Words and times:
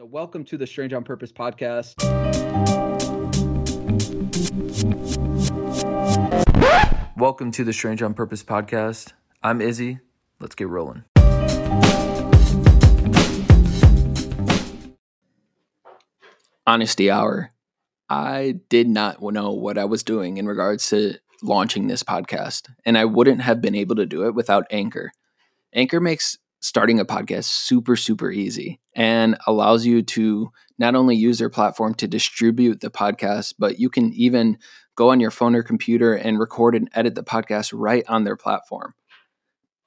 So, 0.00 0.06
welcome 0.06 0.46
to 0.46 0.56
the 0.56 0.66
Strange 0.66 0.94
on 0.94 1.04
Purpose 1.04 1.30
podcast. 1.30 1.94
Welcome 7.18 7.50
to 7.50 7.64
the 7.64 7.74
Strange 7.74 8.00
on 8.00 8.14
Purpose 8.14 8.42
podcast. 8.42 9.12
I'm 9.42 9.60
Izzy. 9.60 9.98
Let's 10.40 10.54
get 10.54 10.68
rolling. 10.68 11.04
Honesty 16.66 17.10
Hour. 17.10 17.52
I 18.08 18.54
did 18.70 18.88
not 18.88 19.20
know 19.20 19.50
what 19.50 19.76
I 19.76 19.84
was 19.84 20.02
doing 20.02 20.38
in 20.38 20.46
regards 20.46 20.88
to 20.88 21.16
launching 21.42 21.88
this 21.88 22.02
podcast, 22.02 22.70
and 22.86 22.96
I 22.96 23.04
wouldn't 23.04 23.42
have 23.42 23.60
been 23.60 23.74
able 23.74 23.96
to 23.96 24.06
do 24.06 24.24
it 24.24 24.34
without 24.34 24.66
Anchor. 24.70 25.12
Anchor 25.74 26.00
makes 26.00 26.38
starting 26.60 27.00
a 27.00 27.04
podcast 27.04 27.44
super, 27.44 27.96
super 27.96 28.30
easy 28.30 28.80
and 28.94 29.36
allows 29.46 29.84
you 29.84 30.02
to 30.02 30.50
not 30.78 30.94
only 30.94 31.16
use 31.16 31.38
their 31.38 31.50
platform 31.50 31.94
to 31.94 32.06
distribute 32.06 32.80
the 32.80 32.90
podcast, 32.90 33.54
but 33.58 33.78
you 33.78 33.90
can 33.90 34.12
even 34.12 34.58
go 34.94 35.10
on 35.10 35.20
your 35.20 35.30
phone 35.30 35.54
or 35.54 35.62
computer 35.62 36.14
and 36.14 36.38
record 36.38 36.74
and 36.74 36.90
edit 36.94 37.14
the 37.14 37.24
podcast 37.24 37.72
right 37.74 38.04
on 38.08 38.24
their 38.24 38.36
platform. 38.36 38.94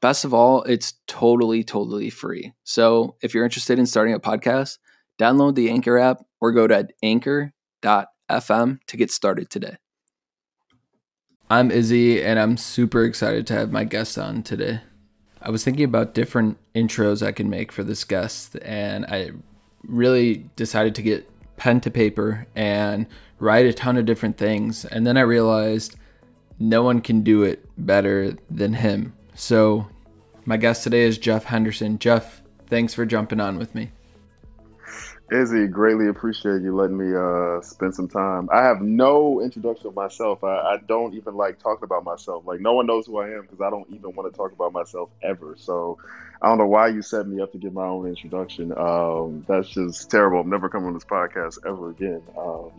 Best 0.02 0.26
of 0.26 0.34
all, 0.34 0.64
it's 0.64 0.96
totally, 1.08 1.64
totally 1.64 2.10
free. 2.10 2.54
So 2.64 3.16
if 3.22 3.34
you're 3.34 3.46
interested 3.46 3.80
in 3.80 3.86
starting 3.86 4.14
a 4.14 4.20
podcast, 4.20 4.80
download 5.20 5.56
the 5.56 5.70
Anchor 5.70 5.98
app 5.98 6.24
or 6.42 6.52
go 6.52 6.68
to 6.68 6.88
anchor.fm 7.02 8.80
to 8.88 8.98
get 8.98 9.12
started 9.12 9.50
today. 9.50 9.78
I'm 11.50 11.70
Izzy, 11.72 12.24
and 12.24 12.40
I'm 12.40 12.58
super 12.58 13.04
excited 13.04 13.46
to 13.48 13.54
have 13.54 13.72
my 13.72 13.84
guest 13.84 14.18
on 14.18 14.42
today. 14.44 14.82
I 15.44 15.50
was 15.50 15.64
thinking 15.64 15.84
about 15.84 16.14
different 16.14 16.58
intros 16.74 17.26
I 17.26 17.34
can 17.34 17.50
make 17.50 17.72
for 17.72 17.84
this 17.84 18.06
guest, 18.06 18.56
and 18.62 19.06
I 19.06 19.32
really 19.86 20.50
decided 20.56 20.96
to 20.96 21.02
get 21.02 21.30
pen 21.58 21.82
to 21.82 21.92
paper 21.92 22.48
and 22.56 23.06
write 23.40 23.66
a 23.66 23.74
ton 23.74 23.98
of 23.98 24.06
different 24.06 24.38
things. 24.38 24.86
And 24.86 25.06
then 25.06 25.18
I 25.18 25.22
realized 25.22 25.98
no 26.60 26.82
one 26.82 27.02
can 27.02 27.22
do 27.24 27.44
it 27.44 27.66
better 27.78 28.38
than 28.50 28.74
him. 28.76 29.14
So, 29.36 29.88
my 30.46 30.58
guest 30.58 30.84
today 30.84 31.02
is 31.02 31.18
Jeff 31.18 31.46
Henderson. 31.46 32.00
Jeff, 32.00 32.42
thanks 32.68 32.94
for 32.94 33.06
jumping 33.06 33.40
on 33.42 33.58
with 33.58 33.76
me. 33.76 33.92
Izzy, 35.34 35.66
greatly 35.66 36.08
appreciate 36.10 36.62
you 36.62 36.76
letting 36.76 36.98
me 36.98 37.16
uh, 37.16 37.60
spend 37.62 37.96
some 37.96 38.08
time. 38.08 38.50
I 38.54 38.62
have 38.62 38.82
no 38.82 39.42
introduction 39.42 39.88
of 39.88 39.96
myself. 39.96 40.44
I, 40.44 40.56
I, 40.56 40.78
don't 40.88 41.16
even 41.16 41.34
like 41.34 41.58
talking 41.58 41.84
about 41.84 42.04
myself. 42.04 42.44
Like 42.46 42.60
no 42.60 42.74
one 42.74 42.86
knows 42.86 43.08
who 43.08 43.18
I 43.18 43.30
am 43.30 43.42
because 43.42 43.60
I 43.60 43.72
don't 43.72 43.90
even 43.90 44.14
want 44.14 44.32
to 44.32 44.38
talk 44.38 44.52
about 44.52 44.74
myself 44.74 45.10
ever. 45.24 45.56
So 45.58 45.98
I 46.40 46.50
don't 46.50 46.60
know 46.60 46.68
why 46.68 46.90
you 46.90 47.02
set 47.02 47.28
me 47.28 47.42
up 47.42 47.52
to 47.54 47.58
give 47.58 47.74
my 47.74 47.86
own 47.86 48.08
introduction. 48.08 48.78
Um, 48.78 49.44
that's 49.48 49.70
just 49.70 50.12
terrible. 50.12 50.40
I'm 50.42 50.50
never 50.52 50.70
coming 50.70 50.90
on 50.90 50.94
this 50.94 51.04
podcast 51.04 51.58
ever 51.66 51.90
again. 51.90 52.22
Um, 52.38 52.72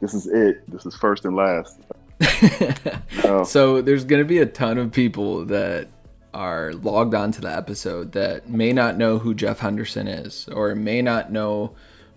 this 0.00 0.12
is 0.12 0.26
it. 0.26 0.70
This 0.70 0.84
is 0.84 0.94
first 0.94 1.24
and 1.24 1.36
last. 1.36 1.80
So 3.46 3.80
there's 3.80 4.04
going 4.04 4.20
to 4.20 4.28
be 4.28 4.38
a 4.38 4.46
ton 4.46 4.76
of 4.76 4.92
people 4.92 5.46
that 5.46 5.88
are 6.34 6.74
logged 6.74 7.14
on 7.14 7.32
to 7.32 7.40
the 7.40 7.50
episode 7.50 8.12
that 8.12 8.48
may 8.50 8.72
not 8.72 8.98
know 8.98 9.18
who 9.18 9.34
Jeff 9.34 9.60
Henderson 9.60 10.06
is 10.06 10.46
or 10.48 10.74
may 10.74 11.00
not 11.00 11.32
know 11.32 11.74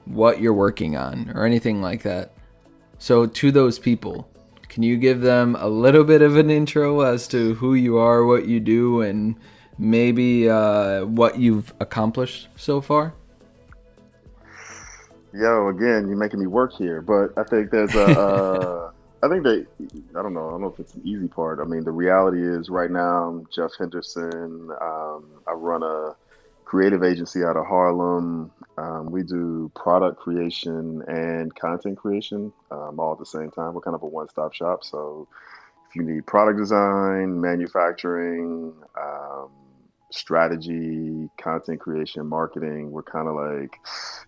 what 0.09 0.41
you're 0.41 0.53
working 0.53 0.95
on 0.95 1.31
or 1.36 1.45
anything 1.45 1.81
like 1.81 2.03
that. 2.03 2.31
So, 3.00 3.25
to 3.25 3.52
those 3.52 3.77
people, 3.77 4.27
can 4.69 4.83
you 4.83 4.97
give 4.97 5.22
them 5.22 5.55
a 5.59 5.67
little 5.67 6.03
bit 6.03 6.22
of 6.22 6.36
an 6.36 6.50
intro 6.50 7.02
as 7.02 7.27
to 7.30 7.55
who 7.55 7.73
you 7.73 7.97
are, 7.97 8.25
what 8.25 8.47
you 8.47 8.59
do, 8.59 9.02
and 9.02 9.35
maybe 9.78 10.50
uh, 10.50 11.05
what 11.05 11.39
you've 11.39 11.73
accomplished 11.80 12.47
so 12.55 12.81
far? 12.81 13.13
Yo, 15.33 15.67
again, 15.67 16.08
you're 16.08 16.17
making 16.17 16.39
me 16.39 16.47
work 16.47 16.73
here, 16.73 17.02
but 17.02 17.31
I 17.38 17.44
think 17.44 17.72
there's 17.72 17.94
a. 17.95 18.19
Uh, 18.19 18.91
I 19.23 19.28
think 19.30 19.44
that 19.44 19.66
I 20.16 20.22
don't 20.22 20.33
know. 20.33 20.47
I 20.47 20.52
don't 20.52 20.61
know 20.61 20.67
if 20.67 20.80
it's 20.80 20.94
an 20.94 21.02
easy 21.03 21.28
part. 21.28 21.59
I 21.59 21.63
mean, 21.63 21.83
the 21.83 21.91
reality 21.91 22.41
is 22.41 22.69
right 22.69 22.91
now, 22.91 23.29
I'm 23.29 23.47
Jeff 23.53 23.72
Henderson. 23.78 24.69
Um, 24.79 25.25
I 25.47 25.53
run 25.53 25.81
a 25.81 26.16
creative 26.66 27.03
agency 27.03 27.44
out 27.44 27.57
of 27.57 27.66
Harlem. 27.66 28.51
Um, 28.77 29.11
we 29.11 29.23
do 29.23 29.71
product 29.75 30.19
creation 30.19 31.01
and 31.07 31.53
content 31.55 31.97
creation 31.97 32.53
um, 32.69 32.99
all 32.99 33.13
at 33.13 33.19
the 33.19 33.25
same 33.25 33.49
time. 33.49 33.73
We're 33.73 33.81
kind 33.81 33.95
of 33.95 34.03
a 34.03 34.07
one-stop 34.07 34.53
shop. 34.53 34.83
So 34.83 35.27
if 35.89 35.95
you 35.95 36.03
need 36.03 36.27
product 36.27 36.59
design, 36.59 37.41
manufacturing, 37.41 38.73
um, 38.99 39.49
strategy, 40.11 41.29
content 41.38 41.79
creation, 41.79 42.25
marketing, 42.27 42.91
we're 42.91 43.03
kind 43.03 43.27
of 43.27 43.35
like 43.35 43.77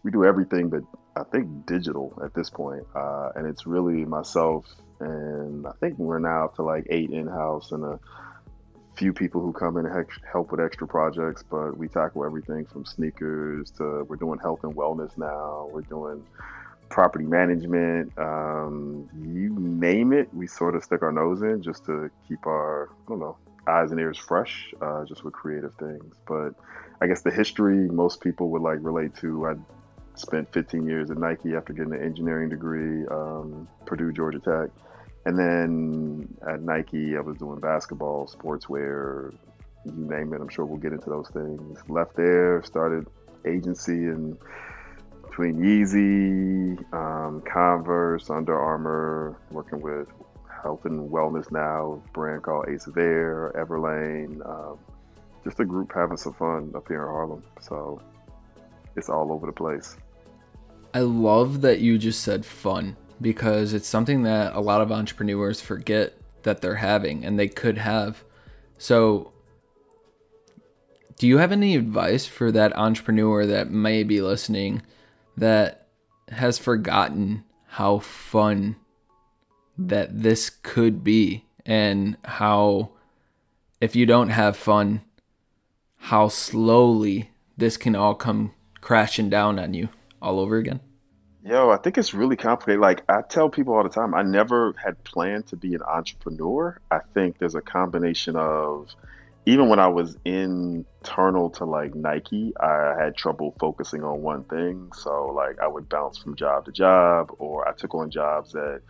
we 0.03 0.11
do 0.11 0.25
everything 0.25 0.69
but 0.69 0.83
I 1.15 1.23
think 1.23 1.65
digital 1.65 2.19
at 2.23 2.33
this 2.33 2.49
point. 2.49 2.83
Uh, 2.95 3.29
and 3.35 3.45
it's 3.45 3.67
really 3.67 4.05
myself 4.05 4.65
and 4.99 5.65
I 5.65 5.71
think 5.79 5.97
we're 5.97 6.19
now 6.19 6.45
up 6.45 6.55
to 6.55 6.63
like 6.63 6.87
eight 6.89 7.11
in-house 7.11 7.71
and 7.71 7.83
a 7.83 7.99
few 8.99 9.13
people 9.13 9.39
who 9.39 9.53
come 9.53 9.77
in 9.77 9.85
and 9.85 10.07
help 10.29 10.51
with 10.51 10.59
extra 10.59 10.85
projects, 10.85 11.41
but 11.49 11.77
we 11.77 11.87
tackle 11.87 12.25
everything 12.25 12.65
from 12.65 12.85
sneakers 12.85 13.71
to 13.71 14.05
we're 14.09 14.17
doing 14.17 14.37
health 14.39 14.65
and 14.65 14.75
wellness 14.75 15.17
now. 15.17 15.69
We're 15.71 15.81
doing 15.81 16.25
property 16.89 17.23
management. 17.23 18.11
Um, 18.17 19.09
you 19.17 19.55
name 19.57 20.11
it, 20.11 20.33
we 20.33 20.47
sort 20.47 20.75
of 20.75 20.83
stick 20.83 21.01
our 21.01 21.13
nose 21.13 21.41
in 21.41 21.61
just 21.61 21.85
to 21.85 22.11
keep 22.27 22.45
our, 22.45 22.89
I 22.89 23.09
don't 23.09 23.19
know, 23.19 23.37
eyes 23.67 23.91
and 23.91 23.99
ears 24.01 24.17
fresh, 24.17 24.73
uh, 24.81 25.05
just 25.05 25.23
with 25.23 25.33
creative 25.33 25.73
things. 25.75 26.15
But 26.27 26.55
I 26.99 27.07
guess 27.07 27.21
the 27.21 27.31
history 27.31 27.87
most 27.87 28.19
people 28.19 28.49
would 28.49 28.61
like 28.61 28.79
relate 28.81 29.15
to. 29.17 29.47
I 29.47 29.55
spent 30.15 30.51
15 30.51 30.85
years 30.85 31.09
at 31.09 31.17
Nike 31.17 31.55
after 31.55 31.71
getting 31.71 31.93
an 31.93 32.03
engineering 32.03 32.49
degree, 32.49 33.07
um, 33.07 33.69
Purdue, 33.85 34.11
Georgia 34.11 34.39
Tech. 34.39 34.71
And 35.29 35.37
then 35.37 36.37
at 36.51 36.63
Nike, 36.63 37.15
I 37.15 37.19
was 37.19 37.37
doing 37.37 37.59
basketball, 37.59 38.25
sportswear, 38.27 39.31
you 39.85 39.91
name 39.91 40.33
it. 40.33 40.41
I'm 40.41 40.49
sure 40.49 40.65
we'll 40.65 40.79
get 40.79 40.91
into 40.91 41.07
those 41.07 41.29
things. 41.29 41.77
Left 41.87 42.15
there, 42.15 42.63
started 42.63 43.05
agency 43.45 43.91
and 43.91 44.35
between 45.21 45.57
Yeezy, 45.59 46.93
um, 46.95 47.43
Converse, 47.43 48.31
Under 48.31 48.59
Armour, 48.59 49.39
working 49.51 49.81
with 49.81 50.07
health 50.63 50.85
and 50.85 51.07
wellness 51.11 51.51
now, 51.51 52.01
brand 52.11 52.41
called 52.41 52.65
Ace 52.67 52.87
of 52.87 52.97
Air, 52.97 53.53
Everlane. 53.55 54.43
Um, 54.49 54.79
just 55.43 55.59
a 55.59 55.65
group 55.65 55.91
having 55.93 56.17
some 56.17 56.33
fun 56.33 56.71
up 56.73 56.87
here 56.87 57.03
in 57.03 57.07
Harlem. 57.07 57.43
So 57.61 58.01
it's 58.95 59.09
all 59.09 59.31
over 59.31 59.45
the 59.45 59.53
place. 59.53 59.95
I 60.95 61.01
love 61.01 61.61
that 61.61 61.81
you 61.81 61.99
just 61.99 62.21
said 62.23 62.43
fun 62.47 62.97
because 63.21 63.73
it's 63.73 63.87
something 63.87 64.23
that 64.23 64.55
a 64.55 64.59
lot 64.59 64.81
of 64.81 64.91
entrepreneurs 64.91 65.61
forget 65.61 66.13
that 66.43 66.61
they're 66.61 66.75
having 66.75 67.25
and 67.25 67.37
they 67.37 67.47
could 67.47 67.77
have. 67.77 68.23
So, 68.77 69.33
do 71.17 71.27
you 71.27 71.37
have 71.37 71.51
any 71.51 71.75
advice 71.75 72.25
for 72.25 72.51
that 72.51 72.75
entrepreneur 72.77 73.45
that 73.45 73.69
may 73.69 74.03
be 74.03 74.21
listening 74.21 74.83
that 75.35 75.87
has 76.29 76.57
forgotten 76.57 77.43
how 77.67 77.99
fun 77.99 78.77
that 79.77 80.21
this 80.21 80.49
could 80.49 81.03
be 81.03 81.45
and 81.65 82.15
how 82.23 82.91
if 83.81 83.95
you 83.95 84.05
don't 84.05 84.29
have 84.29 84.55
fun 84.55 85.01
how 86.03 86.27
slowly 86.27 87.31
this 87.57 87.77
can 87.77 87.95
all 87.95 88.15
come 88.15 88.53
crashing 88.81 89.29
down 89.29 89.59
on 89.59 89.73
you 89.73 89.89
all 90.21 90.39
over 90.39 90.57
again? 90.57 90.79
Yo, 91.49 91.71
I 91.71 91.77
think 91.77 91.97
it's 91.97 92.13
really 92.13 92.35
complicated. 92.35 92.79
Like 92.79 93.01
I 93.09 93.23
tell 93.23 93.49
people 93.49 93.73
all 93.73 93.81
the 93.81 93.89
time, 93.89 94.13
I 94.13 94.21
never 94.21 94.75
had 94.77 95.03
planned 95.03 95.47
to 95.47 95.55
be 95.55 95.73
an 95.73 95.81
entrepreneur. 95.81 96.79
I 96.91 96.99
think 97.15 97.39
there's 97.39 97.55
a 97.55 97.61
combination 97.61 98.35
of 98.35 98.93
even 99.47 99.67
when 99.67 99.79
I 99.79 99.87
was 99.87 100.15
internal 100.25 101.49
to 101.51 101.65
like 101.65 101.95
Nike, 101.95 102.53
I 102.59 102.93
had 102.99 103.17
trouble 103.17 103.55
focusing 103.59 104.03
on 104.03 104.21
one 104.21 104.43
thing. 104.43 104.91
So 104.93 105.33
like 105.35 105.59
I 105.59 105.65
would 105.65 105.89
bounce 105.89 106.19
from 106.19 106.35
job 106.35 106.65
to 106.65 106.71
job 106.71 107.31
or 107.39 107.67
I 107.67 107.73
took 107.73 107.95
on 107.95 108.11
jobs 108.11 108.51
that 108.51 108.81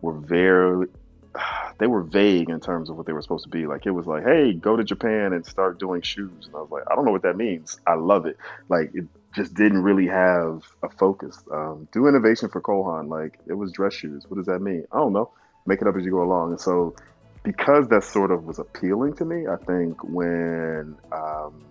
were 0.00 0.14
very 0.14 0.86
they 1.78 1.86
were 1.86 2.02
vague 2.02 2.48
in 2.48 2.60
terms 2.60 2.88
of 2.88 2.96
what 2.96 3.04
they 3.04 3.12
were 3.12 3.20
supposed 3.20 3.44
to 3.44 3.50
be. 3.50 3.66
Like 3.66 3.84
it 3.84 3.90
was 3.90 4.06
like, 4.06 4.24
hey, 4.24 4.54
go 4.54 4.76
to 4.76 4.82
Japan 4.82 5.34
and 5.34 5.44
start 5.44 5.78
doing 5.78 6.00
shoes. 6.00 6.46
And 6.46 6.54
I 6.54 6.60
was 6.60 6.70
like, 6.70 6.84
I 6.90 6.94
don't 6.94 7.04
know 7.04 7.12
what 7.12 7.22
that 7.24 7.36
means. 7.36 7.78
I 7.86 7.96
love 7.96 8.24
it. 8.24 8.38
Like 8.70 8.92
it 8.94 9.04
just 9.34 9.54
didn't 9.54 9.82
really 9.82 10.06
have 10.06 10.62
a 10.82 10.88
focus. 10.88 11.42
Um, 11.52 11.88
do 11.92 12.08
innovation 12.08 12.48
for 12.48 12.60
Cole 12.60 12.84
Haan. 12.84 13.08
Like 13.08 13.38
it 13.46 13.54
was 13.54 13.72
dress 13.72 13.94
shoes. 13.94 14.24
What 14.28 14.36
does 14.36 14.46
that 14.46 14.60
mean? 14.60 14.84
I 14.92 14.98
don't 14.98 15.12
know. 15.12 15.30
Make 15.66 15.82
it 15.82 15.88
up 15.88 15.96
as 15.96 16.04
you 16.04 16.10
go 16.10 16.22
along. 16.22 16.50
And 16.50 16.60
so, 16.60 16.94
because 17.42 17.88
that 17.88 18.04
sort 18.04 18.30
of 18.30 18.44
was 18.44 18.58
appealing 18.58 19.14
to 19.16 19.24
me, 19.24 19.46
I 19.46 19.56
think 19.56 20.02
when 20.02 20.96
um, 21.12 21.64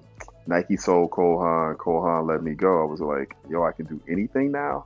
Nike 0.45 0.77
sold 0.77 1.11
Cole 1.11 1.39
Haan, 1.39 1.75
Kohan 1.75 2.27
let 2.27 2.43
me 2.43 2.53
go. 2.53 2.81
I 2.81 2.85
was 2.85 3.01
like, 3.01 3.35
yo, 3.49 3.63
I 3.63 3.71
can 3.71 3.85
do 3.85 3.99
anything 4.07 4.51
now. 4.51 4.85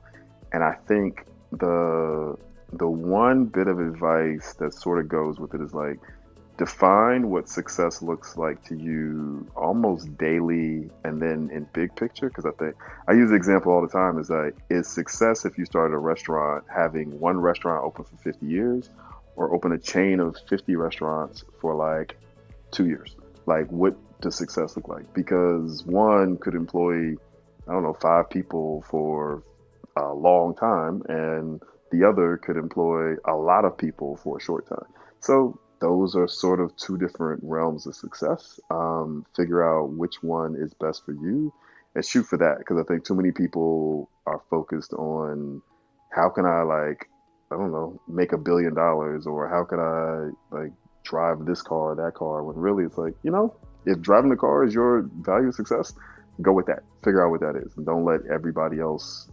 And 0.52 0.62
I 0.62 0.74
think 0.88 1.26
the 1.50 2.36
the 2.72 2.88
one 2.88 3.44
bit 3.44 3.68
of 3.68 3.78
advice 3.78 4.54
that 4.54 4.72
sort 4.72 4.98
of 4.98 5.08
goes 5.08 5.38
with 5.38 5.54
it 5.54 5.60
is 5.60 5.74
like 5.74 6.00
define 6.62 7.28
what 7.28 7.48
success 7.48 8.02
looks 8.02 8.36
like 8.36 8.62
to 8.62 8.76
you 8.76 9.44
almost 9.56 10.16
daily 10.16 10.88
and 11.02 11.20
then 11.20 11.50
in 11.52 11.66
big 11.72 11.90
picture? 11.96 12.28
Because 12.28 12.46
i 12.46 12.52
think 12.52 12.76
i 13.08 13.12
use 13.12 13.30
the 13.30 13.34
example 13.34 13.72
all 13.72 13.82
the 13.82 13.94
time 14.00 14.16
is 14.22 14.30
like 14.30 14.54
is 14.70 14.86
success 14.86 15.44
if 15.44 15.58
you 15.58 15.64
started 15.64 15.92
a 15.92 15.98
restaurant 15.98 16.62
having 16.72 17.18
one 17.18 17.38
restaurant 17.40 17.84
open 17.84 18.04
for 18.04 18.16
50 18.18 18.46
years 18.46 18.90
or 19.34 19.52
open 19.52 19.72
a 19.72 19.78
chain 19.78 20.20
of 20.20 20.36
50 20.48 20.76
restaurants 20.76 21.44
for 21.60 21.74
like 21.74 22.16
two 22.70 22.86
years? 22.86 23.16
Like 23.46 23.68
what 23.72 23.96
does 24.20 24.36
success 24.36 24.76
look 24.76 24.86
like? 24.86 25.12
Because 25.14 25.84
one 25.84 26.36
could 26.36 26.54
employ 26.54 27.14
i 27.68 27.72
don't 27.72 27.82
know 27.82 27.96
five 28.00 28.30
people 28.30 28.84
for 28.88 29.42
a 29.96 30.14
long 30.14 30.54
time 30.54 31.02
and 31.08 31.60
the 31.90 32.04
other 32.08 32.36
could 32.36 32.56
employ 32.56 33.16
a 33.26 33.34
lot 33.34 33.64
of 33.64 33.76
people 33.76 34.16
for 34.16 34.38
a 34.38 34.40
short 34.40 34.68
time. 34.68 34.88
So 35.20 35.58
those 35.82 36.14
are 36.14 36.28
sort 36.28 36.60
of 36.60 36.74
two 36.76 36.96
different 36.96 37.42
realms 37.42 37.86
of 37.86 37.96
success. 37.96 38.60
Um, 38.70 39.26
figure 39.36 39.62
out 39.68 39.90
which 39.90 40.22
one 40.22 40.54
is 40.54 40.72
best 40.74 41.04
for 41.04 41.12
you 41.12 41.52
and 41.94 42.04
shoot 42.04 42.24
for 42.24 42.38
that. 42.38 42.58
Because 42.58 42.78
I 42.78 42.84
think 42.84 43.04
too 43.04 43.16
many 43.16 43.32
people 43.32 44.08
are 44.24 44.40
focused 44.48 44.92
on 44.92 45.60
how 46.10 46.28
can 46.28 46.46
I 46.46 46.62
like, 46.62 47.10
I 47.50 47.56
don't 47.56 47.72
know, 47.72 48.00
make 48.06 48.32
a 48.32 48.38
billion 48.38 48.74
dollars 48.74 49.26
or 49.26 49.48
how 49.48 49.64
can 49.64 49.80
I 49.80 50.56
like 50.56 50.72
drive 51.02 51.44
this 51.44 51.62
car 51.62 51.92
or 51.92 51.94
that 51.96 52.14
car 52.14 52.44
when 52.44 52.56
really 52.56 52.84
it's 52.84 52.96
like, 52.96 53.14
you 53.24 53.32
know, 53.32 53.52
if 53.84 54.00
driving 54.00 54.30
the 54.30 54.36
car 54.36 54.64
is 54.64 54.72
your 54.72 55.10
value 55.20 55.48
of 55.48 55.54
success, 55.56 55.92
go 56.40 56.52
with 56.52 56.66
that. 56.66 56.84
Figure 57.02 57.26
out 57.26 57.30
what 57.32 57.40
that 57.40 57.56
is. 57.56 57.76
And 57.76 57.84
don't 57.84 58.04
let 58.04 58.20
everybody 58.32 58.78
else 58.78 59.28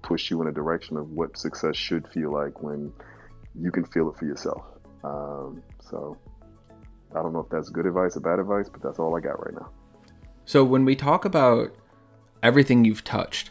push 0.00 0.30
you 0.30 0.40
in 0.40 0.48
a 0.48 0.52
direction 0.52 0.96
of 0.96 1.10
what 1.10 1.36
success 1.36 1.76
should 1.76 2.08
feel 2.08 2.32
like 2.32 2.62
when 2.62 2.90
you 3.60 3.70
can 3.70 3.84
feel 3.84 4.08
it 4.08 4.16
for 4.16 4.24
yourself. 4.24 4.64
Um, 5.02 5.62
so 5.80 6.16
I 7.14 7.22
don't 7.22 7.32
know 7.32 7.40
if 7.40 7.48
that's 7.48 7.68
good 7.68 7.86
advice 7.86 8.16
or 8.16 8.20
bad 8.20 8.38
advice, 8.38 8.68
but 8.68 8.82
that's 8.82 8.98
all 8.98 9.16
I 9.16 9.20
got 9.20 9.44
right 9.44 9.54
now. 9.54 9.70
So 10.44 10.64
when 10.64 10.84
we 10.84 10.96
talk 10.96 11.24
about 11.24 11.74
everything 12.42 12.84
you've 12.84 13.04
touched 13.04 13.50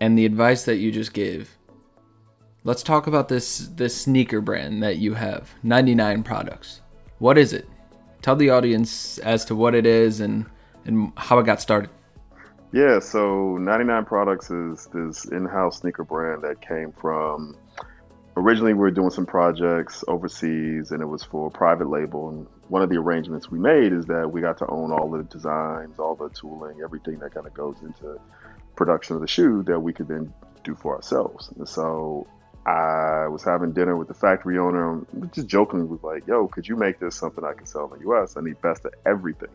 and 0.00 0.18
the 0.18 0.26
advice 0.26 0.64
that 0.64 0.76
you 0.76 0.90
just 0.90 1.12
gave, 1.12 1.56
let's 2.64 2.82
talk 2.82 3.06
about 3.06 3.28
this 3.28 3.58
this 3.76 3.96
sneaker 3.96 4.40
brand 4.40 4.82
that 4.82 4.98
you 4.98 5.14
have, 5.14 5.54
99 5.62 6.22
products. 6.22 6.80
What 7.18 7.38
is 7.38 7.52
it? 7.52 7.68
Tell 8.20 8.36
the 8.36 8.50
audience 8.50 9.18
as 9.18 9.44
to 9.46 9.54
what 9.54 9.74
it 9.74 9.86
is 9.86 10.20
and 10.20 10.46
and 10.84 11.12
how 11.16 11.38
it 11.38 11.46
got 11.46 11.60
started. 11.60 11.90
Yeah, 12.72 13.00
so 13.00 13.58
99 13.58 14.06
Products 14.06 14.50
is 14.50 14.88
this 14.94 15.26
in-house 15.26 15.80
sneaker 15.80 16.04
brand 16.04 16.42
that 16.42 16.66
came 16.66 16.90
from 16.92 17.54
originally 18.36 18.72
we 18.72 18.80
were 18.80 18.90
doing 18.90 19.10
some 19.10 19.26
projects 19.26 20.04
overseas 20.08 20.90
and 20.90 21.02
it 21.02 21.06
was 21.06 21.22
for 21.22 21.48
a 21.48 21.50
private 21.50 21.88
label. 21.88 22.30
And 22.30 22.46
one 22.68 22.82
of 22.82 22.88
the 22.88 22.96
arrangements 22.96 23.50
we 23.50 23.58
made 23.58 23.92
is 23.92 24.06
that 24.06 24.30
we 24.30 24.40
got 24.40 24.58
to 24.58 24.66
own 24.68 24.92
all 24.92 25.10
the 25.10 25.22
designs 25.24 25.98
all 25.98 26.14
the 26.14 26.30
tooling 26.30 26.80
everything 26.82 27.18
that 27.18 27.34
kind 27.34 27.46
of 27.46 27.54
goes 27.54 27.76
into 27.82 28.18
production 28.76 29.14
of 29.14 29.20
the 29.20 29.28
shoe 29.28 29.62
that 29.64 29.78
we 29.78 29.92
could 29.92 30.08
then 30.08 30.32
do 30.64 30.74
for 30.74 30.96
ourselves. 30.96 31.50
And 31.58 31.68
so 31.68 32.26
i 32.64 33.26
was 33.26 33.42
having 33.42 33.72
dinner 33.72 33.96
with 33.96 34.08
the 34.08 34.14
factory 34.14 34.56
owner. 34.56 34.92
And 34.92 35.32
just 35.32 35.48
jokingly 35.48 35.86
was 35.86 36.02
like 36.02 36.26
yo 36.26 36.46
could 36.48 36.66
you 36.66 36.76
make 36.76 37.00
this 37.00 37.16
something 37.16 37.44
i 37.44 37.52
can 37.52 37.66
sell 37.66 37.92
in 37.92 38.00
the 38.00 38.08
us 38.10 38.36
i 38.36 38.40
need 38.40 38.60
best 38.62 38.84
of 38.84 38.94
everything. 39.04 39.50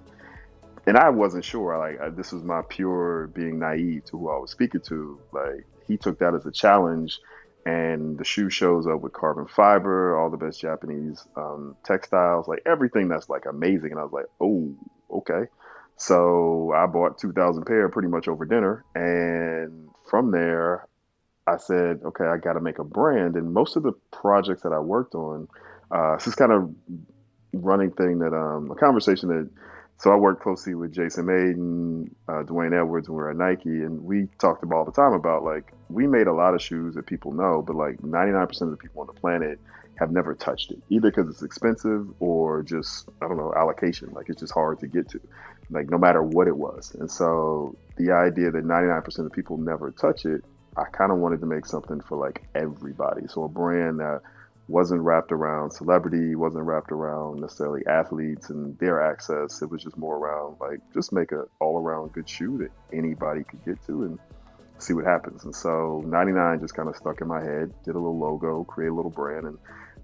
And 0.85 0.97
i 0.97 1.09
wasn't 1.09 1.44
sure. 1.44 1.77
Like 1.77 2.00
I, 2.00 2.09
this 2.09 2.31
was 2.31 2.44
my 2.44 2.62
pure 2.69 3.27
being 3.27 3.59
naive 3.59 4.06
to 4.06 4.19
who 4.19 4.30
i 4.30 4.38
was 4.38 4.51
speaking 4.51 4.81
to. 4.81 5.19
Like 5.31 5.65
he 5.88 5.97
took 5.97 6.19
that 6.19 6.35
as 6.35 6.45
a 6.45 6.51
challenge 6.51 7.19
and 7.67 8.17
the 8.17 8.23
shoe 8.23 8.49
shows 8.49 8.87
up 8.87 9.01
with 9.01 9.11
carbon 9.11 9.45
fiber, 9.45 10.17
all 10.17 10.29
the 10.29 10.37
best 10.37 10.61
Japanese 10.61 11.27
um, 11.35 11.75
textiles, 11.83 12.47
like 12.47 12.61
everything 12.65 13.09
that's 13.09 13.27
like 13.27 13.45
amazing. 13.45 13.91
And 13.91 13.99
I 13.99 14.03
was 14.03 14.13
like, 14.13 14.27
oh, 14.39 14.73
okay. 15.11 15.49
So 15.97 16.71
I 16.73 16.85
bought 16.85 17.17
2,000 17.17 17.65
pair 17.65 17.89
pretty 17.89 18.07
much 18.07 18.29
over 18.29 18.45
dinner. 18.45 18.85
And 18.95 19.89
from 20.09 20.31
there, 20.31 20.87
I 21.45 21.57
said, 21.57 21.99
okay, 22.05 22.23
I 22.23 22.37
got 22.37 22.53
to 22.53 22.61
make 22.61 22.79
a 22.79 22.85
brand. 22.85 23.35
And 23.35 23.53
most 23.53 23.75
of 23.75 23.83
the 23.83 23.91
projects 24.13 24.61
that 24.61 24.71
I 24.71 24.79
worked 24.79 25.13
on, 25.13 25.49
uh, 25.91 26.15
this 26.15 26.27
is 26.27 26.35
kind 26.35 26.53
of 26.53 26.73
running 27.51 27.91
thing 27.91 28.19
that 28.19 28.33
um, 28.33 28.71
a 28.71 28.75
conversation 28.75 29.27
that 29.27 29.49
so 29.99 30.11
I 30.11 30.15
worked 30.15 30.43
closely 30.43 30.75
with 30.75 30.93
Jason 30.93 31.25
Mayden, 31.25 32.15
uh, 32.29 32.43
Dwayne 32.43 32.79
Edwards, 32.79 33.07
and 33.07 33.17
we're 33.17 33.31
at 33.31 33.35
Nike, 33.35 33.69
and 33.69 34.03
we 34.03 34.27
talked 34.39 34.61
about 34.61 34.75
all 34.75 34.85
the 34.85 34.91
time 34.91 35.13
about 35.13 35.43
like 35.43 35.73
we 35.89 36.07
made 36.07 36.27
a 36.27 36.33
lot 36.33 36.53
of 36.53 36.61
shoes 36.61 36.95
that 36.95 37.05
people 37.05 37.31
know, 37.31 37.63
but 37.65 37.75
like 37.75 37.97
99% 37.97 38.61
of 38.61 38.71
the 38.71 38.77
people 38.77 39.01
on 39.01 39.07
the 39.07 39.13
planet 39.13 39.59
have 39.97 40.11
never 40.11 40.35
touched 40.35 40.71
it, 40.71 40.79
either 40.89 41.09
because 41.09 41.29
it's 41.29 41.43
expensive 41.43 42.07
or 42.19 42.61
just 42.63 43.09
I 43.21 43.27
don't 43.27 43.37
know 43.37 43.53
allocation. 43.55 44.09
Like 44.11 44.29
it's 44.29 44.39
just 44.39 44.53
hard 44.53 44.79
to 44.79 44.87
get 44.87 45.09
to, 45.09 45.21
like 45.69 45.89
no 45.89 45.97
matter 45.97 46.21
what 46.21 46.47
it 46.47 46.55
was. 46.55 46.95
And 46.99 47.09
so 47.09 47.75
the 47.97 48.11
idea 48.11 48.51
that 48.51 48.63
99% 48.63 49.25
of 49.25 49.31
people 49.31 49.57
never 49.57 49.91
touch 49.91 50.25
it, 50.25 50.43
I 50.75 50.83
kind 50.85 51.11
of 51.11 51.17
wanted 51.17 51.39
to 51.41 51.47
make 51.47 51.65
something 51.65 52.01
for 52.01 52.17
like 52.17 52.43
everybody. 52.53 53.27
So 53.27 53.43
a 53.43 53.49
brand 53.49 53.99
that 53.99 54.21
wasn't 54.67 55.01
wrapped 55.01 55.31
around 55.31 55.71
celebrity, 55.71 56.35
wasn't 56.35 56.65
wrapped 56.65 56.91
around 56.91 57.39
necessarily 57.39 57.85
athletes 57.87 58.49
and 58.49 58.77
their 58.79 59.01
access. 59.01 59.61
It 59.61 59.71
was 59.71 59.81
just 59.81 59.97
more 59.97 60.17
around 60.17 60.57
like 60.59 60.79
just 60.93 61.13
make 61.13 61.31
an 61.31 61.45
all 61.59 61.79
around 61.79 62.13
good 62.13 62.29
shoe 62.29 62.57
that 62.59 62.71
anybody 62.95 63.43
could 63.43 63.63
get 63.65 63.83
to 63.87 64.03
and 64.03 64.19
see 64.79 64.94
what 64.94 65.06
happens. 65.06 65.44
And 65.45 65.56
so 65.56 66.03
99 66.06 66.59
just 66.59 66.75
kind 66.75 66.89
of 66.89 66.95
stuck 66.95 67.21
in 67.21 67.27
my 67.27 67.41
head, 67.41 67.74
did 67.83 67.95
a 67.95 68.00
little 68.00 68.18
logo, 68.18 68.63
create 68.63 68.89
a 68.89 68.94
little 68.94 69.12
brand. 69.12 69.45
And 69.45 69.57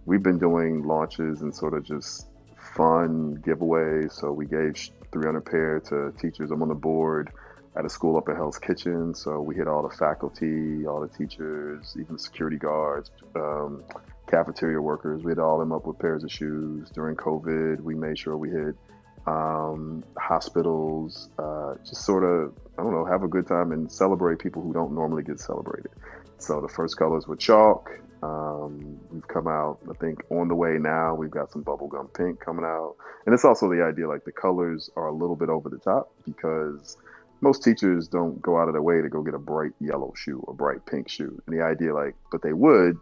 we've 0.06 0.24
been 0.24 0.40
doing 0.40 0.84
launches 0.84 1.42
and 1.42 1.56
sort 1.56 1.74
of 1.74 1.84
just 1.84 2.28
fun 2.76 3.38
giveaways. 3.46 4.14
So 4.14 4.32
we 4.32 4.46
gave 4.46 4.76
300 5.12 5.42
pair 5.42 5.80
to 5.90 6.14
teachers. 6.20 6.52
I'm 6.52 6.62
on 6.62 6.70
the 6.70 6.76
board 6.76 7.32
at 7.76 7.86
a 7.86 7.90
school 7.90 8.18
up 8.18 8.30
at 8.30 8.36
Hell's 8.36 8.60
Kitchen. 8.60 9.16
So 9.16 9.42
we 9.42 9.56
hit 9.56 9.68
all 9.68 9.88
the 9.88 9.96
faculty, 9.96 10.86
all 10.86 11.02
the 11.02 11.08
teachers, 11.08 11.96
even 12.00 12.18
security 12.18 12.58
guards, 12.58 13.12
um, 13.36 13.84
cafeteria 14.30 14.82
workers. 14.82 15.24
We 15.24 15.32
had 15.32 15.40
all 15.40 15.60
them 15.60 15.72
up 15.72 15.86
with 15.86 16.00
pairs 16.00 16.24
of 16.24 16.32
shoes 16.32 16.90
during 16.92 17.16
COVID. 17.16 17.82
We 17.82 17.96
made 17.96 18.18
sure 18.18 18.38
we 18.38 18.50
hit 18.50 18.76
um, 19.26 20.04
hospitals, 20.18 21.30
uh, 21.40 21.76
just 21.86 22.06
sort 22.06 22.24
of, 22.24 22.54
I 22.78 22.84
don't 22.84 22.92
know, 22.92 23.06
have 23.06 23.24
a 23.24 23.28
good 23.28 23.48
time 23.48 23.72
and 23.72 23.92
celebrate 23.92 24.40
people 24.40 24.62
who 24.62 24.74
don't 24.74 24.94
normally 24.94 25.24
get 25.24 25.40
celebrated. 25.40 25.92
So 26.38 26.60
the 26.60 26.68
first 26.68 26.98
colors 26.98 27.28
were 27.28 27.36
chalk. 27.36 27.90
Um, 28.22 29.00
we've 29.12 29.28
come 29.28 29.48
out, 29.48 29.80
I 29.90 29.94
think, 29.94 30.24
on 30.30 30.48
the 30.48 30.56
way 30.56 30.78
now. 30.80 31.16
We've 31.16 31.32
got 31.32 31.52
some 31.52 31.64
bubblegum 31.64 32.14
pink 32.14 32.40
coming 32.40 32.66
out. 32.66 32.96
And 33.26 33.34
it's 33.34 33.46
also 33.46 33.70
the 33.70 33.84
idea 33.84 34.08
like 34.08 34.26
the 34.26 34.32
colors 34.32 34.90
are 34.96 35.08
a 35.08 35.14
little 35.14 35.36
bit 35.36 35.50
over 35.50 35.70
the 35.70 35.78
top 35.78 36.12
because 36.26 36.98
most 37.42 37.64
teachers 37.64 38.08
don't 38.08 38.42
go 38.42 38.58
out 38.58 38.68
of 38.68 38.74
their 38.74 38.82
way 38.82 39.02
to 39.02 39.10
go 39.10 39.22
get 39.22 39.34
a 39.34 39.40
bright 39.40 39.72
yellow 39.80 40.14
shoe 40.16 40.42
or 40.48 40.54
bright 40.54 40.86
pink 40.86 41.10
shoe. 41.10 41.42
And 41.46 41.58
the 41.58 41.64
idea, 41.64 41.94
like, 41.94 42.16
but 42.32 42.42
they 42.42 42.54
would 42.54 42.98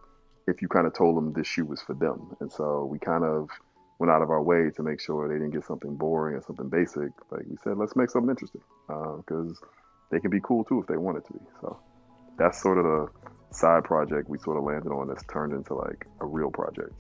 if 0.47 0.61
you 0.61 0.67
kind 0.67 0.87
of 0.87 0.93
told 0.93 1.17
them 1.17 1.33
this 1.33 1.47
shoe 1.47 1.65
was 1.65 1.81
for 1.81 1.93
them. 1.93 2.35
And 2.39 2.51
so 2.51 2.85
we 2.85 2.99
kind 2.99 3.23
of 3.23 3.49
went 4.01 4.11
out 4.11 4.23
of 4.23 4.31
our 4.31 4.41
way 4.41 4.71
to 4.75 4.81
make 4.81 4.99
sure 4.99 5.27
they 5.27 5.35
didn't 5.35 5.51
get 5.51 5.63
something 5.63 5.95
boring 5.95 6.35
or 6.35 6.41
something 6.41 6.67
basic. 6.69 7.11
Like 7.29 7.43
we 7.47 7.55
said, 7.63 7.77
let's 7.77 7.95
make 7.95 8.09
something 8.09 8.31
interesting 8.31 8.61
because 8.87 9.59
uh, 9.61 9.67
they 10.09 10.19
can 10.19 10.31
be 10.31 10.39
cool 10.41 10.63
too 10.63 10.79
if 10.79 10.87
they 10.87 10.97
wanted 10.97 11.23
to 11.25 11.33
be. 11.33 11.39
So 11.61 11.79
that's 12.35 12.59
sort 12.59 12.79
of 12.79 12.85
the 12.85 13.07
side 13.51 13.83
project 13.83 14.27
we 14.27 14.39
sort 14.39 14.57
of 14.57 14.63
landed 14.63 14.89
on 14.89 15.07
that's 15.07 15.23
turned 15.31 15.53
into 15.53 15.75
like 15.75 16.07
a 16.19 16.25
real 16.25 16.49
project. 16.49 16.93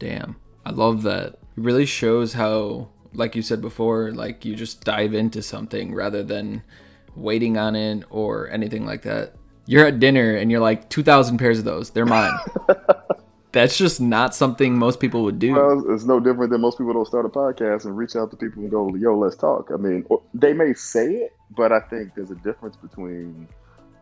Damn. 0.00 0.34
I 0.64 0.70
love 0.70 1.04
that. 1.04 1.34
It 1.34 1.38
really 1.54 1.86
shows 1.86 2.32
how, 2.32 2.88
like 3.12 3.36
you 3.36 3.42
said 3.42 3.60
before, 3.60 4.10
like 4.10 4.44
you 4.44 4.56
just 4.56 4.82
dive 4.82 5.14
into 5.14 5.42
something 5.42 5.94
rather 5.94 6.24
than 6.24 6.64
waiting 7.14 7.56
on 7.56 7.76
it 7.76 8.02
or 8.10 8.50
anything 8.50 8.84
like 8.84 9.02
that 9.02 9.36
you're 9.66 9.86
at 9.86 9.98
dinner 9.98 10.36
and 10.36 10.50
you're 10.50 10.60
like 10.60 10.88
2000 10.88 11.38
pairs 11.38 11.58
of 11.58 11.64
those 11.64 11.90
they're 11.90 12.06
mine 12.06 12.32
that's 13.56 13.78
just 13.78 14.02
not 14.02 14.34
something 14.34 14.78
most 14.78 15.00
people 15.00 15.22
would 15.22 15.38
do 15.38 15.54
well 15.54 15.82
it's 15.94 16.04
no 16.04 16.20
different 16.20 16.50
than 16.50 16.60
most 16.60 16.76
people 16.76 16.92
don't 16.92 17.06
start 17.06 17.24
a 17.24 17.28
podcast 17.28 17.86
and 17.86 17.96
reach 17.96 18.14
out 18.14 18.30
to 18.30 18.36
people 18.36 18.60
and 18.62 18.70
go 18.70 18.94
yo 18.96 19.16
let's 19.16 19.34
talk 19.34 19.70
i 19.72 19.76
mean 19.76 20.04
they 20.34 20.52
may 20.52 20.74
say 20.74 21.06
it 21.06 21.34
but 21.56 21.72
i 21.72 21.80
think 21.88 22.14
there's 22.14 22.30
a 22.30 22.36
difference 22.36 22.76
between 22.76 23.48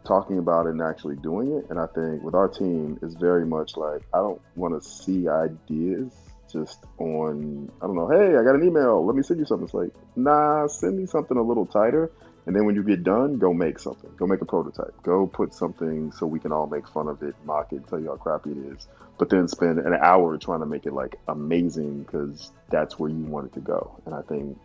talking 0.05 0.39
about 0.39 0.67
it 0.67 0.71
and 0.71 0.83
actually 0.83 1.15
doing 1.17 1.53
it 1.53 1.65
and 1.71 1.79
i 1.79 1.87
think 1.95 2.21
with 2.25 2.35
our 2.35 2.49
team 2.49 2.99
it's 3.01 3.15
very 3.15 3.47
much 3.47 3.77
like 3.77 4.03
i 4.13 4.19
don't 4.19 4.41
want 4.57 4.75
to 4.75 4.87
see 4.87 5.29
ideas 5.29 6.13
just 6.53 6.85
on 6.99 7.71
i 7.81 7.87
don't 7.87 7.95
know 7.95 8.09
hey 8.09 8.37
i 8.37 8.43
got 8.43 8.57
an 8.57 8.67
email 8.67 9.07
let 9.07 9.15
me 9.15 9.23
send 9.23 9.39
you 9.39 9.47
something 9.47 9.67
it's 9.67 9.75
like 9.75 9.91
nah 10.17 10.67
send 10.67 10.99
me 10.99 11.07
something 11.07 11.37
a 11.37 11.43
little 11.43 11.65
tighter 11.65 12.11
and 12.47 12.55
then 12.55 12.67
when 12.67 12.75
you 12.75 12.83
get 12.83 13.03
done, 13.05 13.39
go 13.39 13.55
make 13.55 13.79
something. 13.79 14.11
Go 14.17 14.27
make 14.27 14.43
a 14.43 14.45
prototype. 14.45 14.95
Go 15.03 15.27
put 15.27 15.55
something 15.55 16.13
so 16.13 16.27
we 16.27 16.39
can 16.39 16.53
all 16.53 16.67
make 16.67 16.87
fun 16.89 17.09
of 17.09 17.23
it, 17.23 17.35
mock 17.45 17.73
it, 17.73 17.87
tell 17.89 17.99
you 17.99 18.09
how 18.09 18.17
crappy 18.17 18.51
it 18.51 18.59
is. 18.75 18.87
But 19.19 19.31
then 19.31 19.47
spend 19.47 19.79
an 19.79 19.95
hour 19.95 20.37
trying 20.39 20.61
to 20.61 20.67
make 20.67 20.87
it 20.87 20.93
like 20.93 21.17
amazing 21.29 22.03
because 22.03 22.53
that's 22.71 22.99
where 22.99 23.11
you 23.11 23.25
want 23.25 23.47
it 23.47 23.53
to 23.55 23.61
go. 23.61 24.01
And 24.07 24.15
I 24.15 24.23
think 24.23 24.59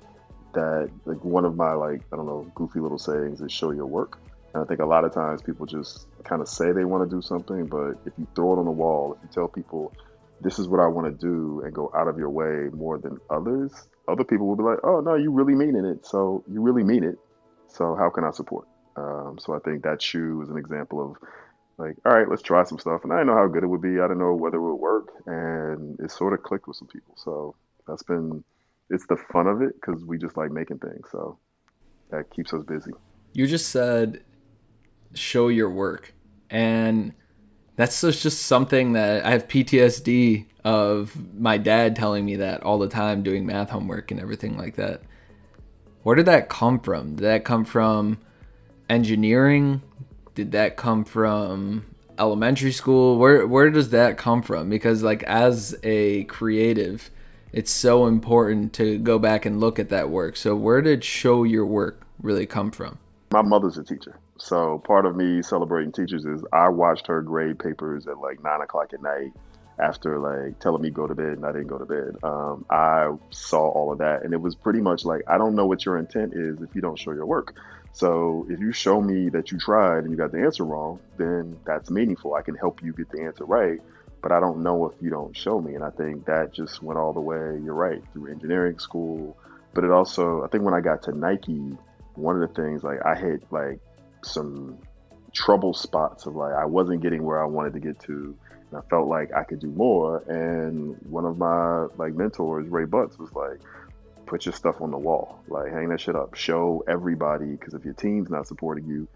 that 0.54 0.90
like 1.06 1.24
one 1.24 1.46
of 1.46 1.56
my 1.56 1.74
like 1.74 2.02
I 2.12 2.16
don't 2.16 2.26
know 2.26 2.52
goofy 2.56 2.80
little 2.80 2.98
sayings 2.98 3.42
is 3.42 3.52
show 3.52 3.72
your 3.72 3.86
work. 3.86 4.18
And 4.54 4.64
I 4.64 4.66
think 4.66 4.80
a 4.80 4.86
lot 4.86 5.06
of 5.06 5.14
times 5.14 5.44
people 5.44 5.68
just 5.68 6.08
kind 6.24 6.42
of 6.42 6.48
say 6.48 6.72
they 6.72 6.86
want 6.86 7.08
to 7.08 7.16
do 7.16 7.22
something, 7.22 7.68
but 7.68 7.92
if 8.06 8.14
you 8.18 8.28
throw 8.36 8.54
it 8.54 8.60
on 8.60 8.66
the 8.66 8.72
wall, 8.72 9.14
if 9.14 9.20
you 9.22 9.30
tell 9.32 9.48
people 9.48 9.94
this 10.42 10.58
is 10.58 10.68
what 10.68 10.80
I 10.80 10.88
want 10.88 11.06
to 11.08 11.14
do 11.14 11.62
and 11.64 11.74
go 11.74 11.92
out 11.96 12.08
of 12.08 12.18
your 12.18 12.30
way 12.30 12.70
more 12.74 12.98
than 12.98 13.20
others, 13.30 13.72
other 14.08 14.24
people 14.24 14.48
will 14.48 14.56
be 14.56 14.64
like, 14.64 14.80
oh, 14.84 15.02
no, 15.02 15.16
you 15.16 15.32
really 15.32 15.54
mean 15.54 15.76
it. 15.76 16.06
So 16.06 16.44
you 16.52 16.62
really 16.62 16.84
mean 16.84 17.04
it. 17.04 17.20
So 17.68 17.96
how 17.96 18.10
can 18.10 18.24
I 18.24 18.32
support? 18.32 18.68
Um, 18.96 19.38
so 19.40 19.54
I 19.54 19.60
think 19.60 19.84
that 19.84 20.02
shoe 20.02 20.42
is 20.42 20.50
an 20.50 20.58
example 20.58 21.12
of 21.12 21.18
like, 21.80 21.96
all 22.06 22.12
right, 22.12 22.30
let's 22.30 22.42
try 22.42 22.64
some 22.64 22.78
stuff. 22.78 23.04
And 23.04 23.14
I 23.14 23.18
didn't 23.18 23.28
know 23.28 23.36
how 23.36 23.48
good 23.48 23.64
it 23.64 23.68
would 23.68 23.82
be. 23.82 24.00
I 24.00 24.04
didn't 24.04 24.20
know 24.20 24.34
whether 24.34 24.58
it 24.58 24.62
would 24.62 24.76
work. 24.76 25.14
And 25.26 26.00
it 26.00 26.12
sort 26.12 26.34
of 26.34 26.44
clicked 26.44 26.68
with 26.68 26.78
some 26.78 26.90
people. 26.90 27.16
So 27.16 27.56
that's 27.88 28.04
been, 28.04 28.44
it's 28.90 29.08
the 29.08 29.16
fun 29.16 29.48
of 29.48 29.62
it 29.62 29.74
because 29.76 30.04
we 30.04 30.18
just 30.18 30.36
like 30.36 30.52
making 30.52 30.80
things. 30.80 31.08
So 31.12 31.38
that 32.12 32.30
keeps 32.30 32.54
us 32.54 32.64
busy. 32.64 32.92
You 33.34 33.48
just 33.48 33.70
said, 33.70 34.24
show 35.14 35.48
your 35.48 35.70
work. 35.70 36.14
And 36.50 37.14
that's 37.78 38.02
just 38.02 38.44
something 38.44 38.94
that 38.94 39.26
I 39.26 39.32
have 39.32 39.48
PTSD 39.48 40.48
of 40.66 41.16
my 41.40 41.58
dad 41.58 41.96
telling 41.96 42.26
me 42.26 42.36
that 42.36 42.62
all 42.64 42.78
the 42.78 42.90
time 42.90 43.24
doing 43.24 43.46
math 43.46 43.70
homework 43.70 44.12
and 44.12 44.20
everything 44.20 44.58
like 44.58 44.76
that. 44.76 45.02
Where 46.04 46.16
did 46.16 46.26
that 46.26 46.50
come 46.50 46.82
from? 46.82 47.16
Did 47.16 47.24
that 47.24 47.46
come 47.46 47.64
from 47.64 48.20
engineering? 48.90 49.82
Did 50.36 50.52
that 50.52 50.78
come 50.78 51.04
from 51.04 51.86
elementary 52.18 52.72
school? 52.72 53.18
Where 53.18 53.48
where 53.48 53.70
does 53.70 53.90
that 53.90 54.18
come 54.18 54.42
from? 54.42 54.70
Because 54.70 55.04
like 55.04 55.24
as 55.24 55.76
a 55.84 56.26
creative, 56.26 57.10
it's 57.52 57.72
so 57.72 58.06
important 58.06 58.74
to 58.74 58.98
go 59.00 59.18
back 59.18 59.46
and 59.46 59.60
look 59.60 59.80
at 59.80 59.90
that 59.90 60.10
work. 60.10 60.36
So 60.36 60.56
where 60.56 60.82
did 60.82 61.04
show 61.04 61.44
your 61.44 61.66
work 61.66 62.02
really 62.22 62.46
come 62.46 62.72
from? 62.72 63.00
My 63.32 63.42
mother's 63.42 63.78
a 63.78 63.84
teacher. 63.84 64.20
So 64.38 64.80
part 64.80 65.06
of 65.06 65.16
me 65.16 65.42
celebrating 65.42 65.92
teachers 65.92 66.26
is 66.26 66.44
I 66.54 66.70
watched 66.70 67.08
her 67.08 67.22
grade 67.22 67.60
papers 67.60 68.08
at 68.08 68.20
like 68.20 68.44
nine 68.44 68.62
o'clock 68.62 68.94
at 68.94 69.02
night 69.02 69.34
after 69.78 70.20
like 70.20 70.60
telling 70.60 70.82
me 70.82 70.90
go 70.90 71.08
to 71.08 71.16
bed 71.16 71.34
and 71.34 71.46
I 71.46 71.52
didn't 71.52 71.68
go 71.68 71.78
to 71.78 71.86
bed. 71.86 72.16
Um, 72.24 72.66
I 72.70 73.12
saw 73.32 73.70
all 73.70 73.92
of 73.92 74.00
that 74.00 74.24
and 74.24 74.34
it 74.34 74.42
was 74.42 74.56
pretty 74.56 74.82
much 74.82 75.06
like 75.06 75.22
I 75.28 75.38
don't 75.38 75.56
know 75.56 75.66
what 75.66 75.86
your 75.86 75.98
intent 75.98 76.34
is 76.34 76.62
if 76.62 76.74
you 76.74 76.82
don't 76.82 76.98
show 76.98 77.12
your 77.12 77.26
work. 77.26 77.56
So 77.92 78.46
if 78.50 78.60
you 78.60 78.72
show 78.72 79.02
me 79.02 79.30
that 79.30 79.52
you 79.52 79.58
tried 79.58 80.04
and 80.04 80.12
you 80.12 80.18
got 80.18 80.32
the 80.32 80.40
answer 80.40 80.64
wrong, 80.64 81.00
then 81.18 81.58
that's 81.66 81.90
meaningful. 81.90 82.36
I 82.36 82.42
can 82.42 82.56
help 82.56 82.82
you 82.84 82.94
get 82.94 83.10
the 83.10 83.22
answer 83.22 83.46
right, 83.46 83.80
but 84.22 84.32
I 84.32 84.40
don't 84.40 84.64
know 84.64 84.86
if 84.86 84.94
you 85.02 85.10
don't 85.10 85.36
show 85.36 85.60
me. 85.60 85.76
And 85.76 85.84
I 85.84 85.90
think 85.90 86.26
that 86.26 86.54
just 86.54 86.82
went 86.82 87.00
all 87.00 87.14
the 87.14 87.20
way. 87.20 87.60
You're 87.64 87.74
right 87.74 88.02
through 88.14 88.32
engineering 88.32 88.80
school, 88.80 89.38
but 89.74 89.84
it 89.84 89.92
also 89.92 90.44
I 90.44 90.48
think 90.48 90.64
when 90.64 90.74
I 90.74 90.82
got 90.82 91.04
to 91.04 91.12
Nike, 91.12 91.78
one 92.16 92.42
of 92.42 92.48
the 92.48 92.62
things 92.62 92.84
like 92.84 93.06
I 93.06 93.16
hit 93.16 93.44
like 93.52 93.80
some 94.24 94.78
trouble 95.34 95.74
spots 95.74 96.26
of 96.26 96.36
like 96.36 96.54
I 96.54 96.66
wasn't 96.66 97.02
getting 97.02 97.24
where 97.24 97.42
I 97.42 97.46
wanted 97.46 97.74
to 97.74 97.80
get 97.80 98.00
to 98.02 98.36
and 98.72 98.80
I 98.80 98.82
felt 98.90 99.08
like 99.08 99.34
I 99.34 99.44
could 99.44 99.60
do 99.60 99.72
more. 99.72 100.24
And 100.28 100.96
one 101.10 101.26
of 101.26 101.38
my 101.38 101.86
like 101.98 102.14
mentors, 102.14 102.68
Ray 102.68 102.86
Butts, 102.86 103.18
was 103.18 103.34
like, 103.34 103.60
put 104.30 104.46
your 104.46 104.54
stuff 104.54 104.80
on 104.80 104.92
the 104.92 104.98
wall, 104.98 105.40
like 105.48 105.72
hang 105.72 105.90
that 105.90 106.00
shit 106.00 106.16
up, 106.16 106.36
show 106.36 106.84
everybody, 106.88 107.48
because 107.48 107.74
if 107.74 107.84
your 107.84 107.96
team's 107.96 108.30
not 108.30 108.48
supporting 108.48 108.88
you, 108.88 109.08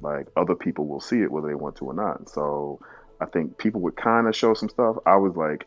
like 0.00 0.28
other 0.36 0.54
people 0.54 0.86
will 0.86 1.00
see 1.00 1.20
it 1.20 1.30
whether 1.30 1.48
they 1.48 1.54
want 1.54 1.76
to 1.76 1.84
or 1.86 1.94
not. 1.94 2.30
So 2.30 2.80
I 3.20 3.26
think 3.26 3.58
people 3.58 3.80
would 3.82 3.96
kind 3.96 4.28
of 4.28 4.36
show 4.36 4.54
some 4.54 4.68
stuff. 4.68 4.96
I 5.04 5.16
was 5.16 5.36
like 5.36 5.66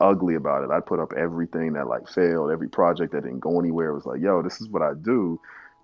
ugly 0.00 0.36
about 0.36 0.64
it. 0.64 0.70
I 0.70 0.80
put 0.80 1.00
up 1.00 1.12
everything 1.12 1.74
that 1.74 1.88
like 1.88 2.08
failed, 2.08 2.50
every 2.50 2.68
project 2.68 3.12
that 3.12 3.24
didn't 3.24 3.40
go 3.40 3.58
anywhere. 3.58 3.90
It 3.90 3.94
was 3.94 4.06
like, 4.06 4.20
yo, 4.20 4.42
this 4.42 4.60
is 4.60 4.68
what 4.68 4.82
I 4.82 4.92
do 4.94 5.40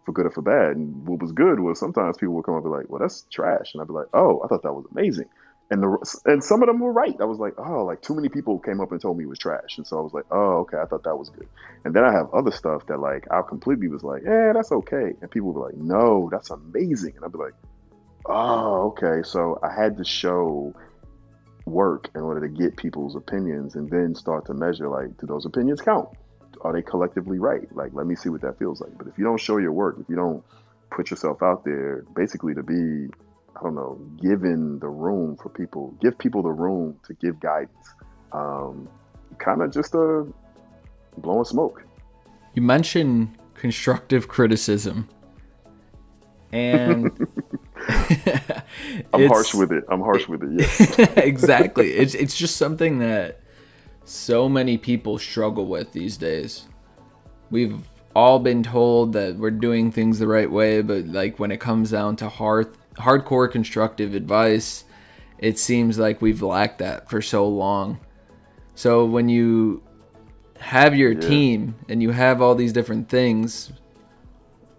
for 0.06 0.12
good 0.12 0.26
or 0.26 0.30
for 0.30 0.42
bad. 0.42 0.76
And 0.76 1.06
what 1.06 1.20
was 1.20 1.32
good 1.32 1.60
was 1.60 1.78
sometimes 1.78 2.16
people 2.16 2.34
would 2.34 2.44
come 2.44 2.54
up 2.54 2.64
and 2.64 2.72
be 2.72 2.76
like, 2.76 2.88
well, 2.88 3.00
that's 3.00 3.26
trash. 3.30 3.74
And 3.74 3.82
I'd 3.82 3.88
be 3.88 3.94
like, 3.94 4.08
oh, 4.14 4.40
I 4.44 4.46
thought 4.46 4.62
that 4.62 4.72
was 4.72 4.86
amazing 4.92 5.28
and 5.70 5.82
the 5.82 6.20
and 6.24 6.42
some 6.42 6.62
of 6.62 6.68
them 6.68 6.80
were 6.80 6.92
right. 6.92 7.14
I 7.20 7.24
was 7.24 7.38
like, 7.38 7.54
oh, 7.58 7.84
like 7.84 8.00
too 8.00 8.14
many 8.14 8.28
people 8.28 8.58
came 8.58 8.80
up 8.80 8.90
and 8.90 9.00
told 9.00 9.18
me 9.18 9.24
it 9.24 9.28
was 9.28 9.38
trash, 9.38 9.76
and 9.76 9.86
so 9.86 9.98
I 9.98 10.00
was 10.00 10.14
like, 10.14 10.24
oh, 10.30 10.60
okay, 10.60 10.78
I 10.78 10.86
thought 10.86 11.04
that 11.04 11.16
was 11.16 11.30
good. 11.30 11.48
And 11.84 11.94
then 11.94 12.04
I 12.04 12.12
have 12.12 12.32
other 12.32 12.50
stuff 12.50 12.86
that 12.86 12.98
like 13.00 13.26
I 13.30 13.42
completely 13.42 13.88
was 13.88 14.02
like, 14.02 14.22
yeah, 14.24 14.52
that's 14.54 14.72
okay, 14.72 15.14
and 15.20 15.30
people 15.30 15.52
were 15.52 15.66
like, 15.66 15.76
no, 15.76 16.28
that's 16.32 16.50
amazing, 16.50 17.14
and 17.16 17.24
I'd 17.24 17.32
be 17.32 17.38
like, 17.38 17.54
oh, 18.26 18.88
okay. 18.88 19.22
So 19.22 19.58
I 19.62 19.72
had 19.72 19.96
to 19.98 20.04
show 20.04 20.74
work 21.66 22.08
in 22.14 22.22
order 22.22 22.40
to 22.40 22.48
get 22.48 22.76
people's 22.76 23.14
opinions, 23.14 23.74
and 23.74 23.90
then 23.90 24.14
start 24.14 24.46
to 24.46 24.54
measure 24.54 24.88
like, 24.88 25.18
do 25.18 25.26
those 25.26 25.44
opinions 25.44 25.82
count? 25.82 26.08
Are 26.62 26.72
they 26.72 26.82
collectively 26.82 27.38
right? 27.38 27.68
Like, 27.76 27.92
let 27.92 28.06
me 28.06 28.16
see 28.16 28.30
what 28.30 28.40
that 28.40 28.58
feels 28.58 28.80
like. 28.80 28.96
But 28.96 29.06
if 29.06 29.18
you 29.18 29.24
don't 29.24 29.38
show 29.38 29.58
your 29.58 29.72
work, 29.72 29.98
if 30.00 30.08
you 30.08 30.16
don't 30.16 30.42
put 30.90 31.10
yourself 31.10 31.42
out 31.42 31.64
there, 31.64 32.04
basically 32.16 32.54
to 32.54 32.62
be 32.62 33.08
I 33.58 33.62
don't 33.62 33.74
know, 33.74 33.98
given 34.22 34.78
the 34.78 34.88
room 34.88 35.36
for 35.36 35.48
people, 35.48 35.94
give 36.00 36.16
people 36.16 36.42
the 36.42 36.50
room 36.50 36.98
to 37.04 37.14
give 37.14 37.40
guidance. 37.40 37.94
Um, 38.32 38.88
kind 39.38 39.62
of 39.62 39.72
just 39.72 39.94
a 39.94 40.20
uh, 40.20 40.24
blowing 41.16 41.44
smoke. 41.44 41.82
You 42.54 42.62
mentioned 42.62 43.36
constructive 43.54 44.28
criticism, 44.28 45.08
and 46.52 47.26
I'm 49.14 49.28
harsh 49.28 49.54
with 49.54 49.72
it. 49.72 49.84
I'm 49.88 50.00
harsh 50.00 50.28
with 50.28 50.42
it. 50.42 50.50
Yes, 50.60 50.98
exactly. 51.16 51.92
It's 51.92 52.14
it's 52.14 52.36
just 52.36 52.56
something 52.56 52.98
that 52.98 53.40
so 54.04 54.48
many 54.48 54.78
people 54.78 55.18
struggle 55.18 55.66
with 55.66 55.92
these 55.92 56.16
days. 56.16 56.66
We've 57.50 57.80
all 58.14 58.38
been 58.38 58.62
told 58.62 59.12
that 59.14 59.36
we're 59.36 59.50
doing 59.50 59.90
things 59.92 60.18
the 60.18 60.26
right 60.26 60.50
way, 60.50 60.82
but 60.82 61.06
like 61.06 61.38
when 61.38 61.50
it 61.50 61.60
comes 61.60 61.90
down 61.90 62.16
to 62.16 62.28
hard 62.28 62.74
hardcore 62.98 63.50
constructive 63.50 64.14
advice, 64.14 64.84
it 65.38 65.58
seems 65.58 65.98
like 65.98 66.20
we've 66.20 66.42
lacked 66.42 66.78
that 66.78 67.08
for 67.08 67.22
so 67.22 67.48
long. 67.48 68.00
So 68.74 69.04
when 69.04 69.28
you 69.28 69.82
have 70.60 70.96
your 70.96 71.12
yeah. 71.12 71.20
team 71.20 71.76
and 71.88 72.02
you 72.02 72.10
have 72.10 72.42
all 72.42 72.54
these 72.54 72.72
different 72.72 73.08
things, 73.08 73.72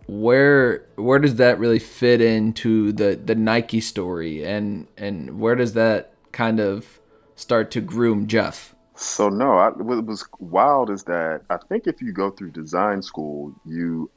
where 0.08 0.86
where 0.96 1.20
does 1.20 1.36
that 1.36 1.60
really 1.60 1.80
fit 1.80 2.20
into 2.22 2.92
the 2.92 3.16
the 3.16 3.36
Nike 3.36 3.80
story 3.80 4.44
and 4.44 4.88
and 4.98 5.40
where 5.40 5.56
does 5.56 5.74
that 5.74 6.14
kind 6.32 6.60
of 6.60 7.00
start 7.36 7.72
to 7.72 7.82
groom 7.82 8.28
Jeff? 8.28 8.76
So 8.96 9.30
no, 9.30 9.54
I, 9.54 9.70
what 9.70 10.04
was 10.06 10.26
wild 10.40 10.90
is 10.90 11.04
that 11.04 11.42
I 11.50 11.58
think 11.70 11.88
if 11.88 12.02
you 12.02 12.12
go 12.12 12.32
through 12.32 12.52
design 12.52 13.02
school, 13.02 13.54
you 13.66 14.10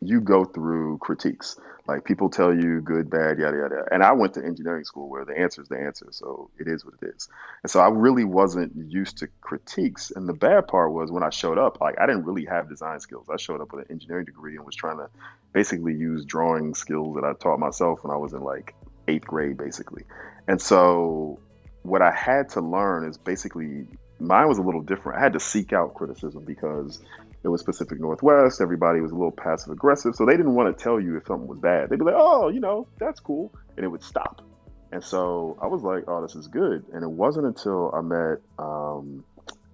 you 0.00 0.20
go 0.20 0.44
through 0.44 0.98
critiques. 0.98 1.58
Like 1.90 2.04
people 2.04 2.30
tell 2.30 2.54
you 2.54 2.80
good, 2.80 3.10
bad, 3.10 3.40
yada 3.40 3.56
yada. 3.56 3.84
And 3.90 4.04
I 4.04 4.12
went 4.12 4.34
to 4.34 4.44
engineering 4.44 4.84
school 4.84 5.08
where 5.08 5.24
the 5.24 5.36
answer 5.36 5.60
is 5.60 5.66
the 5.66 5.76
answer, 5.76 6.06
so 6.12 6.48
it 6.56 6.68
is 6.68 6.84
what 6.84 6.94
it 7.02 7.12
is. 7.16 7.28
And 7.64 7.70
so 7.70 7.80
I 7.80 7.88
really 7.88 8.22
wasn't 8.22 8.72
used 8.88 9.18
to 9.18 9.28
critiques. 9.40 10.12
And 10.12 10.28
the 10.28 10.32
bad 10.32 10.68
part 10.68 10.92
was 10.92 11.10
when 11.10 11.24
I 11.24 11.30
showed 11.30 11.58
up, 11.58 11.80
like 11.80 11.98
I 12.00 12.06
didn't 12.06 12.26
really 12.26 12.44
have 12.44 12.68
design 12.68 13.00
skills. 13.00 13.26
I 13.28 13.38
showed 13.38 13.60
up 13.60 13.72
with 13.72 13.86
an 13.86 13.90
engineering 13.90 14.24
degree 14.24 14.54
and 14.54 14.64
was 14.64 14.76
trying 14.76 14.98
to 14.98 15.08
basically 15.52 15.94
use 15.94 16.24
drawing 16.24 16.76
skills 16.76 17.16
that 17.16 17.24
I 17.24 17.32
taught 17.32 17.58
myself 17.58 18.04
when 18.04 18.14
I 18.14 18.16
was 18.16 18.34
in 18.34 18.40
like 18.40 18.76
eighth 19.08 19.26
grade, 19.26 19.56
basically. 19.56 20.04
And 20.46 20.62
so 20.62 21.40
what 21.82 22.02
I 22.02 22.12
had 22.12 22.50
to 22.50 22.60
learn 22.60 23.04
is 23.08 23.18
basically 23.18 23.88
mine 24.20 24.48
was 24.48 24.58
a 24.58 24.62
little 24.62 24.82
different. 24.82 25.18
I 25.18 25.22
had 25.22 25.32
to 25.32 25.40
seek 25.40 25.72
out 25.72 25.94
criticism 25.94 26.44
because 26.44 27.00
it 27.42 27.48
was 27.48 27.62
Pacific 27.62 28.00
Northwest. 28.00 28.60
Everybody 28.60 29.00
was 29.00 29.12
a 29.12 29.14
little 29.14 29.32
passive 29.32 29.72
aggressive, 29.72 30.14
so 30.14 30.26
they 30.26 30.36
didn't 30.36 30.54
want 30.54 30.76
to 30.76 30.82
tell 30.82 31.00
you 31.00 31.16
if 31.16 31.26
something 31.26 31.48
was 31.48 31.58
bad. 31.58 31.88
They'd 31.88 31.98
be 31.98 32.04
like, 32.04 32.14
"Oh, 32.16 32.48
you 32.48 32.60
know, 32.60 32.86
that's 32.98 33.20
cool," 33.20 33.52
and 33.76 33.84
it 33.84 33.88
would 33.88 34.02
stop. 34.02 34.42
And 34.92 35.02
so 35.02 35.56
I 35.62 35.66
was 35.66 35.82
like, 35.82 36.04
"Oh, 36.08 36.20
this 36.22 36.34
is 36.34 36.48
good." 36.48 36.84
And 36.92 37.02
it 37.02 37.10
wasn't 37.10 37.46
until 37.46 37.92
I 37.94 38.00
met, 38.02 38.38
um, 38.58 39.24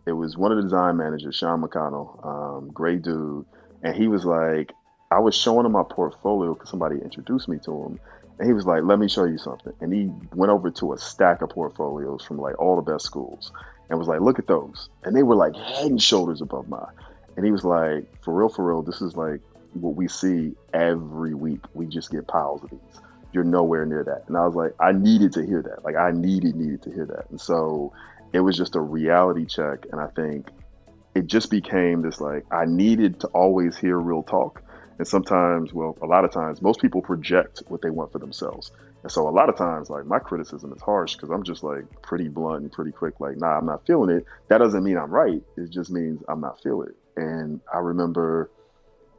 it 0.07 0.13
was 0.13 0.37
one 0.37 0.53
of 0.53 0.59
the 0.59 0.63
design 0.63 0.97
managers, 0.97 1.35
Sean 1.35 1.63
McConnell, 1.63 2.25
um, 2.25 2.69
great 2.69 3.03
dude, 3.03 3.45
and 3.83 3.95
he 3.95 4.09
was 4.09 4.25
like, 4.25 4.73
I 5.11 5.21
was 5.21 5.35
showing 5.35 5.67
him 5.67 5.73
my 5.73 5.85
portfolio 5.89 6.55
because 6.55 6.71
somebody 6.71 6.97
introduced 6.97 7.49
me 7.49 7.59
to 7.65 7.85
him, 7.85 8.01
and 8.39 8.47
he 8.47 8.53
was 8.53 8.67
like, 8.67 8.83
"Let 8.85 8.99
me 8.99 9.09
show 9.09 9.25
you 9.25 9.39
something." 9.39 9.73
And 9.81 9.93
he 9.93 10.11
went 10.35 10.51
over 10.51 10.71
to 10.71 10.93
a 10.93 10.99
stack 10.99 11.43
of 11.43 11.51
portfolios 11.51 12.25
from 12.25 12.39
like 12.39 12.59
all 12.61 12.77
the 12.77 12.83
best 12.83 13.05
schools, 13.05 13.53
and 13.89 13.99
was 13.99 14.09
like, 14.09 14.21
"Look 14.21 14.39
at 14.39 14.47
those," 14.47 14.89
and 15.05 15.15
they 15.15 15.23
were 15.23 15.37
like 15.37 15.55
head 15.55 15.87
and 15.87 16.03
shoulders 16.03 16.41
above 16.41 16.69
mine. 16.69 16.93
And 17.37 17.45
he 17.45 17.53
was 17.53 17.65
like, 17.65 18.07
for 18.25 18.35
real, 18.35 18.49
for 18.49 18.67
real, 18.67 18.83
this 18.83 19.01
is 19.03 19.15
like 19.15 19.41
what 19.75 19.95
we 19.95 20.09
see 20.09 20.55
every 20.73 21.35
week. 21.35 21.61
We 21.75 21.87
just 21.87 22.11
get 22.11 22.27
piles 22.27 22.65
of 22.65 22.71
these. 22.71 23.03
You're 23.33 23.45
nowhere 23.45 23.85
near 23.85 24.03
that. 24.05 24.25
And 24.27 24.37
I 24.37 24.47
was 24.47 24.55
like, 24.55 24.75
I 24.81 24.93
needed 24.93 25.33
to 25.33 25.45
hear 25.45 25.63
that. 25.63 25.85
Like 25.85 25.97
I 25.97 26.11
needed, 26.13 26.57
needed 26.57 26.83
to 26.83 26.91
hear 26.91 27.05
that. 27.07 27.29
And 27.31 27.41
so 27.41 27.93
it 28.33 28.41
was 28.41 28.57
just 28.57 28.75
a 28.75 28.81
reality 28.81 29.45
check. 29.45 29.85
And 29.93 30.01
I 30.01 30.07
think 30.09 30.49
it 31.15 31.27
just 31.27 31.51
became 31.51 32.01
this 32.01 32.21
like, 32.21 32.47
I 32.51 32.65
needed 32.65 33.21
to 33.21 33.27
always 33.29 33.77
hear 33.77 33.99
real 33.99 34.23
talk. 34.23 34.63
And 34.99 35.07
sometimes, 35.07 35.75
well, 35.75 35.99
a 36.01 36.07
lot 36.07 36.25
of 36.25 36.33
times, 36.33 36.63
most 36.63 36.81
people 36.81 37.03
project 37.03 37.63
what 37.69 37.83
they 37.83 37.91
want 37.91 38.13
for 38.13 38.19
themselves. 38.19 38.71
And 39.07 39.13
so 39.13 39.29
a 39.29 39.31
lot 39.31 39.49
of 39.49 39.55
times, 39.57 39.89
like 39.89 40.05
my 40.05 40.19
criticism 40.19 40.73
is 40.73 40.83
harsh 40.83 41.15
because 41.15 41.31
I'm 41.31 41.45
just 41.45 41.63
like 41.63 41.85
pretty 42.03 42.27
blunt 42.27 42.63
and 42.65 42.73
pretty 42.73 42.91
quick, 42.91 43.21
like, 43.21 43.37
nah, 43.37 43.57
I'm 43.57 43.65
not 43.65 43.87
feeling 43.87 44.11
it. 44.11 44.25
That 44.49 44.59
doesn't 44.59 44.83
mean 44.83 44.99
I'm 44.99 45.13
right. 45.13 45.41
It 45.57 45.71
just 45.71 45.93
means 45.93 46.25
I'm 46.29 46.41
not 46.41 46.61
feeling 46.61 46.89
it. 46.89 46.97
And 47.17 47.61
I 47.73 47.79
remember, 47.79 48.51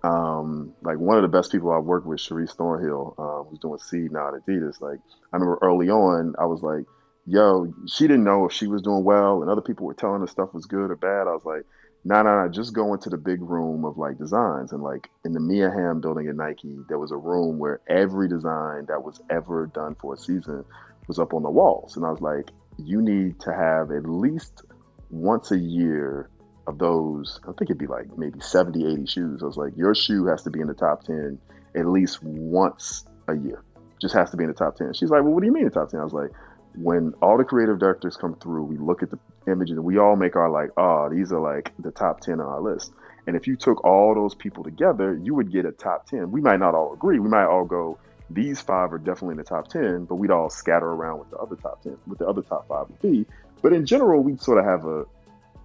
um, 0.04 0.74
like 0.82 0.98
one 0.98 1.16
of 1.16 1.22
the 1.22 1.30
best 1.30 1.54
people 1.54 1.72
I 1.72 1.78
worked 1.78 2.06
with, 2.06 2.20
Sharice 2.20 2.54
Thornhill, 2.54 3.16
uh, 3.18 3.50
who's 3.50 3.60
doing 3.60 3.80
Seed 3.80 4.12
now 4.12 4.28
at 4.28 4.46
Adidas. 4.46 4.82
Like 4.82 5.00
I 5.32 5.38
remember 5.38 5.58
early 5.62 5.90
on, 5.90 6.36
I 6.38 6.48
was 6.48 6.62
like, 6.62 6.84
yo, 7.26 7.74
she 7.88 8.10
didn't 8.10 8.26
know 8.26 8.44
if 8.44 8.52
she 8.52 8.68
was 8.68 8.82
doing 8.82 9.06
well, 9.06 9.42
and 9.42 9.50
other 9.50 9.62
people 9.62 9.86
were 9.86 9.94
telling 9.94 10.20
her 10.20 10.28
stuff 10.28 10.54
was 10.54 10.66
good 10.66 10.92
or 10.92 10.98
bad. 10.98 11.30
I 11.30 11.32
was 11.32 11.46
like, 11.46 11.64
no, 12.08 12.24
no, 12.24 12.42
no, 12.42 12.48
just 12.48 12.74
go 12.74 12.94
into 12.94 13.10
the 13.10 13.18
big 13.18 13.42
room 13.42 13.84
of 13.84 13.98
like 13.98 14.18
designs. 14.18 14.72
And 14.72 14.82
like 14.82 15.10
in 15.26 15.34
the 15.34 15.42
Mia 15.42 15.70
Hamm 15.70 16.00
building 16.00 16.30
at 16.30 16.36
Nike, 16.38 16.78
there 16.88 16.98
was 16.98 17.12
a 17.12 17.18
room 17.18 17.60
where 17.60 17.82
every 17.90 18.30
design 18.30 18.86
that 18.88 19.04
was 19.04 19.20
ever 19.30 19.66
done 19.68 19.94
for 20.00 20.14
a 20.14 20.18
season 20.18 20.64
was 21.10 21.20
up 21.20 21.34
on 21.34 21.44
the 21.44 21.50
walls. 21.50 21.98
And 21.98 22.06
I 22.06 22.12
was 22.12 22.22
like, 22.22 22.52
you 22.78 23.02
need 23.02 23.42
to 23.42 23.54
have 23.54 23.92
at 23.92 24.08
least 24.08 24.62
once 25.10 25.52
a 25.52 25.58
year 25.58 26.30
of 26.66 26.78
those. 26.78 27.42
I 27.44 27.48
think 27.48 27.64
it'd 27.64 27.78
be 27.78 27.88
like 27.88 28.18
maybe 28.18 28.40
70, 28.40 28.90
80 28.90 29.06
shoes. 29.06 29.44
I 29.44 29.46
was 29.46 29.58
like, 29.58 29.76
your 29.76 29.94
shoe 29.94 30.28
has 30.28 30.44
to 30.44 30.50
be 30.50 30.62
in 30.62 30.68
the 30.68 30.74
top 30.74 31.04
10 31.04 31.38
at 31.76 31.88
least 31.88 32.24
once 32.24 33.06
a 33.28 33.36
year. 33.36 33.66
Just 34.00 34.14
has 34.14 34.32
to 34.32 34.38
be 34.38 34.46
in 34.46 34.50
the 34.50 34.56
top 34.56 34.78
10. 34.78 34.94
She's 34.94 35.10
like, 35.10 35.24
well, 35.24 35.34
what 35.34 35.42
do 35.42 35.48
you 35.48 35.54
mean 35.54 35.66
the 35.66 35.72
top 35.72 35.90
10? 35.90 36.00
I 36.00 36.04
was 36.06 36.14
like, 36.14 36.32
when 36.80 37.14
all 37.22 37.38
the 37.38 37.44
creative 37.44 37.80
directors 37.80 38.16
come 38.16 38.36
through, 38.36 38.64
we 38.64 38.78
look 38.78 39.02
at 39.02 39.10
the 39.10 39.20
images 39.48 39.78
and 39.78 39.86
we 39.86 39.98
all 39.98 40.16
make 40.16 40.36
our 40.36 40.50
like, 40.50 40.70
oh, 40.78 41.10
these 41.10 41.32
are 41.32 41.40
like 41.40 41.74
the 41.80 41.92
top 41.92 42.22
10 42.22 42.40
on 42.40 42.46
our 42.46 42.62
list. 42.62 42.92
And 43.26 43.36
if 43.36 43.48
you 43.48 43.56
took 43.56 43.84
all 43.84 44.14
those 44.14 44.36
people 44.36 44.64
together, 44.64 45.20
you 45.22 45.34
would 45.36 45.52
get 45.52 45.66
a 45.66 45.72
top 45.72 46.08
10. 46.08 46.32
We 46.32 46.40
might 46.40 46.60
not 46.60 46.76
all 46.76 46.94
agree. 46.94 47.20
We 47.20 47.30
might 47.30 47.46
all 47.46 47.66
go, 47.66 47.98
these 48.30 48.62
five 48.62 48.94
are 48.94 48.98
definitely 48.98 49.34
in 49.34 49.38
the 49.38 49.44
top 49.44 49.68
10, 49.70 50.06
but 50.06 50.16
we'd 50.16 50.32
all 50.32 50.50
scatter 50.50 50.86
around 50.86 51.20
with 51.20 51.32
the 51.32 51.38
other 51.38 51.56
top 51.56 51.82
10, 51.82 51.98
with 52.08 52.20
the 52.20 52.28
other 52.28 52.42
top 52.42 52.68
five 52.68 52.88
would 52.90 53.02
be. 53.02 53.26
But 53.62 53.74
in 53.74 53.86
general, 53.86 54.22
we'd 54.22 54.42
sort 54.42 54.60
of 54.60 54.66
have 54.66 54.86
a 54.86 55.06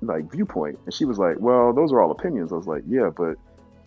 like 0.00 0.31
viewpoint. 0.31 0.78
And 0.85 0.95
she 0.95 1.04
was 1.04 1.19
like, 1.19 1.37
well, 1.38 1.73
those 1.73 1.92
are 1.92 2.00
all 2.00 2.11
opinions. 2.11 2.52
I 2.52 2.57
was 2.57 2.66
like, 2.66 2.85
yeah, 2.88 3.11
but 3.14 3.37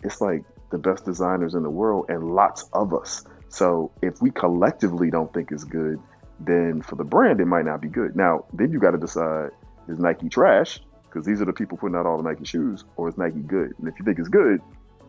it's 0.02 0.20
like 0.20 0.44
the 0.70 0.78
best 0.78 1.04
designers 1.04 1.54
in 1.54 1.62
the 1.62 1.70
world 1.70 2.06
and 2.08 2.34
lots 2.34 2.68
of 2.72 2.94
us. 2.94 3.24
So 3.48 3.90
if 4.02 4.20
we 4.20 4.30
collectively 4.30 5.10
don't 5.10 5.32
think 5.32 5.52
it's 5.52 5.64
good, 5.64 6.00
then 6.40 6.82
for 6.82 6.96
the 6.96 7.04
brand, 7.04 7.40
it 7.40 7.46
might 7.46 7.64
not 7.64 7.80
be 7.80 7.88
good. 7.88 8.16
Now, 8.16 8.44
then 8.52 8.70
you 8.70 8.78
got 8.78 8.92
to 8.92 8.98
decide 8.98 9.50
is 9.88 9.98
Nike 9.98 10.28
trash? 10.28 10.80
Because 11.04 11.24
these 11.24 11.40
are 11.40 11.44
the 11.44 11.52
people 11.52 11.78
putting 11.78 11.96
out 11.96 12.06
all 12.06 12.20
the 12.20 12.28
Nike 12.28 12.44
shoes, 12.44 12.84
or 12.96 13.08
is 13.08 13.16
Nike 13.16 13.40
good? 13.40 13.72
And 13.78 13.88
if 13.88 13.94
you 13.98 14.04
think 14.04 14.18
it's 14.18 14.28
good, 14.28 14.60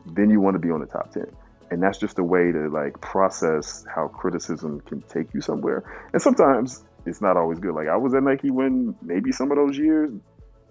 then 0.06 0.30
you 0.30 0.40
want 0.40 0.56
to 0.56 0.60
be 0.60 0.72
on 0.72 0.80
the 0.80 0.86
top 0.86 1.12
10. 1.12 1.26
And 1.70 1.84
that's 1.84 1.98
just 1.98 2.18
a 2.18 2.24
way 2.24 2.52
to 2.52 2.70
like 2.70 3.02
process 3.02 3.86
how 3.94 4.08
criticism 4.08 4.80
can 4.82 5.02
take 5.02 5.34
you 5.34 5.42
somewhere. 5.42 5.84
And 6.14 6.22
sometimes 6.22 6.86
it's 7.06 7.22
not 7.22 7.36
always 7.36 7.60
good. 7.60 7.74
Like 7.74 7.88
I 7.88 7.98
was 7.98 8.14
at 8.14 8.24
Nike 8.24 8.52
when 8.52 8.96
maybe 9.02 9.32
some 9.32 9.52
of 9.52 9.58
those 9.58 9.78
years, 9.78 10.12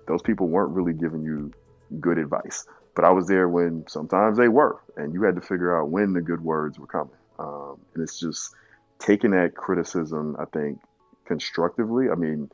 those 0.09 0.23
people 0.23 0.49
weren't 0.49 0.71
really 0.71 0.95
giving 0.95 1.23
you 1.23 1.53
good 2.01 2.17
advice. 2.17 2.65
But 2.95 3.05
I 3.05 3.11
was 3.11 3.29
there 3.29 3.47
when 3.49 3.85
sometimes 3.89 4.39
they 4.39 4.49
were, 4.49 4.81
and 4.97 5.13
you 5.13 5.23
had 5.23 5.35
to 5.35 5.43
figure 5.43 5.79
out 5.79 5.91
when 5.91 6.15
the 6.15 6.23
good 6.23 6.41
words 6.41 6.79
were 6.79 6.87
coming. 6.87 7.17
Um, 7.39 7.79
and 7.95 8.03
it's 8.03 8.19
just, 8.19 8.55
taking 8.99 9.33
that 9.33 9.55
criticism, 9.55 10.37
I 10.38 10.45
think, 10.47 10.81
constructively. 11.26 12.09
I 12.11 12.15
mean, 12.15 12.50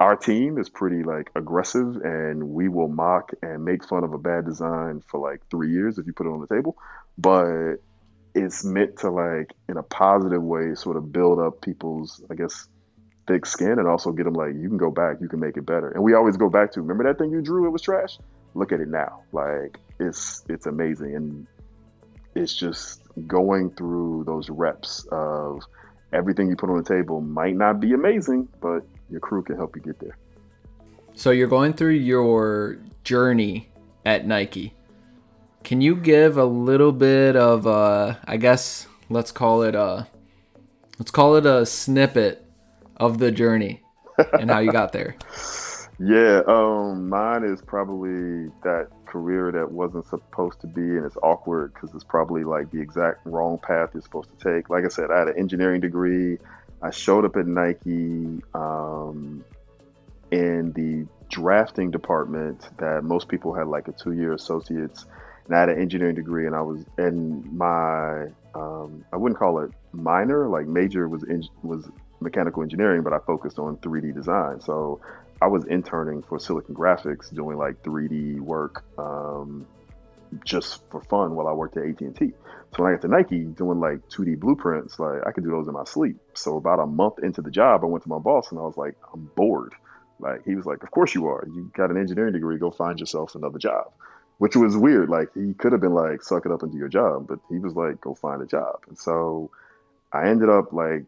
our 0.00 0.16
team 0.16 0.58
is 0.58 0.68
pretty 0.68 1.02
like 1.02 1.30
aggressive 1.34 1.96
and 1.96 2.50
we 2.50 2.68
will 2.68 2.88
mock 2.88 3.32
and 3.42 3.64
make 3.64 3.84
fun 3.84 4.04
of 4.04 4.12
a 4.12 4.18
bad 4.18 4.44
design 4.44 5.02
for 5.10 5.18
like 5.20 5.40
three 5.50 5.72
years 5.72 5.98
if 5.98 6.06
you 6.06 6.12
put 6.12 6.26
it 6.26 6.30
on 6.30 6.40
the 6.40 6.46
table. 6.46 6.76
But 7.16 7.76
it's 8.34 8.64
meant 8.64 8.98
to 8.98 9.10
like 9.10 9.52
in 9.68 9.76
a 9.76 9.82
positive 9.82 10.42
way 10.42 10.74
sort 10.74 10.96
of 10.96 11.12
build 11.12 11.40
up 11.40 11.60
people's, 11.60 12.22
I 12.30 12.34
guess, 12.34 12.68
thick 13.26 13.44
skin 13.44 13.78
and 13.78 13.88
also 13.88 14.12
get 14.12 14.24
them 14.24 14.34
like, 14.34 14.54
you 14.54 14.68
can 14.68 14.78
go 14.78 14.90
back, 14.90 15.16
you 15.20 15.28
can 15.28 15.40
make 15.40 15.56
it 15.56 15.66
better. 15.66 15.90
And 15.90 16.02
we 16.02 16.14
always 16.14 16.36
go 16.36 16.48
back 16.48 16.72
to, 16.72 16.80
remember 16.80 17.04
that 17.04 17.18
thing 17.18 17.30
you 17.30 17.42
drew? 17.42 17.66
It 17.66 17.70
was 17.70 17.82
trash. 17.82 18.18
Look 18.54 18.72
at 18.72 18.80
it 18.80 18.88
now. 18.88 19.22
Like 19.32 19.78
it's 19.98 20.44
it's 20.48 20.66
amazing. 20.66 21.16
And 21.16 21.46
it's 22.34 22.54
just 22.54 23.02
going 23.26 23.70
through 23.70 24.24
those 24.24 24.48
reps 24.50 25.06
of 25.10 25.62
everything 26.12 26.48
you 26.48 26.56
put 26.56 26.70
on 26.70 26.76
the 26.76 26.88
table 26.88 27.20
might 27.20 27.56
not 27.56 27.80
be 27.80 27.92
amazing, 27.92 28.48
but 28.60 28.80
your 29.10 29.20
crew 29.20 29.42
can 29.42 29.56
help 29.56 29.76
you 29.76 29.82
get 29.82 29.98
there. 30.00 30.16
So 31.14 31.30
you're 31.30 31.48
going 31.48 31.72
through 31.72 31.94
your 31.94 32.78
journey 33.04 33.70
at 34.04 34.26
Nike. 34.26 34.74
Can 35.64 35.80
you 35.80 35.96
give 35.96 36.36
a 36.36 36.44
little 36.44 36.92
bit 36.92 37.36
of 37.36 37.66
uh 37.66 38.14
I 38.24 38.36
guess 38.36 38.86
let's 39.10 39.32
call 39.32 39.62
it 39.62 39.74
a 39.74 40.06
let's 40.98 41.10
call 41.10 41.34
it 41.36 41.44
a 41.44 41.66
snippet 41.66 42.44
of 42.96 43.18
the 43.18 43.32
journey 43.32 43.82
and 44.32 44.50
how 44.50 44.60
you 44.60 44.72
got 44.72 44.92
there? 44.92 45.16
Yeah, 46.00 46.42
um, 46.46 47.08
mine 47.08 47.42
is 47.42 47.60
probably 47.60 48.52
that 48.62 48.88
career 49.06 49.50
that 49.50 49.72
wasn't 49.72 50.06
supposed 50.06 50.60
to 50.60 50.68
be, 50.68 50.80
and 50.80 51.04
it's 51.04 51.16
awkward 51.22 51.74
because 51.74 51.92
it's 51.92 52.04
probably 52.04 52.44
like 52.44 52.70
the 52.70 52.80
exact 52.80 53.26
wrong 53.26 53.58
path 53.58 53.90
you're 53.94 54.02
supposed 54.02 54.30
to 54.38 54.52
take. 54.54 54.70
Like 54.70 54.84
I 54.84 54.88
said, 54.88 55.10
I 55.10 55.18
had 55.18 55.28
an 55.28 55.38
engineering 55.38 55.80
degree. 55.80 56.38
I 56.80 56.90
showed 56.90 57.24
up 57.24 57.36
at 57.36 57.48
Nike 57.48 58.40
um, 58.54 59.44
in 60.30 60.72
the 60.72 61.06
drafting 61.30 61.90
department 61.90 62.68
that 62.78 63.02
most 63.02 63.28
people 63.28 63.52
had 63.52 63.66
like 63.66 63.88
a 63.88 63.92
two-year 63.92 64.34
associates, 64.34 65.04
and 65.46 65.56
I 65.56 65.60
had 65.60 65.68
an 65.68 65.80
engineering 65.80 66.14
degree, 66.14 66.46
and 66.46 66.54
I 66.54 66.62
was 66.62 66.84
in 66.96 67.56
my 67.56 68.26
um, 68.54 69.04
I 69.12 69.16
wouldn't 69.16 69.38
call 69.38 69.58
it 69.60 69.72
minor, 69.92 70.48
like 70.48 70.66
major 70.66 71.08
was 71.08 71.24
in, 71.24 71.42
was 71.62 71.88
mechanical 72.20 72.62
engineering, 72.62 73.02
but 73.02 73.12
I 73.12 73.18
focused 73.18 73.58
on 73.58 73.76
3D 73.78 74.14
design. 74.14 74.60
So 74.60 75.00
I 75.40 75.46
was 75.46 75.64
interning 75.64 76.22
for 76.22 76.40
Silicon 76.40 76.74
Graphics, 76.74 77.32
doing 77.32 77.56
like 77.56 77.82
3D 77.82 78.40
work, 78.40 78.84
um, 78.98 79.66
just 80.44 80.82
for 80.90 81.00
fun 81.02 81.34
while 81.34 81.46
I 81.46 81.52
worked 81.52 81.76
at 81.76 81.84
AT 81.84 82.00
and 82.00 82.16
T. 82.16 82.32
So 82.74 82.82
when 82.82 82.92
I 82.92 82.96
got 82.96 83.02
to 83.02 83.08
Nike, 83.08 83.44
doing 83.44 83.80
like 83.80 84.08
2D 84.08 84.38
blueprints, 84.38 84.98
like 84.98 85.26
I 85.26 85.32
could 85.32 85.44
do 85.44 85.50
those 85.50 85.68
in 85.68 85.74
my 85.74 85.84
sleep. 85.84 86.16
So 86.34 86.56
about 86.56 86.80
a 86.80 86.86
month 86.86 87.20
into 87.22 87.40
the 87.40 87.50
job, 87.50 87.82
I 87.82 87.86
went 87.86 88.02
to 88.02 88.08
my 88.08 88.18
boss 88.18 88.50
and 88.50 88.58
I 88.58 88.62
was 88.62 88.76
like, 88.76 88.96
I'm 89.12 89.30
bored. 89.36 89.74
Like 90.18 90.44
he 90.44 90.54
was 90.54 90.66
like, 90.66 90.82
Of 90.82 90.90
course 90.90 91.14
you 91.14 91.26
are. 91.28 91.46
You 91.46 91.70
got 91.74 91.90
an 91.90 91.96
engineering 91.96 92.32
degree. 92.32 92.58
Go 92.58 92.70
find 92.70 92.98
yourself 92.98 93.34
another 93.34 93.58
job. 93.58 93.92
Which 94.38 94.56
was 94.56 94.76
weird. 94.76 95.08
Like 95.08 95.28
he 95.34 95.54
could 95.54 95.72
have 95.72 95.80
been 95.80 95.94
like, 95.94 96.22
suck 96.22 96.46
it 96.46 96.52
up 96.52 96.62
and 96.62 96.72
do 96.72 96.78
your 96.78 96.88
job, 96.88 97.26
but 97.28 97.38
he 97.48 97.58
was 97.58 97.74
like, 97.74 98.00
go 98.00 98.14
find 98.14 98.42
a 98.42 98.46
job. 98.46 98.80
And 98.88 98.98
so 98.98 99.50
I 100.12 100.28
ended 100.28 100.48
up 100.48 100.72
like 100.72 101.04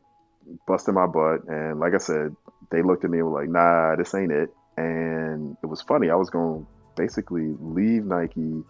busting 0.66 0.94
my 0.94 1.06
butt. 1.06 1.48
And 1.48 1.80
like 1.80 1.94
I 1.94 1.98
said, 1.98 2.34
they 2.70 2.82
looked 2.82 3.04
at 3.04 3.10
me 3.10 3.18
and 3.18 3.28
were 3.28 3.40
like, 3.40 3.50
nah, 3.50 3.96
this 3.96 4.14
ain't 4.14 4.32
it. 4.32 4.54
And 4.76 5.56
it 5.62 5.66
was 5.66 5.82
funny. 5.82 6.10
I 6.10 6.14
was 6.14 6.30
going 6.30 6.62
to 6.62 6.66
basically 6.96 7.54
leave 7.60 8.04
Nike, 8.04 8.62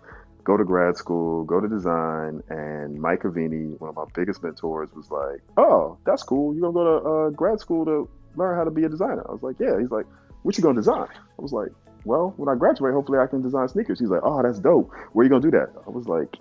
go 0.45 0.57
to 0.57 0.65
grad 0.65 0.97
school, 0.97 1.45
go 1.45 1.61
to 1.61 1.69
design. 1.69 2.43
And 2.49 3.01
Mike 3.01 3.23
Aveni, 3.23 3.79
one 3.79 3.91
of 3.91 3.97
my 3.97 4.07
biggest 4.15 4.43
mentors, 4.43 4.89
was 4.95 5.11
like, 5.11 5.43
oh, 5.57 5.99
that's 6.05 6.23
cool. 6.23 6.55
You're 6.55 6.73
going 6.73 6.75
to 6.75 6.79
go 6.79 7.01
to 7.01 7.09
uh, 7.09 7.31
grad 7.31 7.61
school 7.61 7.85
to 7.85 8.09
learn 8.37 8.57
how 8.57 8.65
to 8.65 8.71
be 8.71 8.85
a 8.85 8.89
designer. 8.89 9.25
I 9.29 9.33
was 9.33 9.43
like, 9.43 9.57
yeah. 9.61 9.79
He's 9.79 9.91
like, 9.91 10.07
what 10.43 10.57
you 10.57 10.63
going 10.63 10.77
to 10.77 10.81
design? 10.81 11.09
I 11.11 11.43
was 11.43 11.53
like, 11.53 11.69
well, 12.05 12.33
when 12.37 12.49
I 12.49 12.59
graduate, 12.59 12.95
hopefully 12.95 13.19
I 13.19 13.27
can 13.27 13.43
design 13.43 13.69
sneakers. 13.69 14.01
He's 14.01 14.09
like, 14.09 14.23
oh, 14.25 14.43
that's 14.43 14.59
dope. 14.59 14.91
Where 15.13 15.25
you 15.25 15.29
going 15.29 15.43
to 15.43 15.51
do 15.51 15.59
that? 15.59 15.71
I 15.87 15.91
was 15.91 16.09
like, 16.09 16.37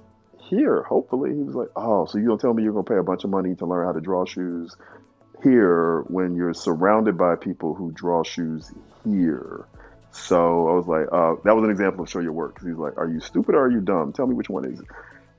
here, 0.50 0.84
hopefully. 0.84 1.32
He 1.32 1.44
was 1.44 1.56
like, 1.56 1.68
oh, 1.76 2.06
so 2.06 2.18
you 2.18 2.26
going 2.26 2.38
to 2.38 2.42
tell 2.42 2.54
me 2.54 2.64
you're 2.64 2.74
going 2.74 2.86
to 2.86 2.92
pay 2.92 2.98
a 2.98 3.04
bunch 3.04 3.24
of 3.24 3.30
money 3.30 3.56
to 3.56 3.66
learn 3.66 3.86
how 3.86 3.92
to 3.92 4.02
draw 4.02 4.26
shoes 4.26 4.76
here 5.44 6.02
when 6.08 6.36
you're 6.36 6.54
surrounded 6.54 7.18
by 7.18 7.36
people 7.36 7.74
who 7.74 7.92
draw 7.92 8.24
shoes 8.24 8.72
here. 9.06 9.66
So 10.12 10.68
I 10.70 10.74
was 10.74 10.88
like, 10.88 11.08
uh, 11.12 11.36
that 11.44 11.56
was 11.56 11.64
an 11.64 11.72
example 11.72 12.04
of 12.04 12.10
show 12.10 12.20
your 12.20 12.32
work. 12.32 12.56
Cause 12.56 12.68
he's 12.68 12.78
like, 12.78 12.98
are 12.98 13.08
you 13.08 13.20
stupid 13.20 13.56
or 13.56 13.66
are 13.66 13.72
you 13.72 13.82
dumb? 13.82 14.12
Tell 14.14 14.28
me 14.28 14.36
which 14.36 14.50
one 14.50 14.66
is 14.66 14.80
it. 14.80 14.86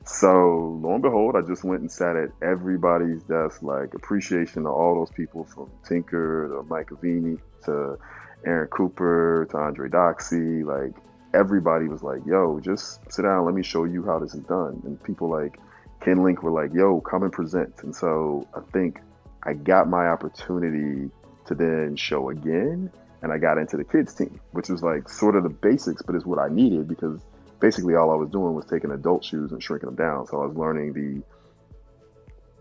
So 0.04 0.78
lo 0.82 0.94
and 0.94 1.02
behold, 1.02 1.36
I 1.36 1.42
just 1.42 1.62
went 1.62 1.82
and 1.82 1.92
sat 1.92 2.16
at 2.16 2.30
everybody's 2.42 3.22
desk, 3.24 3.62
like 3.62 3.94
appreciation 3.94 4.62
to 4.62 4.70
all 4.70 4.94
those 4.94 5.10
people 5.10 5.44
from 5.44 5.70
Tinker 5.86 6.48
to 6.48 6.62
Mike 6.68 6.88
Aveni 6.90 7.38
to 7.64 7.98
Aaron 8.46 8.68
Cooper 8.68 9.46
to 9.50 9.56
Andre 9.58 9.88
Doxey. 9.88 10.64
Like 10.64 10.94
everybody 11.34 11.86
was 11.88 12.02
like, 12.02 12.24
yo, 12.24 12.60
just 12.60 13.00
sit 13.12 13.22
down, 13.22 13.44
let 13.44 13.54
me 13.54 13.62
show 13.62 13.84
you 13.84 14.04
how 14.04 14.18
this 14.18 14.34
is 14.34 14.40
done. 14.44 14.80
And 14.84 15.02
people 15.02 15.28
like 15.28 15.58
Ken 16.00 16.22
Link 16.22 16.42
were 16.42 16.50
like, 16.50 16.72
yo, 16.72 17.00
come 17.00 17.22
and 17.22 17.32
present. 17.32 17.74
And 17.82 17.94
so 17.94 18.48
I 18.54 18.60
think 18.72 19.00
I 19.42 19.54
got 19.54 19.88
my 19.88 20.08
opportunity 20.08 21.10
to 21.46 21.54
then 21.54 21.96
show 21.96 22.30
again, 22.30 22.90
and 23.22 23.32
I 23.32 23.38
got 23.38 23.58
into 23.58 23.76
the 23.76 23.84
kids 23.84 24.14
team, 24.14 24.40
which 24.52 24.68
was 24.68 24.82
like 24.82 25.08
sort 25.08 25.36
of 25.36 25.42
the 25.42 25.48
basics, 25.48 26.02
but 26.02 26.14
it's 26.14 26.26
what 26.26 26.38
I 26.38 26.48
needed 26.48 26.88
because 26.88 27.20
basically 27.58 27.94
all 27.94 28.10
I 28.10 28.14
was 28.14 28.30
doing 28.30 28.54
was 28.54 28.66
taking 28.66 28.90
adult 28.90 29.24
shoes 29.24 29.52
and 29.52 29.62
shrinking 29.62 29.88
them 29.88 29.96
down. 29.96 30.26
So 30.26 30.42
I 30.42 30.46
was 30.46 30.56
learning 30.56 30.92
the 30.92 31.22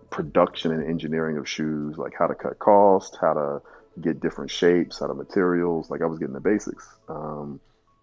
production 0.10 0.72
and 0.72 0.86
engineering 0.86 1.38
of 1.38 1.48
shoes, 1.48 1.98
like 1.98 2.14
how 2.18 2.28
to 2.28 2.36
cut 2.36 2.60
cost, 2.60 3.18
how 3.20 3.34
to 3.34 3.62
get 4.02 4.20
different 4.20 4.52
shapes 4.52 5.02
out 5.02 5.10
of 5.10 5.18
materials. 5.18 5.90
Like 5.90 6.02
I 6.02 6.06
was 6.06 6.20
getting 6.20 6.34
the 6.34 6.40
basics. 6.40 6.88
Um, 7.08 7.60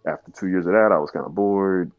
after 0.06 0.30
two 0.30 0.48
years 0.48 0.66
of 0.66 0.72
that, 0.72 0.92
I 0.92 0.98
was 0.98 1.10
kind 1.10 1.26
of 1.26 1.34
bored 1.34 1.90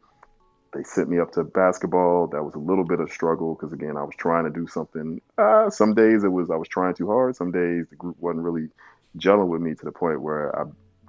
they 0.78 0.84
sent 0.84 1.10
me 1.10 1.20
up 1.20 1.32
to 1.34 1.44
basketball. 1.44 2.28
That 2.28 2.44
was 2.44 2.54
a 2.56 2.60
little 2.60 2.86
bit 2.86 3.00
of 3.00 3.12
struggle 3.12 3.56
because 3.56 3.74
again, 3.74 3.98
I 3.98 4.04
was 4.04 4.14
trying 4.18 4.46
to 4.46 4.50
do 4.50 4.68
something. 4.68 5.22
Uh, 5.38 5.70
some 5.70 5.94
days 5.94 6.24
it 6.24 6.32
was 6.32 6.50
I 6.50 6.56
was 6.56 6.68
trying 6.68 6.94
too 6.94 7.08
hard. 7.08 7.36
Some 7.36 7.52
days 7.52 7.88
the 7.90 7.96
group 7.96 8.18
wasn't 8.20 8.44
really 8.44 8.70
gelling 9.18 9.48
with 9.48 9.62
me 9.62 9.74
to 9.74 9.86
the 9.86 9.92
point 9.92 10.22
where 10.22 10.58
I 10.58 10.66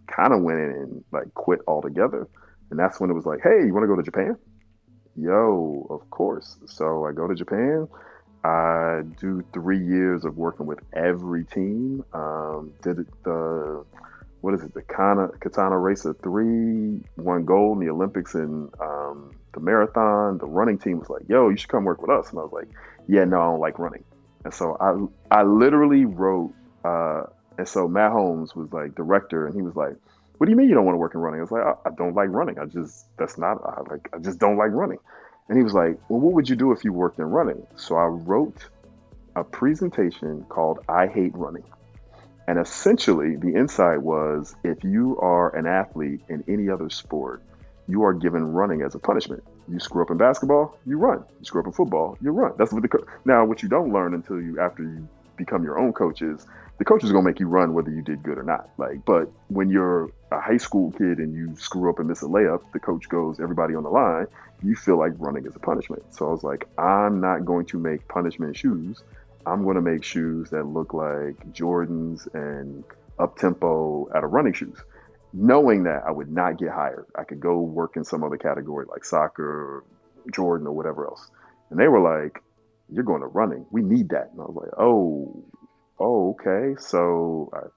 kind 0.06 0.32
of 0.32 0.42
went 0.42 0.58
in 0.60 0.70
and 0.70 1.04
like 1.12 1.32
quit 1.34 1.60
altogether. 1.66 2.26
And 2.70 2.78
that's 2.78 2.98
when 3.00 3.10
it 3.10 3.14
was 3.14 3.26
like, 3.26 3.40
hey, 3.42 3.64
you 3.66 3.72
want 3.72 3.84
to 3.84 3.88
go 3.88 3.96
to 3.96 4.02
Japan? 4.02 4.36
Yo, 5.16 5.86
of 5.90 6.08
course. 6.10 6.56
So 6.66 7.04
I 7.06 7.12
go 7.12 7.26
to 7.26 7.34
Japan 7.34 7.88
I 8.44 9.02
do 9.20 9.44
three 9.52 9.84
years 9.84 10.24
of 10.24 10.36
working 10.36 10.66
with 10.66 10.78
every 10.94 11.44
team. 11.44 12.04
Um, 12.12 12.72
did 12.82 13.06
the 13.24 13.84
what 14.40 14.54
is 14.54 14.62
it? 14.62 14.74
The 14.74 14.82
Katana, 14.82 15.28
Katana 15.40 15.78
Racer 15.78 16.14
three 16.22 17.02
won 17.16 17.44
gold 17.44 17.78
in 17.78 17.86
the 17.86 17.92
Olympics 17.92 18.34
and 18.34 18.70
um, 18.80 19.32
the 19.54 19.60
marathon. 19.60 20.38
The 20.38 20.46
running 20.46 20.78
team 20.78 20.98
was 21.00 21.10
like, 21.10 21.22
"Yo, 21.28 21.48
you 21.48 21.56
should 21.56 21.68
come 21.68 21.84
work 21.84 22.00
with 22.00 22.10
us." 22.10 22.30
And 22.30 22.38
I 22.38 22.42
was 22.42 22.52
like, 22.52 22.68
"Yeah, 23.06 23.24
no, 23.24 23.40
I 23.40 23.44
don't 23.44 23.60
like 23.60 23.78
running." 23.78 24.04
And 24.44 24.54
so 24.54 24.76
I 24.80 25.40
I 25.40 25.42
literally 25.42 26.04
wrote. 26.04 26.54
Uh, 26.84 27.24
and 27.58 27.66
so 27.66 27.88
Matt 27.88 28.12
Holmes 28.12 28.54
was 28.54 28.72
like 28.72 28.94
director, 28.94 29.46
and 29.46 29.54
he 29.54 29.62
was 29.62 29.74
like, 29.74 29.96
"What 30.36 30.46
do 30.46 30.52
you 30.52 30.56
mean 30.56 30.68
you 30.68 30.74
don't 30.74 30.84
want 30.84 30.94
to 30.94 31.00
work 31.00 31.14
in 31.14 31.20
running?" 31.20 31.40
I 31.40 31.42
was 31.42 31.50
like, 31.50 31.64
"I, 31.64 31.88
I 31.88 31.90
don't 31.96 32.14
like 32.14 32.28
running. 32.30 32.58
I 32.58 32.66
just 32.66 33.06
that's 33.18 33.36
not 33.38 33.58
I 33.64 33.80
like 33.90 34.08
I 34.12 34.18
just 34.18 34.38
don't 34.38 34.56
like 34.56 34.70
running." 34.70 34.98
And 35.48 35.56
he 35.56 35.64
was 35.64 35.74
like, 35.74 35.98
Well, 36.08 36.20
what 36.20 36.34
would 36.34 36.48
you 36.48 36.56
do 36.56 36.72
if 36.72 36.84
you 36.84 36.92
worked 36.92 37.18
in 37.18 37.24
running? 37.24 37.66
So 37.76 37.96
I 37.96 38.04
wrote 38.04 38.66
a 39.34 39.44
presentation 39.44 40.44
called 40.48 40.80
I 40.88 41.06
Hate 41.06 41.34
Running. 41.34 41.64
And 42.48 42.58
essentially, 42.58 43.36
the 43.36 43.54
insight 43.54 44.00
was 44.00 44.56
if 44.64 44.82
you 44.82 45.18
are 45.20 45.54
an 45.54 45.66
athlete 45.66 46.22
in 46.30 46.42
any 46.48 46.70
other 46.70 46.88
sport, 46.88 47.42
you 47.86 48.04
are 48.04 48.14
given 48.14 48.42
running 48.42 48.80
as 48.80 48.94
a 48.94 48.98
punishment. 48.98 49.44
You 49.70 49.78
screw 49.78 50.00
up 50.00 50.10
in 50.10 50.16
basketball, 50.16 50.78
you 50.86 50.96
run. 50.96 51.22
You 51.40 51.44
screw 51.44 51.60
up 51.60 51.66
in 51.66 51.74
football, 51.74 52.16
you 52.22 52.30
run. 52.30 52.52
That's 52.56 52.72
what 52.72 52.80
the 52.80 52.88
co- 52.88 53.04
now 53.26 53.44
what 53.44 53.62
you 53.62 53.68
don't 53.68 53.92
learn 53.92 54.14
until 54.14 54.40
you 54.40 54.58
after 54.60 54.82
you 54.82 55.06
become 55.36 55.62
your 55.62 55.78
own 55.78 55.92
coach 55.92 56.22
is 56.22 56.46
the 56.78 56.86
coach 56.86 57.04
is 57.04 57.12
gonna 57.12 57.26
make 57.26 57.38
you 57.38 57.48
run 57.48 57.74
whether 57.74 57.90
you 57.90 58.00
did 58.00 58.22
good 58.22 58.38
or 58.38 58.44
not. 58.44 58.70
Like, 58.78 59.04
but 59.04 59.30
when 59.48 59.68
you're 59.68 60.10
a 60.32 60.40
high 60.40 60.56
school 60.56 60.90
kid 60.92 61.18
and 61.18 61.34
you 61.34 61.54
screw 61.56 61.90
up 61.90 61.98
and 61.98 62.08
miss 62.08 62.22
a 62.22 62.26
layup, 62.26 62.62
the 62.72 62.80
coach 62.80 63.10
goes, 63.10 63.40
everybody 63.40 63.74
on 63.74 63.82
the 63.82 63.90
line, 63.90 64.26
you 64.62 64.74
feel 64.74 64.98
like 64.98 65.12
running 65.18 65.44
is 65.44 65.54
a 65.54 65.58
punishment. 65.58 66.02
So 66.14 66.26
I 66.26 66.30
was 66.30 66.42
like, 66.42 66.66
I'm 66.78 67.20
not 67.20 67.44
going 67.44 67.66
to 67.66 67.78
make 67.78 68.08
punishment 68.08 68.56
shoes. 68.56 69.02
I'm 69.48 69.64
going 69.64 69.76
to 69.76 69.82
make 69.82 70.04
shoes 70.04 70.50
that 70.50 70.64
look 70.64 70.92
like 70.92 71.52
Jordans 71.52 72.32
and 72.34 72.84
up 73.18 73.36
tempo 73.38 74.08
out 74.14 74.24
of 74.24 74.30
running 74.30 74.52
shoes, 74.52 74.78
knowing 75.32 75.84
that 75.84 76.02
I 76.06 76.10
would 76.10 76.30
not 76.30 76.58
get 76.58 76.70
hired. 76.70 77.06
I 77.16 77.24
could 77.24 77.40
go 77.40 77.60
work 77.60 77.96
in 77.96 78.04
some 78.04 78.22
other 78.22 78.36
category 78.36 78.86
like 78.88 79.04
soccer, 79.04 79.44
or 79.44 79.84
Jordan, 80.32 80.66
or 80.66 80.72
whatever 80.72 81.06
else. 81.06 81.30
And 81.70 81.78
they 81.78 81.88
were 81.88 82.00
like, 82.00 82.42
You're 82.90 83.04
going 83.04 83.22
to 83.22 83.26
running. 83.26 83.66
We 83.70 83.82
need 83.82 84.10
that. 84.10 84.30
And 84.32 84.40
I 84.40 84.44
was 84.44 84.56
like, 84.56 84.72
Oh, 84.78 85.44
oh 85.98 86.36
okay. 86.40 86.80
So 86.80 87.50
I, 87.52 87.68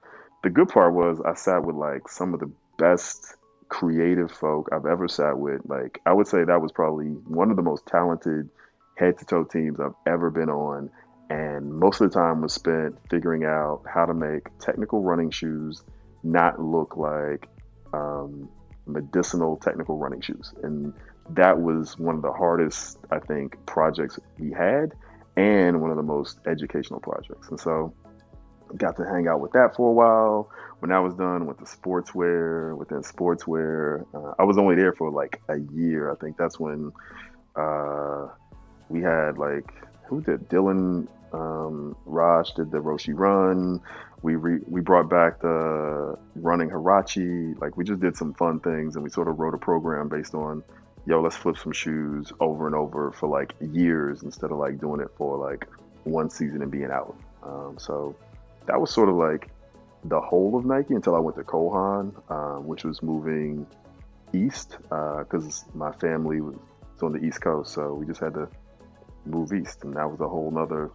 the 0.43 0.49
good 0.49 0.69
part 0.69 0.93
was 0.93 1.21
I 1.21 1.33
sat 1.35 1.63
with 1.63 1.75
like 1.75 2.07
some 2.07 2.33
of 2.33 2.39
the 2.39 2.51
best 2.77 3.35
creative 3.69 4.31
folk 4.31 4.69
I've 4.73 4.85
ever 4.85 5.07
sat 5.07 5.37
with. 5.37 5.61
Like 5.65 6.01
I 6.05 6.13
would 6.13 6.27
say 6.27 6.43
that 6.43 6.61
was 6.61 6.71
probably 6.71 7.05
one 7.07 7.51
of 7.51 7.55
the 7.55 7.63
most 7.63 7.85
talented 7.87 8.49
head 8.97 9.17
to 9.17 9.25
toe 9.25 9.43
teams 9.45 9.79
I've 9.79 9.95
ever 10.05 10.29
been 10.29 10.49
on. 10.49 10.89
And 11.31 11.73
most 11.73 12.01
of 12.01 12.11
the 12.11 12.19
time 12.19 12.41
was 12.41 12.51
spent 12.51 12.97
figuring 13.09 13.45
out 13.45 13.83
how 13.91 14.05
to 14.05 14.13
make 14.13 14.49
technical 14.59 15.01
running 15.01 15.31
shoes 15.31 15.81
not 16.23 16.61
look 16.61 16.97
like 16.97 17.47
um, 17.93 18.49
medicinal 18.85 19.55
technical 19.55 19.97
running 19.97 20.19
shoes. 20.19 20.53
And 20.61 20.93
that 21.29 21.61
was 21.61 21.97
one 21.97 22.15
of 22.15 22.21
the 22.21 22.33
hardest, 22.33 22.97
I 23.11 23.19
think, 23.19 23.65
projects 23.65 24.19
we 24.37 24.51
had 24.51 24.91
and 25.37 25.79
one 25.79 25.89
of 25.89 25.95
the 25.95 26.03
most 26.03 26.39
educational 26.45 26.99
projects. 26.99 27.47
And 27.47 27.57
so 27.57 27.93
got 28.75 28.97
to 28.97 29.05
hang 29.05 29.29
out 29.29 29.39
with 29.39 29.53
that 29.53 29.73
for 29.77 29.87
a 29.87 29.93
while. 29.93 30.49
When 30.79 30.91
I 30.91 30.99
was 30.99 31.13
done 31.13 31.45
with 31.45 31.59
the 31.59 31.65
sportswear, 31.65 32.75
within 32.75 33.03
sportswear, 33.03 34.05
uh, 34.13 34.33
I 34.37 34.43
was 34.43 34.57
only 34.57 34.75
there 34.75 34.91
for 34.91 35.09
like 35.09 35.41
a 35.47 35.59
year. 35.73 36.11
I 36.11 36.15
think 36.15 36.35
that's 36.35 36.59
when 36.59 36.91
uh, 37.55 38.27
we 38.89 39.01
had 39.01 39.37
like 39.37 39.71
who 40.11 40.21
did 40.21 40.49
Dylan 40.49 41.07
um, 41.31 41.95
Raasch 42.05 42.53
did 42.55 42.69
the 42.69 42.79
Roshe 42.79 43.13
Run. 43.17 43.79
We 44.21 44.35
re- 44.35 44.59
we 44.67 44.81
brought 44.81 45.09
back 45.09 45.39
the 45.39 46.17
running 46.35 46.69
Huarache. 46.69 47.59
Like 47.61 47.77
we 47.77 47.85
just 47.85 48.01
did 48.01 48.17
some 48.17 48.33
fun 48.33 48.59
things, 48.59 48.95
and 48.95 49.03
we 49.03 49.09
sort 49.09 49.29
of 49.29 49.39
wrote 49.39 49.53
a 49.53 49.57
program 49.57 50.09
based 50.09 50.35
on, 50.35 50.63
yo, 51.05 51.21
let's 51.21 51.37
flip 51.37 51.57
some 51.57 51.71
shoes 51.71 52.33
over 52.41 52.67
and 52.67 52.75
over 52.75 53.13
for 53.13 53.29
like 53.29 53.53
years 53.61 54.23
instead 54.23 54.51
of 54.51 54.57
like 54.57 54.81
doing 54.81 54.99
it 54.99 55.07
for 55.15 55.37
like 55.37 55.65
one 56.03 56.29
season 56.29 56.61
and 56.61 56.69
being 56.69 56.91
out. 56.91 57.15
Um, 57.41 57.77
so 57.79 58.13
that 58.65 58.79
was 58.79 58.91
sort 58.91 59.07
of 59.07 59.15
like 59.15 59.49
the 60.03 60.19
whole 60.19 60.57
of 60.57 60.65
Nike 60.65 60.93
until 60.93 61.15
I 61.15 61.19
went 61.19 61.37
to 61.37 61.43
Cole 61.45 61.71
Haan, 61.71 62.13
um, 62.29 62.67
which 62.67 62.83
was 62.83 63.01
moving 63.01 63.65
east 64.33 64.77
because 64.81 65.63
uh, 65.63 65.77
my 65.77 65.93
family 65.93 66.41
was 66.41 66.57
on 67.01 67.13
the 67.13 67.25
East 67.25 67.41
Coast, 67.41 67.73
so 67.73 67.93
we 67.93 68.05
just 68.05 68.19
had 68.19 68.33
to 68.33 68.49
move 69.25 69.53
east, 69.53 69.83
and 69.83 69.95
that 69.95 70.09
was 70.09 70.19
a 70.19 70.27
whole 70.27 70.51
nother 70.51 70.91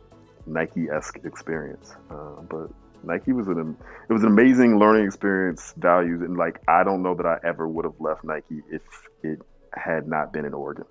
Nike-esque 0.46 1.18
experience. 1.24 1.94
Uh, 2.10 2.40
but 2.48 2.70
Nike 3.04 3.32
was 3.32 3.48
an 3.48 3.76
it 4.08 4.12
was 4.12 4.22
an 4.22 4.28
amazing 4.28 4.78
learning 4.78 5.06
experience, 5.06 5.74
values, 5.76 6.22
and 6.22 6.36
like 6.36 6.60
I 6.68 6.84
don't 6.84 7.02
know 7.02 7.14
that 7.14 7.26
I 7.26 7.38
ever 7.44 7.68
would 7.68 7.84
have 7.84 8.00
left 8.00 8.24
Nike 8.24 8.62
if 8.70 8.82
it 9.22 9.40
had 9.74 10.08
not 10.08 10.32
been 10.32 10.44
in 10.44 10.54
Oregon. 10.54 10.84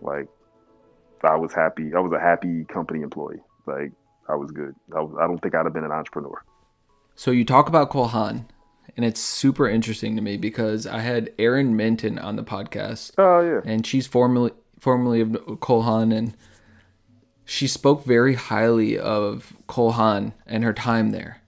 Like 0.00 0.28
I 1.22 1.36
was 1.36 1.52
happy, 1.52 1.94
I 1.94 2.00
was 2.00 2.12
a 2.12 2.20
happy 2.20 2.64
company 2.64 3.02
employee. 3.02 3.40
Like 3.66 3.92
I 4.28 4.34
was 4.34 4.50
good. 4.50 4.74
I, 4.94 5.00
was, 5.00 5.16
I 5.20 5.26
don't 5.26 5.38
think 5.38 5.54
I'd 5.54 5.64
have 5.64 5.72
been 5.72 5.84
an 5.84 5.92
entrepreneur. 5.92 6.42
So 7.14 7.30
you 7.30 7.44
talk 7.44 7.68
about 7.68 7.90
Cole 7.90 8.08
Haan, 8.08 8.46
and 8.96 9.04
it's 9.04 9.20
super 9.20 9.68
interesting 9.68 10.16
to 10.16 10.22
me 10.22 10.36
because 10.36 10.86
I 10.86 11.00
had 11.00 11.32
Erin 11.38 11.76
Minton 11.76 12.18
on 12.18 12.36
the 12.36 12.42
podcast. 12.42 13.12
Oh 13.18 13.40
yeah, 13.40 13.60
and 13.64 13.86
she's 13.86 14.06
formerly 14.06 14.52
formerly 14.78 15.20
of 15.20 15.60
Cole 15.60 15.82
Haan, 15.82 16.12
and 16.12 16.34
she 17.44 17.66
spoke 17.66 18.04
very 18.04 18.34
highly 18.34 18.98
of 18.98 19.52
Cole 19.66 19.92
Haan 19.92 20.32
and 20.46 20.64
her 20.64 20.72
time 20.72 21.10
there. 21.10 21.42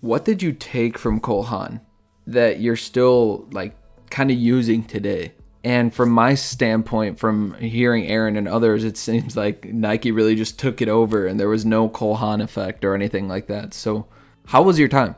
What 0.00 0.24
did 0.24 0.42
you 0.42 0.52
take 0.52 0.98
from 0.98 1.20
Cole 1.20 1.44
Haan 1.44 1.80
that 2.26 2.60
you're 2.60 2.76
still 2.76 3.48
like 3.50 3.76
kind 4.10 4.30
of 4.30 4.36
using 4.36 4.84
today? 4.84 5.32
And 5.64 5.92
from 5.92 6.10
my 6.10 6.34
standpoint, 6.34 7.18
from 7.18 7.54
hearing 7.54 8.06
Erin 8.06 8.36
and 8.36 8.46
others, 8.46 8.84
it 8.84 8.96
seems 8.96 9.36
like 9.36 9.64
Nike 9.64 10.12
really 10.12 10.36
just 10.36 10.60
took 10.60 10.80
it 10.80 10.88
over 10.88 11.26
and 11.26 11.40
there 11.40 11.48
was 11.48 11.64
no 11.64 11.88
Cole 11.88 12.16
effect 12.16 12.84
or 12.84 12.94
anything 12.94 13.26
like 13.26 13.48
that. 13.48 13.74
So, 13.74 14.06
how 14.46 14.62
was 14.62 14.78
your 14.78 14.88
time? 14.88 15.16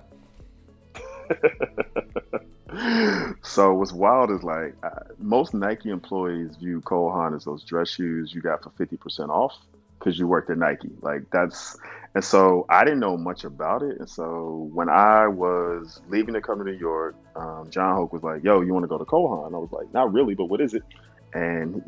so 3.43 3.75
what's 3.75 3.93
wild 3.93 4.31
is 4.31 4.43
like 4.43 4.75
uh, 4.83 5.13
most 5.19 5.53
Nike 5.53 5.91
employees 5.91 6.57
view 6.57 6.81
Cole 6.81 7.11
Haan 7.11 7.35
as 7.35 7.45
those 7.45 7.65
dress 7.65 7.91
shoes 7.91 8.33
you 8.33 8.41
got 8.41 8.63
for 8.63 8.71
50% 8.71 9.29
off 9.29 9.53
because 9.99 10.19
you 10.19 10.27
worked 10.27 10.51
at 10.51 10.59
Nike. 10.59 10.91
Like 11.01 11.23
that's, 11.31 11.77
and 12.15 12.25
so 12.25 12.67
I 12.69 12.85
didn't 12.85 13.01
know 13.01 13.17
much 13.17 13.45
about 13.45 13.83
it. 13.83 13.99
And 13.99 14.09
so 14.09 14.69
when 14.73 14.89
I 14.89 15.27
was 15.27 16.01
leaving 16.09 16.35
to 16.35 16.41
come 16.41 16.59
to 16.59 16.65
New 16.65 16.79
York, 16.79 17.17
um, 17.37 17.69
John 17.71 17.95
Hoke 17.97 18.13
was 18.13 18.23
like, 18.23 18.43
"Yo, 18.45 18.61
you 18.61 18.73
want 18.73 18.85
to 18.85 18.89
go 18.89 18.99
to 18.99 19.05
Cole 19.05 19.29
Haan?" 19.29 19.55
I 19.55 19.59
was 19.59 19.73
like, 19.73 19.93
"Not 19.93 20.13
really, 20.13 20.35
but 20.35 20.47
what 20.47 20.61
is 20.61 20.75
it?" 20.75 20.83
And 21.35 21.83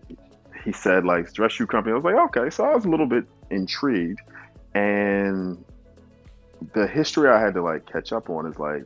he 0.64 0.72
said 0.72 1.04
like 1.04 1.32
dress 1.32 1.52
shoe 1.52 1.66
company. 1.66 1.92
I 1.92 1.96
was 1.96 2.04
like, 2.04 2.16
"Okay." 2.36 2.50
So 2.50 2.64
I 2.64 2.74
was 2.74 2.84
a 2.84 2.88
little 2.88 3.06
bit 3.06 3.24
intrigued, 3.50 4.20
and 4.74 5.64
the 6.74 6.86
history 6.86 7.28
I 7.28 7.40
had 7.40 7.54
to 7.54 7.62
like 7.62 7.86
catch 7.90 8.12
up 8.12 8.30
on 8.30 8.46
is 8.46 8.58
like 8.58 8.84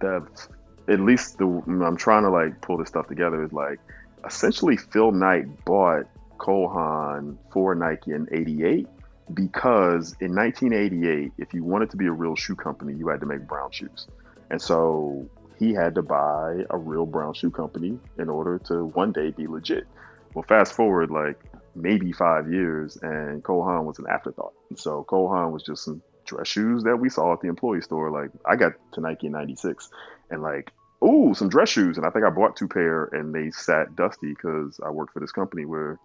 that. 0.00 0.48
At 0.88 1.00
least 1.00 1.36
the 1.36 1.46
I'm 1.46 1.98
trying 1.98 2.22
to 2.22 2.30
like 2.30 2.62
pull 2.62 2.78
this 2.78 2.88
stuff 2.88 3.08
together 3.08 3.44
is 3.44 3.52
like 3.52 3.78
essentially 4.24 4.78
Phil 4.78 5.12
Knight 5.12 5.64
bought 5.66 6.06
Cole 6.38 6.68
Haan 6.68 7.38
for 7.52 7.74
Nike 7.74 8.12
in 8.12 8.28
88 8.32 8.86
because 9.34 10.16
in 10.20 10.34
1988, 10.34 11.32
if 11.38 11.52
you 11.52 11.64
wanted 11.64 11.90
to 11.90 11.96
be 11.96 12.06
a 12.06 12.12
real 12.12 12.34
shoe 12.34 12.54
company, 12.54 12.94
you 12.94 13.08
had 13.08 13.20
to 13.20 13.26
make 13.26 13.46
brown 13.46 13.70
shoes. 13.70 14.06
And 14.50 14.60
so 14.60 15.28
he 15.58 15.74
had 15.74 15.94
to 15.96 16.02
buy 16.02 16.64
a 16.70 16.78
real 16.78 17.04
brown 17.04 17.34
shoe 17.34 17.50
company 17.50 17.98
in 18.18 18.28
order 18.28 18.58
to 18.66 18.86
one 18.86 19.12
day 19.12 19.30
be 19.30 19.46
legit. 19.46 19.86
Well, 20.34 20.44
fast 20.48 20.72
forward 20.72 21.10
like 21.10 21.38
maybe 21.74 22.12
five 22.12 22.50
years, 22.50 22.96
and 23.02 23.42
Cole 23.42 23.64
Haan 23.64 23.84
was 23.84 23.98
an 23.98 24.06
afterthought. 24.08 24.52
And 24.70 24.78
so 24.78 25.04
Cole 25.04 25.28
Haan 25.28 25.52
was 25.52 25.62
just 25.62 25.84
some 25.84 26.02
dress 26.26 26.48
shoes 26.48 26.84
that 26.84 26.96
we 26.96 27.08
saw 27.08 27.32
at 27.32 27.40
the 27.40 27.48
employee 27.48 27.80
store. 27.80 28.10
Like 28.10 28.30
I 28.46 28.56
got 28.56 28.72
to 28.92 29.00
Nike 29.00 29.26
in 29.26 29.32
96 29.32 29.90
and 30.30 30.42
like, 30.42 30.70
ooh, 31.04 31.34
some 31.34 31.48
dress 31.48 31.68
shoes. 31.68 31.96
And 31.96 32.06
I 32.06 32.10
think 32.10 32.24
I 32.24 32.30
bought 32.30 32.56
two 32.56 32.68
pair 32.68 33.04
and 33.04 33.34
they 33.34 33.50
sat 33.50 33.96
dusty 33.96 34.28
because 34.28 34.80
I 34.84 34.90
worked 34.90 35.12
for 35.12 35.20
this 35.20 35.32
company 35.32 35.64
where 35.64 35.98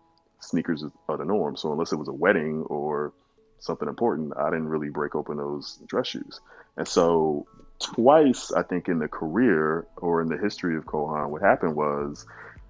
sneakers 0.43 0.83
are 1.07 1.17
the 1.17 1.25
norm. 1.25 1.55
So 1.55 1.71
unless 1.71 1.91
it 1.91 1.97
was 1.97 2.07
a 2.07 2.13
wedding 2.13 2.63
or 2.63 3.13
something 3.59 3.87
important, 3.87 4.33
I 4.37 4.49
didn't 4.49 4.67
really 4.67 4.89
break 4.89 5.15
open 5.15 5.37
those 5.37 5.79
dress 5.87 6.07
shoes. 6.07 6.41
And 6.77 6.87
so 6.87 7.45
twice, 7.79 8.51
I 8.51 8.63
think 8.63 8.87
in 8.87 8.99
the 8.99 9.07
career 9.07 9.87
or 9.97 10.21
in 10.21 10.27
the 10.27 10.37
history 10.37 10.77
of 10.77 10.85
Cole 10.85 11.07
Haan, 11.07 11.29
what 11.31 11.41
happened 11.41 11.75
was, 11.75 12.25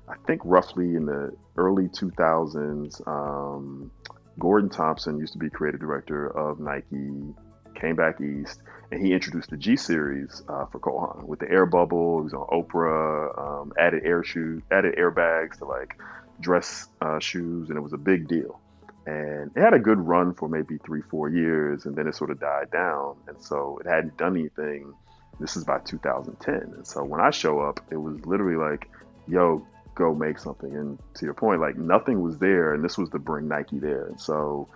I 0.08 0.16
think 0.28 0.42
roughly 0.44 0.96
in 0.96 1.06
the 1.06 1.36
early 1.56 1.88
2000s, 1.88 3.08
um, 3.08 3.92
Gordon 4.40 4.70
Thompson 4.70 5.18
used 5.20 5.34
to 5.34 5.40
be 5.40 5.50
creative 5.50 5.80
director 5.80 6.28
of 6.28 6.60
Nike, 6.60 7.34
came 7.76 7.96
back 7.96 8.20
east, 8.22 8.62
and 8.92 9.04
he 9.04 9.14
introduced 9.14 9.50
the 9.50 9.58
G 9.58 9.76
series 9.76 10.44
uh, 10.48 10.66
for 10.66 10.80
Cole 10.80 11.00
Haan 11.00 11.28
with 11.28 11.40
the 11.40 11.50
air 11.50 11.66
bubble. 11.66 12.20
He 12.20 12.24
was 12.26 12.34
on 12.34 12.48
Oprah, 12.48 13.62
um, 13.62 13.74
added 13.80 14.04
air 14.06 14.24
shoes, 14.24 14.62
added 14.72 14.96
airbags 14.96 15.58
to 15.60 15.66
like 15.66 15.98
dress 16.44 16.88
uh, 17.02 17.20
shoes, 17.20 17.70
and 17.70 17.78
it 17.78 17.82
was 17.82 17.94
a 17.94 17.98
big 17.98 18.28
deal. 18.28 18.60
and 19.06 19.52
it 19.56 19.60
had 19.60 19.74
a 19.74 19.80
good 19.80 20.00
run 20.00 20.34
for 20.34 20.48
maybe 20.48 20.78
three, 20.78 21.02
four 21.02 21.28
years, 21.30 21.86
and 21.86 21.96
then 21.96 22.08
it 22.08 22.16
sort 22.16 22.30
of 22.32 22.40
died 22.40 22.72
down. 22.72 23.16
And 23.28 23.42
so 23.42 23.78
it 23.84 23.88
hadn't 23.90 24.16
done 24.18 24.38
anything. 24.38 24.94
This 25.40 25.58
is 25.58 25.64
by 25.66 25.80
2010. 25.80 26.54
And 26.76 26.88
so 26.88 27.04
when 27.04 27.20
I 27.20 27.32
show 27.32 27.60
up, 27.60 27.82
it 27.92 27.98
was 27.98 28.26
literally 28.26 28.56
like, 28.56 28.90
yo, 29.28 29.66
go 29.96 30.14
make 30.14 30.40
something. 30.40 30.74
And 30.74 31.00
to 31.16 31.26
your 31.26 31.34
point, 31.34 31.60
like 31.60 31.76
nothing 31.78 32.22
was 32.22 32.38
there. 32.38 32.74
And 32.74 32.84
this 32.84 32.98
was 32.98 33.10
to 33.10 33.20
bring 33.20 33.48
Nike 33.50 33.80
there. 33.80 34.06
And 34.06 34.20
so 34.22 34.70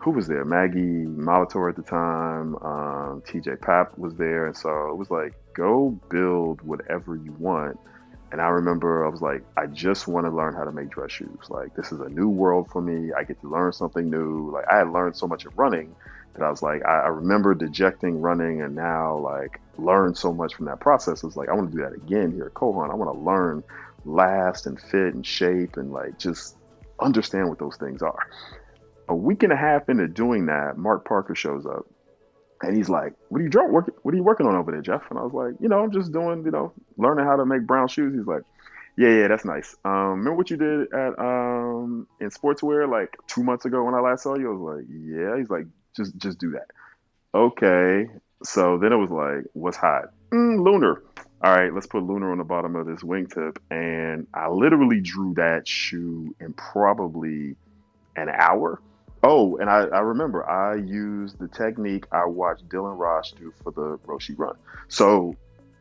who 0.00 0.10
was 0.10 0.26
there? 0.26 0.44
Maggie 0.44 1.06
Molitor 1.06 1.70
at 1.70 1.76
the 1.76 1.82
time, 1.82 2.56
um, 2.56 3.22
TJ 3.26 3.58
Papp 3.60 3.96
was 3.96 4.16
there. 4.16 4.46
And 4.46 4.56
so 4.56 4.90
it 4.90 4.96
was 4.96 5.10
like, 5.10 5.32
go 5.54 5.98
build 6.10 6.60
whatever 6.62 7.16
you 7.16 7.32
want 7.38 7.78
and 8.32 8.40
I 8.40 8.48
remember 8.48 9.04
I 9.04 9.10
was 9.10 9.20
like, 9.20 9.44
I 9.58 9.66
just 9.66 10.08
want 10.08 10.26
to 10.26 10.30
learn 10.30 10.54
how 10.54 10.64
to 10.64 10.72
make 10.72 10.88
dress 10.88 11.12
shoes. 11.12 11.50
Like, 11.50 11.76
this 11.76 11.92
is 11.92 12.00
a 12.00 12.08
new 12.08 12.30
world 12.30 12.70
for 12.72 12.80
me. 12.80 13.12
I 13.12 13.24
get 13.24 13.38
to 13.42 13.48
learn 13.48 13.72
something 13.74 14.08
new. 14.08 14.50
Like, 14.50 14.64
I 14.72 14.78
had 14.78 14.88
learned 14.88 15.16
so 15.16 15.26
much 15.26 15.44
of 15.44 15.56
running 15.58 15.94
that 16.32 16.42
I 16.42 16.48
was 16.50 16.62
like, 16.62 16.82
I, 16.82 17.00
I 17.00 17.06
remember 17.08 17.54
dejecting 17.54 18.22
running 18.22 18.62
and 18.62 18.74
now, 18.74 19.18
like, 19.18 19.60
learned 19.76 20.16
so 20.16 20.32
much 20.32 20.54
from 20.54 20.64
that 20.64 20.80
process. 20.80 21.22
It's 21.22 21.36
like, 21.36 21.50
I 21.50 21.52
want 21.52 21.70
to 21.70 21.76
do 21.76 21.82
that 21.82 21.92
again 21.92 22.32
here 22.32 22.46
at 22.46 22.54
Cole 22.54 22.72
Haan. 22.72 22.90
I 22.90 22.94
want 22.94 23.14
to 23.14 23.22
learn 23.22 23.62
last 24.06 24.66
and 24.66 24.80
fit 24.80 25.12
and 25.12 25.26
shape 25.26 25.76
and, 25.76 25.92
like, 25.92 26.18
just 26.18 26.56
understand 27.00 27.50
what 27.50 27.58
those 27.58 27.76
things 27.76 28.00
are. 28.00 28.26
A 29.10 29.14
week 29.14 29.42
and 29.42 29.52
a 29.52 29.56
half 29.56 29.90
into 29.90 30.08
doing 30.08 30.46
that, 30.46 30.78
Mark 30.78 31.04
Parker 31.04 31.34
shows 31.34 31.66
up 31.66 31.86
and 32.62 32.76
he's 32.76 32.88
like, 32.88 33.14
"What 33.28 33.40
are 33.40 33.44
you? 33.44 33.50
What 34.02 34.14
are 34.14 34.16
you 34.16 34.22
working 34.22 34.46
on 34.46 34.54
over 34.54 34.70
there, 34.70 34.82
Jeff?" 34.82 35.02
And 35.10 35.18
I 35.18 35.22
was 35.22 35.32
like, 35.32 35.54
"You 35.60 35.68
know, 35.68 35.82
I'm 35.82 35.92
just 35.92 36.12
doing, 36.12 36.44
you 36.44 36.50
know, 36.50 36.72
learning 36.96 37.24
how 37.24 37.36
to 37.36 37.44
make 37.44 37.66
brown 37.66 37.88
shoes." 37.88 38.14
He's 38.14 38.26
like, 38.26 38.42
"Yeah, 38.96 39.08
yeah, 39.08 39.28
that's 39.28 39.44
nice. 39.44 39.76
Um, 39.84 40.20
remember 40.20 40.34
what 40.34 40.50
you 40.50 40.56
did 40.56 40.92
at 40.92 41.18
um 41.18 42.06
in 42.20 42.30
sportswear 42.30 42.88
like 42.88 43.16
two 43.26 43.42
months 43.42 43.64
ago 43.64 43.84
when 43.84 43.94
I 43.94 44.00
last 44.00 44.22
saw 44.22 44.36
you?" 44.36 44.48
I 44.48 44.54
was 44.54 44.76
like, 44.76 44.86
"Yeah." 44.88 45.36
He's 45.38 45.50
like, 45.50 45.66
"Just, 45.96 46.16
just 46.16 46.38
do 46.38 46.52
that." 46.52 46.68
Okay. 47.34 48.08
So 48.44 48.78
then 48.78 48.92
it 48.92 48.96
was 48.96 49.10
like, 49.10 49.44
"What's 49.54 49.76
hot?" 49.76 50.12
Mm, 50.30 50.64
lunar. 50.64 51.02
All 51.44 51.52
right, 51.52 51.74
let's 51.74 51.88
put 51.88 52.04
lunar 52.04 52.30
on 52.30 52.38
the 52.38 52.44
bottom 52.44 52.76
of 52.76 52.86
this 52.86 53.02
wingtip, 53.02 53.56
and 53.68 54.28
I 54.32 54.48
literally 54.48 55.00
drew 55.00 55.34
that 55.34 55.66
shoe 55.66 56.36
in 56.38 56.52
probably 56.52 57.56
an 58.14 58.28
hour 58.28 58.80
Oh, 59.24 59.56
and 59.58 59.70
I, 59.70 59.84
I 59.84 60.00
remember 60.00 60.48
I 60.48 60.74
used 60.74 61.38
the 61.38 61.46
technique 61.46 62.06
I 62.10 62.24
watched 62.24 62.68
Dylan 62.68 62.98
Raasch 62.98 63.36
do 63.38 63.52
for 63.62 63.70
the 63.70 63.98
Roshe 64.06 64.36
run. 64.36 64.56
So 64.88 65.36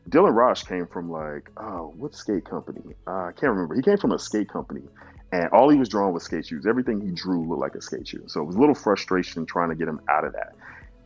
Dylan 0.10 0.34
Raasch 0.34 0.68
came 0.68 0.86
from 0.86 1.12
like, 1.12 1.50
oh, 1.58 1.94
what 1.98 2.14
skate 2.14 2.46
company? 2.46 2.82
Uh, 3.08 3.26
I 3.26 3.32
can't 3.32 3.52
remember. 3.52 3.74
He 3.74 3.82
came 3.82 3.98
from 3.98 4.12
a 4.12 4.20
skate 4.20 4.48
company, 4.48 4.84
and 5.32 5.50
all 5.50 5.70
he 5.70 5.78
was 5.78 5.90
drawing 5.90 6.14
was 6.14 6.24
skate 6.24 6.46
shoes. 6.46 6.68
Everything 6.68 7.02
he 7.02 7.12
drew 7.12 7.48
looked 7.48 7.62
like 7.62 7.74
a 7.76 7.82
skate 7.82 8.08
shoe. 8.08 8.24
So 8.28 8.42
it 8.42 8.46
was 8.46 8.56
a 8.56 8.60
little 8.60 8.76
frustration 8.76 9.48
trying 9.48 9.70
to 9.70 9.76
get 9.76 9.88
him 9.88 10.02
out 10.08 10.24
of 10.24 10.34
that. 10.34 10.54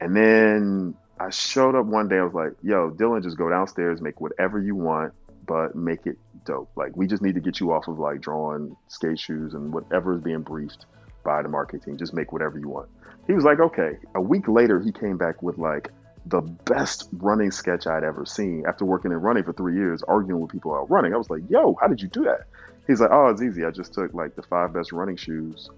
And 0.01 0.13
then 0.13 0.95
I 1.17 1.29
showed 1.29 1.75
up 1.75 1.85
one 1.85 2.09
day. 2.09 2.17
I 2.17 2.23
was 2.23 2.33
like, 2.33 2.51
yo, 2.61 2.91
Dylan, 2.91 3.23
just 3.23 3.37
go 3.37 3.49
downstairs, 3.49 4.01
make 4.01 4.19
whatever 4.19 4.59
you 4.59 4.75
want, 4.75 5.13
but 5.47 5.73
make 5.73 6.05
it 6.05 6.17
dope. 6.43 6.69
Like 6.75 6.97
we 6.97 7.07
just 7.07 7.21
need 7.21 7.35
to 7.35 7.41
get 7.41 7.61
you 7.61 7.71
off 7.71 7.87
of 7.87 7.97
like 7.97 8.19
drawing 8.19 8.75
skate 8.89 9.19
shoes 9.19 9.53
and 9.53 9.73
whatever 9.73 10.15
is 10.15 10.21
being 10.21 10.41
briefed 10.41 10.85
by 11.25 11.41
the 11.41 11.49
marketing. 11.49 11.97
Just 11.97 12.13
make 12.13 12.31
whatever 12.31 12.57
you 12.57 12.69
want. 12.69 12.87
He 13.27 13.33
was 13.33 13.43
like, 13.43 13.59
okay. 13.59 13.97
A 14.15 14.21
week 14.21 14.47
later, 14.47 14.79
he 14.79 14.93
came 14.93 15.17
back 15.17 15.43
with 15.43 15.57
like 15.57 15.91
the 16.27 16.41
best 16.41 17.09
running 17.13 17.51
sketch 17.51 17.85
I'd 17.85 18.03
ever 18.03 18.25
seen 18.25 18.63
after 18.67 18.85
working 18.85 19.11
in 19.11 19.17
running 19.17 19.43
for 19.43 19.53
three 19.53 19.75
years, 19.75 20.01
arguing 20.03 20.41
with 20.41 20.51
people 20.51 20.73
out 20.73 20.89
running. 20.89 21.13
I 21.13 21.17
was 21.17 21.29
like, 21.29 21.41
yo, 21.49 21.75
how 21.81 21.87
did 21.87 22.01
you 22.01 22.07
do 22.07 22.23
that? 22.23 22.45
He's 22.87 23.01
like, 23.01 23.11
oh, 23.11 23.27
it's 23.27 23.41
easy. 23.41 23.65
I 23.65 23.71
just 23.71 23.93
took 23.93 24.13
like 24.13 24.35
the 24.35 24.43
five 24.43 24.73
best 24.73 24.91
running 24.91 25.17
shoes, 25.17 25.69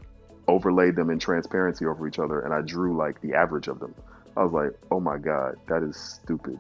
overlaid 0.48 0.96
them 0.96 1.10
in 1.10 1.20
transparency 1.20 1.86
over 1.86 2.08
each 2.08 2.20
other, 2.20 2.42
and 2.42 2.54
I 2.54 2.62
drew 2.62 2.96
like 2.96 3.22
the 3.22 3.34
average 3.34 3.68
of 3.68 3.80
them. 3.80 3.96
I 4.36 4.44
was 4.44 4.52
like, 4.52 4.72
oh 4.92 5.00
my 5.00 5.18
God, 5.18 5.56
that 5.68 5.84
is 5.84 5.98
stupid. 5.98 6.60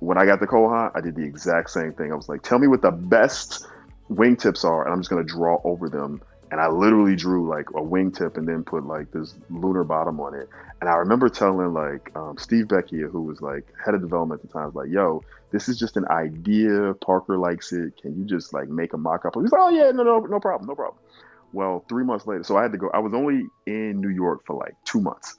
When 0.00 0.18
I 0.18 0.26
got 0.26 0.40
the 0.40 0.46
Haan, 0.46 0.90
I 0.94 1.00
did 1.00 1.14
the 1.14 1.22
exact 1.22 1.70
same 1.70 1.92
thing. 1.92 2.12
I 2.12 2.16
was 2.16 2.28
like, 2.28 2.42
tell 2.42 2.58
me 2.58 2.66
what 2.66 2.82
the 2.82 2.90
best 2.90 3.66
wingtips 4.10 4.64
are, 4.64 4.84
and 4.84 4.92
I'm 4.92 5.00
just 5.00 5.10
going 5.10 5.24
to 5.24 5.32
draw 5.32 5.60
over 5.64 5.88
them 5.88 6.22
and 6.52 6.60
I 6.60 6.68
literally 6.68 7.16
drew 7.16 7.48
like 7.48 7.70
a 7.70 7.80
wingtip 7.80 8.36
and 8.36 8.46
then 8.46 8.62
put 8.62 8.84
like 8.84 9.10
this 9.10 9.34
lunar 9.48 9.84
bottom 9.84 10.20
on 10.20 10.34
it. 10.34 10.50
And 10.82 10.90
I 10.90 10.96
remember 10.96 11.30
telling 11.30 11.72
like 11.72 12.14
um, 12.14 12.36
Steve 12.36 12.66
Beckia, 12.66 13.10
who 13.10 13.22
was 13.22 13.40
like 13.40 13.66
head 13.82 13.94
of 13.94 14.02
development 14.02 14.42
at 14.44 14.48
the 14.48 14.52
time, 14.52 14.66
was 14.66 14.74
like, 14.74 14.90
"Yo, 14.90 15.22
this 15.50 15.70
is 15.70 15.78
just 15.78 15.96
an 15.96 16.06
idea. 16.08 16.92
Parker 16.94 17.38
likes 17.38 17.72
it. 17.72 17.96
Can 18.02 18.18
you 18.18 18.26
just 18.26 18.52
like 18.52 18.68
make 18.68 18.92
a 18.92 18.98
mock-up?" 18.98 19.34
He's 19.34 19.50
like, 19.50 19.62
"Oh 19.62 19.70
yeah, 19.70 19.92
no, 19.92 20.02
no, 20.02 20.18
no 20.18 20.38
problem, 20.38 20.68
no 20.68 20.74
problem." 20.74 21.02
Well, 21.54 21.84
three 21.88 22.04
months 22.04 22.26
later, 22.26 22.44
so 22.44 22.58
I 22.58 22.62
had 22.62 22.72
to 22.72 22.78
go. 22.78 22.90
I 22.92 22.98
was 22.98 23.14
only 23.14 23.46
in 23.66 24.02
New 24.02 24.10
York 24.10 24.44
for 24.44 24.54
like 24.54 24.74
two 24.84 25.00
months, 25.00 25.38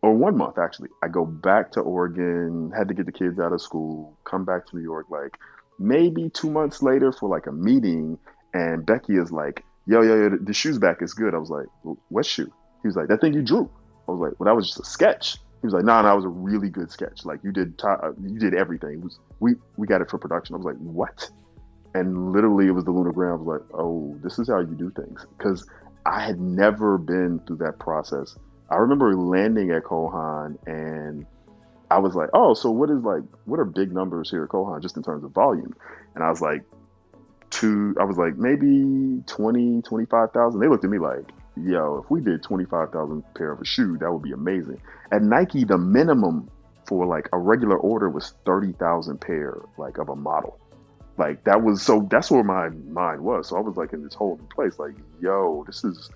or 0.00 0.14
one 0.14 0.36
month 0.36 0.58
actually. 0.58 0.90
I 1.02 1.08
go 1.08 1.26
back 1.26 1.72
to 1.72 1.80
Oregon, 1.80 2.70
had 2.70 2.86
to 2.86 2.94
get 2.94 3.06
the 3.06 3.12
kids 3.12 3.40
out 3.40 3.52
of 3.52 3.60
school, 3.60 4.16
come 4.22 4.44
back 4.44 4.66
to 4.68 4.76
New 4.76 4.82
York 4.82 5.06
like 5.10 5.38
maybe 5.80 6.30
two 6.30 6.50
months 6.50 6.82
later 6.82 7.10
for 7.10 7.28
like 7.28 7.48
a 7.48 7.52
meeting, 7.52 8.16
and 8.54 8.86
Becky 8.86 9.16
is 9.16 9.32
like 9.32 9.64
yo, 9.86 10.02
yo, 10.02 10.16
yo, 10.16 10.36
the, 10.40 10.52
shoes 10.52 10.78
back 10.78 11.02
is 11.02 11.14
good. 11.14 11.34
I 11.34 11.38
was 11.38 11.50
like, 11.50 11.66
what 12.08 12.26
shoe? 12.26 12.52
He 12.82 12.88
was 12.88 12.96
like, 12.96 13.08
that 13.08 13.20
thing 13.20 13.34
you 13.34 13.42
drew. 13.42 13.70
I 14.08 14.12
was 14.12 14.20
like, 14.20 14.38
well, 14.38 14.46
that 14.46 14.56
was 14.56 14.66
just 14.66 14.80
a 14.80 14.84
sketch. 14.84 15.38
He 15.60 15.66
was 15.66 15.74
like, 15.74 15.84
no, 15.84 15.92
nah, 15.92 16.02
no, 16.02 16.08
nah, 16.08 16.16
was 16.16 16.24
a 16.24 16.28
really 16.28 16.68
good 16.68 16.90
sketch. 16.90 17.24
Like 17.24 17.38
you 17.44 17.52
did, 17.52 17.80
uh, 17.84 18.12
you 18.20 18.38
did 18.38 18.54
everything. 18.54 19.00
Was 19.00 19.18
we 19.38 19.54
we 19.76 19.86
got 19.86 20.00
it 20.00 20.10
for 20.10 20.18
production. 20.18 20.54
I 20.54 20.58
was 20.58 20.66
like, 20.66 20.76
what? 20.76 21.30
And 21.94 22.32
literally, 22.32 22.66
it 22.66 22.72
was 22.72 22.84
the 22.84 22.90
LunarGrand. 22.90 23.32
I 23.32 23.34
was 23.36 23.60
like, 23.60 23.80
oh, 23.80 24.18
this 24.24 24.38
is 24.38 24.48
how 24.48 24.58
you 24.58 24.74
do 24.74 24.90
things. 24.90 25.24
Because 25.38 25.68
I 26.04 26.24
had 26.24 26.40
never 26.40 26.98
been 26.98 27.40
through 27.46 27.58
that 27.58 27.78
process. 27.78 28.36
I 28.70 28.76
remember 28.76 29.14
landing 29.14 29.70
at 29.70 29.84
Cole 29.84 30.10
Haan 30.10 30.58
and 30.66 31.26
I 31.90 31.98
was 31.98 32.14
like, 32.14 32.30
oh, 32.32 32.54
so 32.54 32.70
what 32.70 32.90
is 32.90 33.02
like, 33.02 33.22
what 33.44 33.60
are 33.60 33.64
big 33.64 33.92
numbers 33.92 34.30
here 34.30 34.44
at 34.44 34.48
Cole 34.48 34.64
Haan 34.64 34.80
just 34.80 34.96
in 34.96 35.02
terms 35.02 35.22
of 35.22 35.30
volume? 35.32 35.74
And 36.14 36.24
I 36.24 36.30
was 36.30 36.40
like, 36.40 36.64
to 37.52 37.94
I 38.00 38.04
was 38.04 38.16
like 38.16 38.36
maybe 38.36 39.22
20, 39.26 39.82
25,000. 39.82 40.60
They 40.60 40.68
looked 40.68 40.84
at 40.84 40.90
me 40.90 40.98
like, 40.98 41.30
yo, 41.56 42.02
if 42.04 42.10
we 42.10 42.20
did 42.20 42.42
25,000 42.42 43.22
pair 43.34 43.52
of 43.52 43.60
a 43.60 43.64
shoe, 43.64 43.98
that 43.98 44.12
would 44.12 44.22
be 44.22 44.32
amazing. 44.32 44.80
At 45.10 45.22
Nike, 45.22 45.64
the 45.64 45.78
minimum 45.78 46.50
for 46.86 47.06
like 47.06 47.28
a 47.32 47.38
regular 47.38 47.76
order 47.76 48.10
was 48.10 48.34
30,000 48.44 49.20
pair 49.20 49.60
like 49.76 49.98
of 49.98 50.08
a 50.08 50.16
model. 50.16 50.58
Like 51.18 51.44
that 51.44 51.62
was 51.62 51.82
so 51.82 52.06
that's 52.10 52.30
where 52.30 52.42
my 52.42 52.70
mind 52.70 53.20
was. 53.20 53.48
So 53.48 53.56
I 53.56 53.60
was 53.60 53.76
like 53.76 53.92
in 53.92 54.02
this 54.02 54.14
whole 54.14 54.38
place 54.54 54.78
like, 54.78 54.94
yo, 55.20 55.64
this 55.66 55.84
is 55.84 56.10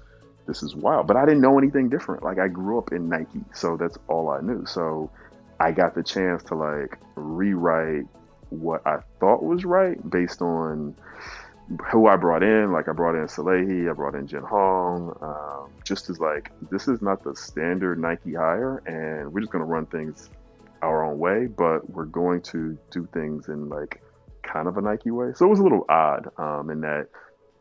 this 0.46 0.62
is 0.62 0.75
wild. 0.75 1.07
But 1.07 1.16
I 1.16 1.27
didn't 1.27 1.42
know 1.42 1.59
anything 1.59 1.88
different. 1.88 2.22
Like 2.22 2.38
I 2.38 2.49
grew 2.49 2.79
up 2.79 2.92
in 2.92 3.09
Nike, 3.09 3.44
so 3.53 3.77
that's 3.77 3.99
all 4.09 4.31
I 4.31 4.40
knew. 4.40 4.64
So 4.64 5.11
I 5.61 5.72
got 5.72 5.94
the 5.94 6.03
chance 6.03 6.42
to 6.44 6.55
like 6.55 6.99
rewrite 7.14 8.07
what 8.51 8.87
I 8.87 8.99
thought 9.21 9.43
was 9.43 9.65
right 9.65 9.99
based 10.11 10.43
on 10.43 10.95
who 11.91 12.07
I 12.07 12.17
brought 12.17 12.43
in. 12.43 12.73
Like 12.73 12.89
I 12.89 12.93
brought 12.93 13.15
in 13.15 13.27
Salehi, 13.27 13.91
I 13.91 13.93
brought 13.93 14.15
in 14.15 14.27
Jin 14.27 14.43
Hong, 14.43 15.17
um, 15.21 15.71
just 15.85 16.09
as 16.11 16.21
like 16.21 16.53
this 16.71 16.89
is 16.89 17.03
not 17.03 17.25
the 17.25 17.35
standard 17.35 17.99
Nike 17.99 18.35
hire, 18.35 18.79
and 18.87 19.33
we're 19.33 19.41
just 19.41 19.53
gonna 19.53 19.65
run 19.65 19.87
things 19.87 20.31
our 20.83 21.05
own 21.05 21.19
way, 21.19 21.47
but 21.47 21.89
we're 21.91 22.05
going 22.05 22.43
to 22.43 22.79
do 22.91 23.09
things 23.13 23.49
in 23.49 23.69
like 23.69 24.03
kind 24.43 24.69
of 24.69 24.77
a 24.77 24.81
Nike 24.81 25.11
way. 25.11 25.33
So 25.35 25.47
it 25.47 25.49
was 25.49 25.59
a 25.59 25.63
little 25.63 25.85
odd 25.89 26.29
um, 26.39 26.71
in 26.71 26.81
that 26.83 27.09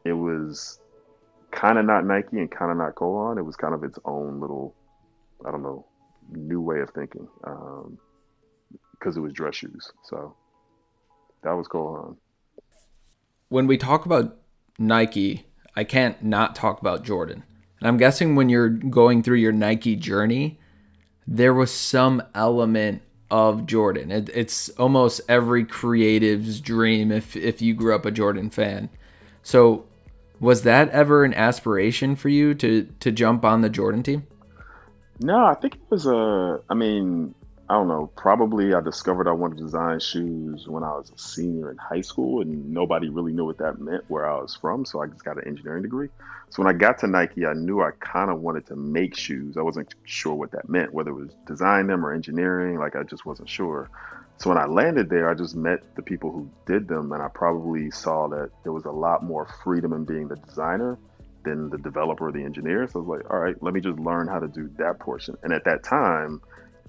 it 0.03 0.13
was 0.13 0.79
kind 1.51 1.77
of 1.77 1.85
not 1.85 2.05
Nike 2.05 2.37
and 2.37 2.51
kind 2.51 2.71
of 2.71 2.77
not 2.77 2.95
Cole 2.95 3.27
Haan. 3.27 3.37
It 3.37 3.45
was 3.45 3.55
kind 3.55 3.73
of 3.73 3.83
its 3.83 3.97
own 4.05 4.39
little, 4.39 4.75
I 5.45 5.51
don't 5.51 5.63
know, 5.63 5.85
new 6.31 6.61
way 6.61 6.79
of 6.79 6.89
thinking 6.91 7.27
because 7.39 9.15
um, 9.15 9.17
it 9.17 9.19
was 9.19 9.33
dress 9.33 9.55
shoes. 9.55 9.91
So 10.03 10.35
that 11.45 11.55
was 11.55 11.67
Cole 11.67 11.95
Haan. 11.95 12.17
When 13.49 13.67
we 13.67 13.77
talk 13.77 14.05
about 14.05 14.37
Nike, 14.77 15.45
I 15.75 15.83
can't 15.83 16.21
not 16.23 16.55
talk 16.55 16.81
about 16.81 17.03
Jordan. 17.03 17.43
And 17.79 17.87
I'm 17.87 17.97
guessing 17.97 18.35
when 18.35 18.49
you're 18.49 18.69
going 18.69 19.23
through 19.23 19.37
your 19.37 19.51
Nike 19.51 19.95
journey, 19.95 20.59
there 21.27 21.53
was 21.53 21.71
some 21.71 22.23
element 22.33 23.01
of 23.29 23.65
Jordan. 23.65 24.11
It, 24.11 24.29
it's 24.33 24.69
almost 24.69 25.21
every 25.29 25.63
creative's 25.63 26.59
dream 26.59 27.11
if 27.11 27.35
if 27.35 27.61
you 27.61 27.73
grew 27.73 27.95
up 27.95 28.05
a 28.05 28.11
Jordan 28.11 28.49
fan. 28.49 28.89
So, 29.43 29.85
was 30.39 30.63
that 30.63 30.89
ever 30.89 31.23
an 31.23 31.33
aspiration 31.33 32.15
for 32.15 32.29
you 32.29 32.55
to 32.55 32.87
to 32.99 33.11
jump 33.11 33.45
on 33.45 33.61
the 33.61 33.69
Jordan 33.69 34.03
team? 34.03 34.27
No, 35.19 35.45
I 35.45 35.53
think 35.55 35.75
it 35.75 35.81
was 35.89 36.05
a. 36.05 36.59
I 36.69 36.73
mean, 36.73 37.35
I 37.67 37.73
don't 37.73 37.87
know, 37.87 38.11
probably 38.15 38.75
I 38.75 38.81
discovered 38.81 39.27
I 39.27 39.31
wanted 39.31 39.57
to 39.57 39.63
design 39.63 39.99
shoes 39.99 40.67
when 40.67 40.83
I 40.83 40.91
was 40.91 41.09
a 41.09 41.17
senior 41.17 41.71
in 41.71 41.77
high 41.77 42.01
school, 42.01 42.41
and 42.41 42.71
nobody 42.71 43.09
really 43.09 43.33
knew 43.33 43.45
what 43.45 43.57
that 43.57 43.79
meant 43.79 44.03
where 44.07 44.29
I 44.29 44.39
was 44.39 44.55
from. 44.55 44.85
So 44.85 45.01
I 45.01 45.07
just 45.07 45.25
got 45.25 45.37
an 45.37 45.47
engineering 45.47 45.81
degree. 45.81 46.09
So 46.49 46.61
when 46.61 46.73
I 46.73 46.77
got 46.77 46.99
to 46.99 47.07
Nike, 47.07 47.47
I 47.47 47.53
knew 47.53 47.81
I 47.81 47.89
kind 47.99 48.29
of 48.29 48.39
wanted 48.39 48.67
to 48.67 48.75
make 48.75 49.15
shoes. 49.15 49.57
I 49.57 49.63
wasn't 49.63 49.95
sure 50.03 50.35
what 50.35 50.51
that 50.51 50.69
meant, 50.69 50.93
whether 50.93 51.09
it 51.09 51.15
was 51.15 51.31
design 51.47 51.87
them 51.87 52.05
or 52.05 52.13
engineering. 52.13 52.77
Like 52.77 52.95
I 52.95 53.01
just 53.01 53.25
wasn't 53.25 53.49
sure. 53.49 53.89
So 54.37 54.49
when 54.49 54.59
I 54.59 54.65
landed 54.65 55.09
there, 55.09 55.27
I 55.27 55.33
just 55.33 55.55
met 55.55 55.95
the 55.95 56.03
people 56.03 56.31
who 56.31 56.47
did 56.67 56.87
them, 56.87 57.11
and 57.13 57.23
I 57.23 57.29
probably 57.29 57.89
saw 57.89 58.27
that 58.27 58.51
there 58.61 58.73
was 58.73 58.85
a 58.85 58.91
lot 58.91 59.23
more 59.23 59.47
freedom 59.63 59.91
in 59.93 60.05
being 60.05 60.27
the 60.27 60.35
designer 60.35 60.99
than 61.43 61.69
the 61.69 61.77
developer 61.77 62.27
or 62.27 62.31
the 62.31 62.43
engineer. 62.43 62.87
So 62.87 62.99
I 62.99 63.03
was 63.03 63.19
like, 63.19 63.31
all 63.31 63.39
right, 63.39 63.55
let 63.63 63.73
me 63.73 63.81
just 63.81 63.97
learn 63.97 64.27
how 64.27 64.39
to 64.39 64.47
do 64.47 64.69
that 64.77 64.99
portion. 64.99 65.37
And 65.41 65.51
at 65.51 65.63
that 65.65 65.83
time, 65.83 66.41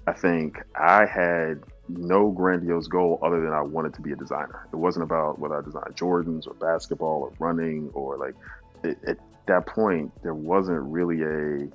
I 0.07 0.13
think 0.13 0.63
I 0.73 1.05
had 1.05 1.63
no 1.89 2.31
grandiose 2.31 2.87
goal 2.87 3.19
other 3.21 3.41
than 3.41 3.51
I 3.51 3.61
wanted 3.61 3.93
to 3.95 4.01
be 4.01 4.13
a 4.13 4.15
designer. 4.15 4.65
It 4.71 4.77
wasn't 4.77 5.03
about 5.03 5.37
whether 5.37 5.57
I 5.57 5.61
designed 5.61 5.95
Jordans 5.95 6.47
or 6.47 6.53
basketball 6.53 7.23
or 7.23 7.33
running 7.39 7.89
or 7.93 8.17
like 8.17 8.35
it, 8.83 8.97
at 9.05 9.17
that 9.47 9.67
point, 9.67 10.11
there 10.23 10.33
wasn't 10.33 10.81
really 10.83 11.21
a 11.23 11.67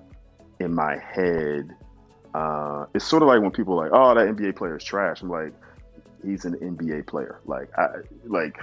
in 0.65 0.75
my 0.75 0.97
head. 0.97 1.71
Uh, 2.35 2.87
it's 2.95 3.05
sort 3.05 3.23
of 3.23 3.29
like 3.29 3.43
when 3.43 3.51
people 3.51 3.79
are 3.79 3.85
like, 3.85 3.93
"Oh, 3.93 4.15
that 4.15 4.27
NBA 4.27 4.57
player 4.57 4.77
is 4.77 4.85
trash." 4.85 5.21
I'm 5.21 5.29
like, 5.29 5.53
he's 6.25 6.45
an 6.45 6.55
NBA 6.55 7.07
player. 7.07 7.41
Like, 7.45 7.69
I, 7.79 7.89
like 8.25 8.57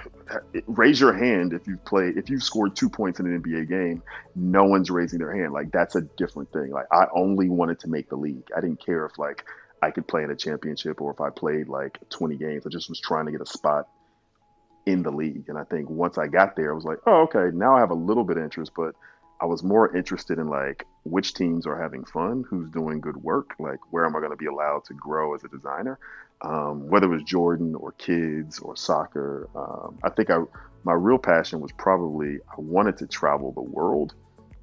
raise 0.66 1.00
your 1.00 1.12
hand 1.12 1.52
if 1.52 1.66
you've 1.66 1.84
played, 1.84 2.16
if 2.16 2.30
you've 2.30 2.42
scored 2.42 2.76
two 2.76 2.88
points 2.88 3.20
in 3.20 3.26
an 3.26 3.42
NBA 3.42 3.68
game. 3.68 4.02
No 4.34 4.64
one's 4.64 4.90
raising 4.90 5.18
their 5.18 5.34
hand. 5.34 5.52
Like, 5.52 5.72
that's 5.72 5.96
a 5.96 6.02
different 6.02 6.52
thing. 6.52 6.70
Like, 6.70 6.86
I 6.92 7.06
only 7.14 7.48
wanted 7.48 7.78
to 7.80 7.88
make 7.88 8.08
the 8.08 8.16
league. 8.16 8.48
I 8.56 8.60
didn't 8.60 8.84
care 8.84 9.04
if 9.06 9.18
like 9.18 9.44
I 9.82 9.90
could 9.90 10.06
play 10.06 10.22
in 10.22 10.30
a 10.30 10.36
championship 10.36 11.00
or 11.00 11.12
if 11.12 11.20
I 11.20 11.30
played 11.30 11.68
like 11.68 11.98
20 12.10 12.36
games. 12.36 12.66
I 12.66 12.70
just 12.70 12.88
was 12.88 13.00
trying 13.00 13.26
to 13.26 13.32
get 13.32 13.40
a 13.40 13.46
spot 13.46 13.88
in 14.86 15.02
the 15.02 15.10
league. 15.10 15.44
And 15.48 15.58
I 15.58 15.64
think 15.64 15.88
once 15.88 16.18
I 16.18 16.26
got 16.26 16.56
there, 16.56 16.72
I 16.72 16.74
was 16.74 16.84
like, 16.84 16.98
oh, 17.06 17.22
okay, 17.22 17.54
now 17.56 17.76
I 17.76 17.80
have 17.80 17.90
a 17.90 17.94
little 17.94 18.24
bit 18.24 18.36
of 18.36 18.42
interest, 18.42 18.72
but 18.76 18.94
I 19.40 19.46
was 19.46 19.62
more 19.62 19.94
interested 19.96 20.38
in 20.38 20.48
like 20.48 20.86
which 21.04 21.34
teams 21.34 21.66
are 21.66 21.80
having 21.80 22.04
fun, 22.04 22.44
who's 22.48 22.70
doing 22.70 23.00
good 23.00 23.16
work, 23.16 23.54
like 23.58 23.78
where 23.90 24.04
am 24.04 24.14
I 24.16 24.20
going 24.20 24.32
to 24.32 24.36
be 24.36 24.46
allowed 24.46 24.84
to 24.86 24.94
grow 24.94 25.34
as 25.34 25.44
a 25.44 25.48
designer, 25.48 25.98
um, 26.42 26.88
whether 26.88 27.06
it 27.06 27.10
was 27.10 27.22
Jordan 27.22 27.74
or 27.74 27.92
kids 27.92 28.58
or 28.58 28.76
soccer. 28.76 29.48
Um, 29.54 29.98
I 30.02 30.10
think 30.10 30.30
I 30.30 30.42
my 30.84 30.92
real 30.94 31.18
passion 31.18 31.60
was 31.60 31.72
probably 31.72 32.38
I 32.50 32.54
wanted 32.58 32.96
to 32.98 33.06
travel 33.06 33.52
the 33.52 33.62
world, 33.62 34.14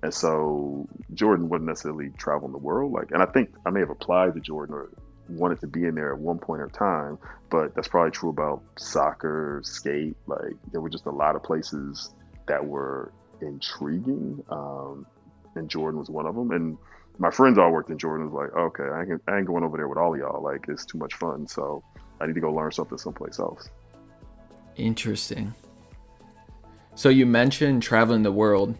and 0.04 0.14
so 0.14 0.88
Jordan 1.14 1.50
wouldn't 1.50 1.68
necessarily 1.68 2.10
travel 2.18 2.48
the 2.50 2.58
world. 2.58 2.92
Like, 2.92 3.12
and 3.12 3.22
I 3.22 3.26
think 3.26 3.54
I 3.66 3.70
may 3.70 3.80
have 3.82 3.90
applied 3.90 4.34
to 4.36 4.40
Jordan 4.40 4.76
or 4.76 4.90
wanted 5.30 5.60
to 5.62 5.68
be 5.68 5.86
in 5.86 5.96
there 5.96 6.14
at 6.14 6.20
one 6.20 6.40
point 6.40 6.62
in 6.62 6.70
time, 6.70 7.18
but 7.50 7.76
that's 7.76 7.88
probably 7.88 8.12
true 8.12 8.30
about 8.30 8.62
soccer, 8.78 9.62
skate. 9.64 10.16
Like, 10.26 10.56
there 10.72 10.82
were 10.82 10.90
just 10.90 11.06
a 11.06 11.12
lot 11.12 11.36
of 11.36 11.44
places 11.44 12.14
that 12.48 12.66
were 12.66 13.12
intriguing, 13.42 14.44
um, 14.50 15.06
and 15.58 15.70
Jordan 15.70 16.00
was 16.00 16.10
one 16.10 16.26
of 16.26 16.36
them. 16.36 16.52
And 16.52 16.78
my 17.20 17.32
friends 17.32 17.58
all 17.58 17.72
worked 17.72 17.90
in 17.90 17.98
Jordan. 17.98 18.32
Was 18.32 18.34
like, 18.34 18.56
okay, 18.56 18.84
I 18.84 19.02
ain't, 19.02 19.22
I 19.28 19.38
ain't 19.38 19.48
going 19.48 19.64
over 19.64 19.78
there 19.78 19.88
with 19.88 19.98
all 19.98 20.18
y'all. 20.18 20.42
Like, 20.42 20.66
it's 20.68 20.86
too 20.86 20.98
much 20.98 21.16
fun. 21.16 21.48
So 21.48 21.84
I 22.20 22.28
need 22.28 22.36
to 22.36 22.42
go 22.42 22.52
learn 22.52 22.72
something 22.72 22.98
someplace 22.98 23.40
else. 23.40 23.70
Interesting. 24.76 25.54
So 26.96 27.10
you 27.10 27.26
mentioned 27.26 27.84
traveling 27.84 28.24
the 28.24 28.32
world. 28.32 28.76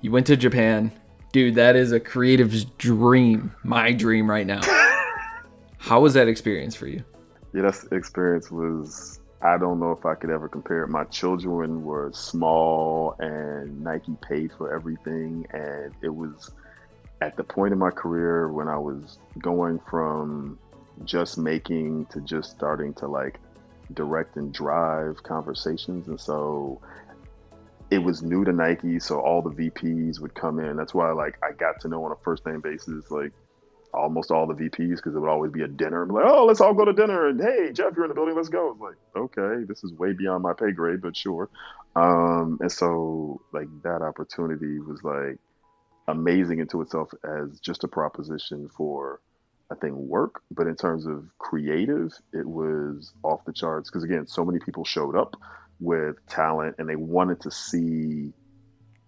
You 0.00 0.10
went 0.10 0.26
to 0.26 0.36
Japan. 0.36 0.92
Dude, 1.32 1.54
that 1.54 1.76
is 1.76 1.92
a 1.92 2.00
creative's 2.00 2.64
dream. 2.64 3.54
My 3.62 3.92
dream 3.92 4.28
right 4.28 4.46
now. 4.46 4.60
How 5.78 6.00
was 6.00 6.14
that 6.14 6.28
experience 6.28 6.76
for 6.76 6.86
you? 6.86 7.02
Yeah, 7.54 7.62
that 7.62 7.88
experience 7.92 8.50
was 8.50 9.20
I 9.44 9.58
don't 9.58 9.80
know 9.80 9.90
if 9.90 10.06
I 10.06 10.14
could 10.14 10.30
ever 10.30 10.48
compare 10.48 10.84
it. 10.84 10.88
My 10.88 11.02
children 11.04 11.82
were 11.82 12.12
small 12.12 13.16
and 13.18 13.82
Nike 13.82 14.16
paid 14.22 14.52
for 14.56 14.72
everything. 14.72 15.46
And 15.50 15.92
it 16.00 16.10
was 16.14 16.52
at 17.20 17.36
the 17.36 17.42
point 17.42 17.72
in 17.72 17.78
my 17.78 17.90
career 17.90 18.48
when 18.48 18.68
I 18.68 18.78
was 18.78 19.18
going 19.40 19.80
from 19.90 20.58
just 21.04 21.38
making 21.38 22.06
to 22.06 22.20
just 22.20 22.50
starting 22.50 22.94
to 22.94 23.08
like 23.08 23.40
direct 23.92 24.36
and 24.36 24.54
drive 24.54 25.20
conversations. 25.24 26.06
And 26.06 26.20
so 26.20 26.80
it 27.90 27.98
was 27.98 28.22
new 28.22 28.44
to 28.44 28.52
Nike. 28.52 29.00
So 29.00 29.18
all 29.18 29.42
the 29.42 29.50
VPs 29.50 30.20
would 30.20 30.34
come 30.34 30.60
in. 30.60 30.76
That's 30.76 30.94
why 30.94 31.10
like 31.10 31.36
I 31.42 31.50
got 31.50 31.80
to 31.80 31.88
know 31.88 32.04
on 32.04 32.12
a 32.12 32.16
first 32.22 32.46
name 32.46 32.60
basis, 32.60 33.10
like 33.10 33.32
almost 33.94 34.30
all 34.30 34.46
the 34.46 34.54
VPs 34.54 34.96
because 34.96 35.14
it 35.14 35.18
would 35.18 35.28
always 35.28 35.52
be 35.52 35.62
a 35.62 35.68
dinner. 35.68 36.06
like, 36.06 36.24
oh, 36.26 36.44
let's 36.44 36.60
all 36.60 36.74
go 36.74 36.84
to 36.84 36.92
dinner. 36.92 37.28
And 37.28 37.40
hey, 37.40 37.72
Jeff, 37.72 37.94
you're 37.94 38.04
in 38.04 38.08
the 38.08 38.14
building. 38.14 38.34
Let's 38.34 38.48
go. 38.48 38.70
It's 38.72 38.80
like, 38.80 38.96
okay, 39.16 39.64
this 39.64 39.84
is 39.84 39.92
way 39.92 40.12
beyond 40.12 40.42
my 40.42 40.52
pay 40.52 40.72
grade, 40.72 41.02
but 41.02 41.16
sure. 41.16 41.48
Um, 41.94 42.58
and 42.60 42.72
so 42.72 43.40
like 43.52 43.68
that 43.82 44.02
opportunity 44.02 44.78
was 44.78 45.02
like 45.02 45.38
amazing 46.08 46.60
into 46.60 46.80
itself 46.80 47.10
as 47.24 47.60
just 47.60 47.84
a 47.84 47.88
proposition 47.88 48.68
for 48.76 49.20
I 49.70 49.74
think 49.74 49.94
work, 49.94 50.42
but 50.50 50.66
in 50.66 50.76
terms 50.76 51.06
of 51.06 51.24
creative, 51.38 52.12
it 52.32 52.46
was 52.46 53.12
off 53.22 53.44
the 53.46 53.52
charts 53.52 53.88
because 53.88 54.04
again, 54.04 54.26
so 54.26 54.44
many 54.44 54.58
people 54.58 54.84
showed 54.84 55.16
up 55.16 55.34
with 55.80 56.16
talent 56.28 56.76
and 56.78 56.88
they 56.88 56.96
wanted 56.96 57.40
to 57.40 57.50
see 57.50 58.32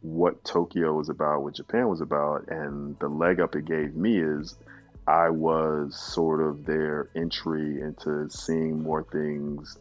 what 0.00 0.44
Tokyo 0.44 0.92
was 0.94 1.08
about, 1.08 1.42
what 1.42 1.54
Japan 1.54 1.88
was 1.88 2.00
about, 2.00 2.48
and 2.48 2.98
the 2.98 3.08
leg 3.08 3.40
up 3.40 3.56
it 3.56 3.64
gave 3.64 3.94
me 3.94 4.18
is 4.18 4.56
I 5.06 5.28
was 5.28 5.98
sort 5.98 6.40
of 6.40 6.64
their 6.64 7.10
entry 7.14 7.80
into 7.80 8.28
seeing 8.30 8.82
more 8.82 9.04
things 9.04 9.76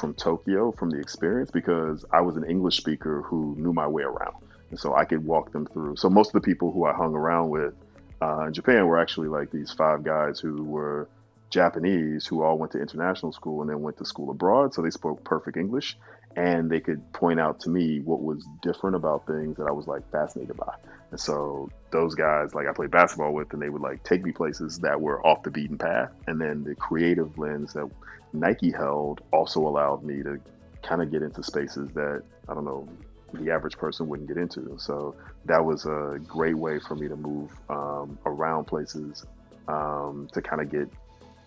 from 0.00 0.14
Tokyo, 0.14 0.72
from 0.72 0.90
the 0.90 0.98
experience, 0.98 1.50
because 1.50 2.04
I 2.12 2.20
was 2.20 2.36
an 2.36 2.44
English 2.44 2.76
speaker 2.76 3.22
who 3.22 3.54
knew 3.58 3.72
my 3.72 3.86
way 3.86 4.02
around. 4.02 4.36
And 4.70 4.78
so 4.78 4.94
I 4.94 5.04
could 5.04 5.24
walk 5.24 5.52
them 5.52 5.66
through. 5.66 5.96
So 5.96 6.10
most 6.10 6.34
of 6.34 6.42
the 6.42 6.44
people 6.44 6.72
who 6.72 6.84
I 6.84 6.92
hung 6.92 7.14
around 7.14 7.50
with 7.50 7.74
uh, 8.20 8.46
in 8.46 8.52
Japan 8.52 8.86
were 8.86 8.98
actually 8.98 9.28
like 9.28 9.50
these 9.50 9.70
five 9.70 10.02
guys 10.02 10.40
who 10.40 10.64
were 10.64 11.08
Japanese 11.50 12.26
who 12.26 12.42
all 12.42 12.58
went 12.58 12.72
to 12.72 12.80
international 12.80 13.32
school 13.32 13.60
and 13.60 13.70
then 13.70 13.80
went 13.80 13.96
to 13.98 14.04
school 14.04 14.30
abroad. 14.30 14.74
So 14.74 14.82
they 14.82 14.90
spoke 14.90 15.22
perfect 15.24 15.56
English 15.56 15.96
and 16.36 16.70
they 16.70 16.80
could 16.80 17.12
point 17.12 17.38
out 17.38 17.60
to 17.60 17.70
me 17.70 18.00
what 18.00 18.22
was 18.22 18.44
different 18.62 18.96
about 18.96 19.26
things 19.26 19.56
that 19.56 19.66
I 19.68 19.72
was 19.72 19.86
like 19.86 20.10
fascinated 20.10 20.56
by. 20.56 20.74
And 21.10 21.20
so 21.20 21.70
those 21.90 22.14
guys, 22.14 22.54
like 22.54 22.66
I 22.66 22.72
played 22.72 22.90
basketball 22.90 23.32
with, 23.32 23.52
and 23.52 23.62
they 23.62 23.68
would 23.68 23.82
like 23.82 24.02
take 24.02 24.24
me 24.24 24.32
places 24.32 24.78
that 24.80 25.00
were 25.00 25.24
off 25.24 25.42
the 25.44 25.50
beaten 25.50 25.78
path. 25.78 26.10
And 26.26 26.40
then 26.40 26.64
the 26.64 26.74
creative 26.74 27.38
lens 27.38 27.74
that 27.74 27.88
Nike 28.32 28.72
held 28.72 29.20
also 29.32 29.60
allowed 29.60 30.02
me 30.02 30.22
to 30.22 30.40
kind 30.82 31.02
of 31.02 31.10
get 31.10 31.22
into 31.22 31.42
spaces 31.42 31.88
that 31.94 32.22
I 32.48 32.54
don't 32.54 32.64
know 32.64 32.88
the 33.32 33.50
average 33.50 33.76
person 33.76 34.08
wouldn't 34.08 34.28
get 34.28 34.36
into. 34.36 34.76
So 34.78 35.16
that 35.46 35.64
was 35.64 35.86
a 35.86 36.18
great 36.26 36.56
way 36.56 36.78
for 36.78 36.94
me 36.94 37.08
to 37.08 37.16
move 37.16 37.50
um, 37.68 38.18
around 38.26 38.66
places 38.66 39.24
um, 39.68 40.28
to 40.32 40.42
kind 40.42 40.62
of 40.62 40.70
get 40.70 40.88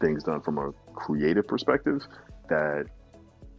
things 0.01 0.23
done 0.23 0.41
from 0.41 0.57
a 0.57 0.71
creative 0.93 1.47
perspective 1.47 2.05
that 2.49 2.87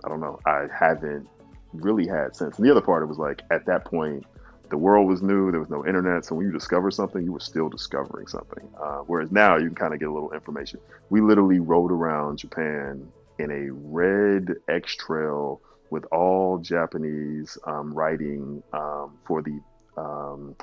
I 0.04 0.08
don't 0.08 0.20
know, 0.20 0.38
I 0.46 0.66
haven't 0.76 1.28
really 1.72 2.06
had 2.06 2.36
since. 2.36 2.58
And 2.58 2.66
the 2.66 2.70
other 2.70 2.80
part, 2.80 3.02
it 3.02 3.06
was 3.06 3.18
like 3.18 3.42
at 3.50 3.66
that 3.66 3.84
point, 3.84 4.24
the 4.70 4.76
world 4.76 5.08
was 5.08 5.22
new. 5.22 5.50
There 5.50 5.60
was 5.60 5.70
no 5.70 5.86
internet, 5.86 6.24
so 6.24 6.34
when 6.34 6.46
you 6.46 6.52
discover 6.52 6.90
something, 6.90 7.24
you 7.24 7.32
were 7.32 7.40
still 7.40 7.68
discovering 7.68 8.26
something. 8.26 8.68
Uh, 8.80 8.98
whereas 9.06 9.32
now, 9.32 9.56
you 9.56 9.66
can 9.66 9.74
kind 9.74 9.94
of 9.94 10.00
get 10.00 10.08
a 10.08 10.12
little 10.12 10.32
information. 10.32 10.78
We 11.08 11.20
literally 11.20 11.58
rode 11.58 11.90
around 11.90 12.38
Japan 12.38 13.08
in 13.38 13.50
a 13.50 13.70
red 13.70 14.56
X 14.68 14.94
Trail 14.96 15.62
with 15.90 16.04
all 16.12 16.58
Japanese 16.58 17.56
um, 17.64 17.94
writing 17.94 18.62
um, 18.72 19.16
for 19.26 19.42
the 19.42 19.58
um, 19.96 20.54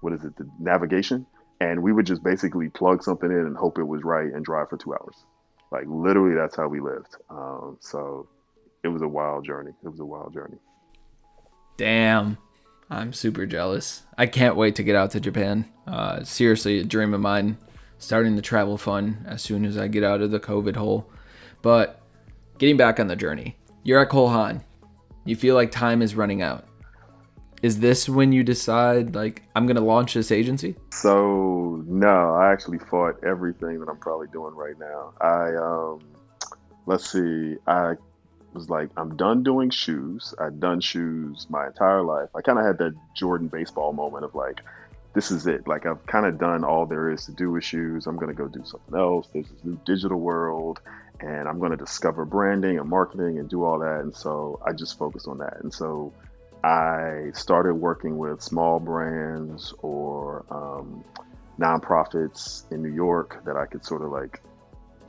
what 0.00 0.12
is 0.12 0.24
it, 0.24 0.36
the 0.36 0.48
navigation, 0.58 1.26
and 1.60 1.82
we 1.82 1.92
would 1.92 2.06
just 2.06 2.22
basically 2.22 2.68
plug 2.68 3.02
something 3.02 3.30
in 3.30 3.38
and 3.38 3.56
hope 3.56 3.78
it 3.78 3.84
was 3.84 4.02
right 4.02 4.32
and 4.32 4.44
drive 4.44 4.68
for 4.68 4.76
two 4.76 4.92
hours. 4.94 5.16
Like 5.70 5.84
literally, 5.86 6.34
that's 6.34 6.56
how 6.56 6.68
we 6.68 6.80
lived. 6.80 7.16
Um, 7.30 7.78
so 7.80 8.28
it 8.84 8.88
was 8.88 9.02
a 9.02 9.08
wild 9.08 9.44
journey. 9.44 9.72
It 9.82 9.88
was 9.88 10.00
a 10.00 10.04
wild 10.04 10.32
journey. 10.32 10.58
Damn. 11.76 12.38
I'm 12.90 13.12
super 13.12 13.46
jealous. 13.46 14.02
I 14.16 14.26
can't 14.26 14.56
wait 14.56 14.76
to 14.76 14.82
get 14.82 14.94
out 14.94 15.10
to 15.12 15.20
Japan. 15.20 15.64
Uh, 15.86 16.22
seriously, 16.22 16.78
a 16.78 16.84
dream 16.84 17.14
of 17.14 17.20
mine. 17.20 17.56
Starting 17.98 18.36
the 18.36 18.42
travel 18.42 18.76
fun 18.76 19.24
as 19.26 19.40
soon 19.40 19.64
as 19.64 19.78
I 19.78 19.88
get 19.88 20.04
out 20.04 20.20
of 20.20 20.30
the 20.30 20.38
COVID 20.38 20.76
hole. 20.76 21.10
But 21.62 22.02
getting 22.58 22.76
back 22.76 23.00
on 23.00 23.06
the 23.06 23.16
journey, 23.16 23.56
you're 23.82 24.00
at 24.00 24.10
Cole 24.10 24.28
Haan. 24.28 24.62
You 25.24 25.34
feel 25.34 25.54
like 25.54 25.70
time 25.70 26.02
is 26.02 26.14
running 26.14 26.42
out. 26.42 26.66
Is 27.62 27.80
this 27.80 28.06
when 28.06 28.30
you 28.30 28.44
decide, 28.44 29.14
like, 29.14 29.42
I'm 29.56 29.64
going 29.64 29.76
to 29.76 29.82
launch 29.82 30.12
this 30.12 30.30
agency? 30.30 30.76
So, 30.92 31.82
no, 31.86 32.34
I 32.34 32.52
actually 32.52 32.78
fought 32.78 33.24
everything 33.24 33.80
that 33.80 33.88
I'm 33.88 33.96
probably 33.96 34.26
doing 34.30 34.54
right 34.54 34.78
now. 34.78 35.14
I, 35.22 35.54
um, 35.56 36.00
let's 36.84 37.10
see, 37.10 37.56
I 37.66 37.94
was 38.54 38.70
like, 38.70 38.90
I'm 38.96 39.16
done 39.16 39.42
doing 39.42 39.70
shoes. 39.70 40.34
I've 40.38 40.60
done 40.60 40.80
shoes 40.80 41.46
my 41.50 41.66
entire 41.66 42.02
life. 42.02 42.30
I 42.34 42.40
kind 42.40 42.58
of 42.58 42.64
had 42.64 42.78
that 42.78 42.94
Jordan 43.14 43.48
baseball 43.48 43.92
moment 43.92 44.24
of 44.24 44.34
like, 44.34 44.60
this 45.14 45.30
is 45.30 45.46
it. 45.46 45.66
Like 45.66 45.86
I've 45.86 46.04
kind 46.06 46.26
of 46.26 46.38
done 46.38 46.64
all 46.64 46.86
there 46.86 47.10
is 47.10 47.26
to 47.26 47.32
do 47.32 47.50
with 47.50 47.64
shoes. 47.64 48.06
I'm 48.06 48.16
gonna 48.16 48.34
go 48.34 48.48
do 48.48 48.64
something 48.64 48.98
else. 48.98 49.28
There's 49.32 49.48
this 49.48 49.64
new 49.64 49.78
digital 49.84 50.18
world, 50.18 50.80
and 51.20 51.48
I'm 51.48 51.60
gonna 51.60 51.76
discover 51.76 52.24
branding 52.24 52.78
and 52.78 52.88
marketing 52.88 53.38
and 53.38 53.48
do 53.48 53.64
all 53.64 53.78
that. 53.78 54.00
And 54.00 54.14
so 54.14 54.60
I 54.66 54.72
just 54.72 54.98
focused 54.98 55.28
on 55.28 55.38
that. 55.38 55.60
And 55.62 55.72
so 55.72 56.12
I 56.64 57.30
started 57.34 57.74
working 57.74 58.18
with 58.18 58.42
small 58.42 58.80
brands 58.80 59.72
or 59.82 60.44
um, 60.50 61.04
nonprofits 61.58 62.70
in 62.72 62.82
New 62.82 62.92
York 62.92 63.44
that 63.44 63.56
I 63.56 63.66
could 63.66 63.84
sort 63.84 64.02
of 64.02 64.10
like 64.10 64.42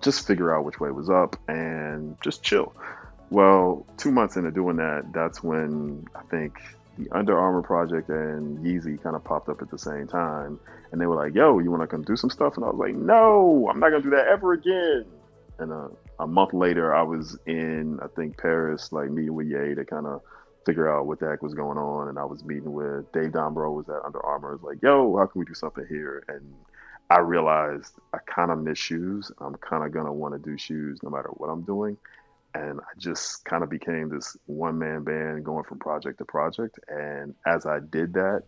just 0.02 0.28
figure 0.28 0.56
out 0.56 0.66
which 0.66 0.80
way 0.80 0.92
was 0.92 1.10
up 1.10 1.36
and 1.48 2.16
just 2.22 2.44
chill. 2.44 2.76
Well, 3.36 3.86
two 3.98 4.14
months 4.14 4.38
into 4.38 4.50
doing 4.50 4.78
that, 4.78 5.12
that's 5.12 5.44
when 5.44 6.08
I 6.16 6.22
think 6.32 6.58
the 6.98 7.10
Under 7.12 7.38
Armour 7.38 7.64
project 7.64 8.08
and 8.08 8.60
Yeezy 8.60 9.04
kind 9.04 9.14
of 9.14 9.26
popped 9.26 9.50
up 9.50 9.62
at 9.62 9.70
the 9.70 9.78
same 9.78 10.08
time, 10.08 10.58
and 10.94 11.02
they 11.02 11.06
were 11.06 11.18
like, 11.18 11.36
"Yo, 11.36 11.60
you 11.60 11.70
want 11.70 11.84
to 11.84 11.88
come 11.88 12.04
do 12.04 12.16
some 12.16 12.30
stuff?" 12.30 12.56
And 12.56 12.64
I 12.64 12.70
was 12.70 12.78
like, 12.78 12.96
"No, 12.96 13.68
I'm 13.70 13.78
not 13.78 13.90
gonna 13.90 14.04
do 14.04 14.12
that 14.12 14.28
ever 14.28 14.54
again." 14.54 15.04
And 15.60 15.74
uh, 15.74 15.90
a 16.18 16.26
month 16.26 16.54
later, 16.54 16.96
I 16.96 17.02
was 17.02 17.38
in 17.46 18.00
I 18.02 18.08
think 18.16 18.38
Paris, 18.38 18.94
like 18.94 19.10
meeting 19.10 19.34
with 19.34 19.48
Ye 19.48 19.76
to 19.76 19.84
kind 19.84 20.08
of 20.08 20.22
figure 20.66 20.90
out 20.90 21.06
what 21.06 21.20
the 21.20 21.28
heck 21.28 21.44
was 21.44 21.54
going 21.54 21.78
on, 21.78 22.08
and 22.08 22.18
I 22.18 22.24
was 22.24 22.42
meeting 22.46 22.72
with 22.72 23.12
Dave 23.12 23.34
Dombrow 23.34 23.76
was 23.76 23.90
at 23.90 24.06
Under 24.06 24.26
Armour. 24.26 24.52
I 24.52 24.54
was 24.54 24.64
like, 24.64 24.82
"Yo, 24.82 25.18
how 25.18 25.26
can 25.26 25.40
we 25.40 25.46
do 25.46 25.54
something 25.54 25.86
here?" 25.90 26.24
And 26.30 26.54
I 27.10 27.20
realized 27.20 27.96
I 28.14 28.20
kind 28.20 28.50
of 28.50 28.64
miss 28.64 28.78
shoes. 28.78 29.30
I'm 29.40 29.56
kind 29.56 29.84
of 29.84 29.92
gonna 29.92 30.14
want 30.14 30.36
to 30.36 30.40
do 30.40 30.58
shoes 30.58 31.00
no 31.04 31.10
matter 31.10 31.32
what 31.34 31.50
I'm 31.50 31.64
doing 31.64 31.98
and 32.56 32.80
I 32.80 32.98
just 32.98 33.44
kind 33.44 33.64
of 33.64 33.70
became 33.70 34.10
this 34.10 34.38
one 34.46 34.80
man 34.80 35.04
band 35.04 35.44
going 35.44 35.66
from 35.66 35.78
project 35.78 36.20
to 36.20 36.26
project. 36.26 36.80
And 36.88 37.36
as 37.46 37.66
I 37.66 37.80
did 37.80 38.14
that, 38.14 38.44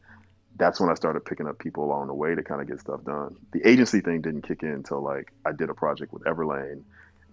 that's 0.55 0.79
when 0.79 0.89
I 0.89 0.93
started 0.93 1.25
picking 1.25 1.45
up 1.45 1.59
people 1.59 1.83
along 1.83 2.07
the 2.07 2.13
way 2.13 2.33
to 2.33 2.41
kind 2.41 2.61
of 2.61 2.67
get 2.67 2.79
stuff 2.79 3.03
done. 3.03 3.35
The 3.51 3.67
agency 3.67 3.99
thing 3.99 4.21
didn't 4.21 4.43
kick 4.43 4.63
in 4.63 4.71
until 4.71 5.03
like 5.03 5.33
I 5.45 5.51
did 5.51 5.69
a 5.69 5.73
project 5.73 6.13
with 6.13 6.23
Everlane, 6.23 6.83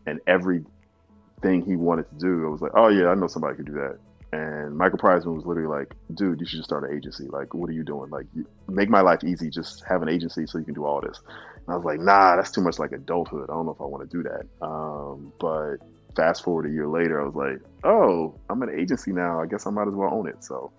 and 0.07 0.20
everything 0.27 1.64
he 1.64 1.77
wanted 1.77 2.11
to 2.11 2.16
do, 2.16 2.47
I 2.47 2.51
was 2.51 2.61
like, 2.61 2.72
oh 2.75 2.89
yeah, 2.89 3.07
I 3.07 3.14
know 3.14 3.29
somebody 3.29 3.57
could 3.57 3.66
do 3.66 3.75
that. 3.75 3.99
And 4.33 4.77
Michael 4.77 4.99
Preysman 4.99 5.33
was 5.37 5.47
literally 5.47 5.68
like, 5.68 5.95
dude, 6.12 6.41
you 6.41 6.47
should 6.47 6.57
just 6.57 6.68
start 6.68 6.83
an 6.83 6.97
agency. 6.97 7.29
Like, 7.29 7.55
what 7.55 7.70
are 7.70 7.72
you 7.72 7.85
doing? 7.85 8.11
Like, 8.11 8.27
make 8.68 8.89
my 8.89 9.01
life 9.01 9.22
easy. 9.22 9.49
Just 9.49 9.85
have 9.89 10.03
an 10.03 10.09
agency 10.09 10.45
so 10.45 10.59
you 10.59 10.64
can 10.64 10.75
do 10.75 10.85
all 10.85 11.01
this. 11.01 11.20
And 11.55 11.72
I 11.72 11.77
was 11.77 11.85
like, 11.85 12.01
nah, 12.01 12.35
that's 12.35 12.51
too 12.51 12.61
much 12.61 12.81
like 12.81 12.91
adulthood. 12.91 13.49
I 13.49 13.53
don't 13.53 13.64
know 13.64 13.72
if 13.72 13.81
I 13.81 13.85
want 13.85 14.11
to 14.11 14.16
do 14.16 14.29
that. 14.29 14.47
Um, 14.61 15.33
but 15.39 15.77
fast 16.17 16.45
forward 16.45 16.67
a 16.67 16.71
year 16.71 16.89
later, 16.89 17.21
I 17.21 17.25
was 17.25 17.35
like, 17.35 17.61
oh, 17.85 18.35
I'm 18.49 18.62
an 18.62 18.71
agency 18.71 19.12
now. 19.12 19.41
I 19.41 19.47
guess 19.47 19.67
I 19.67 19.71
might 19.71 19.89
as 19.89 19.95
well 19.95 20.12
own 20.12 20.29
it. 20.29 20.43
So 20.45 20.71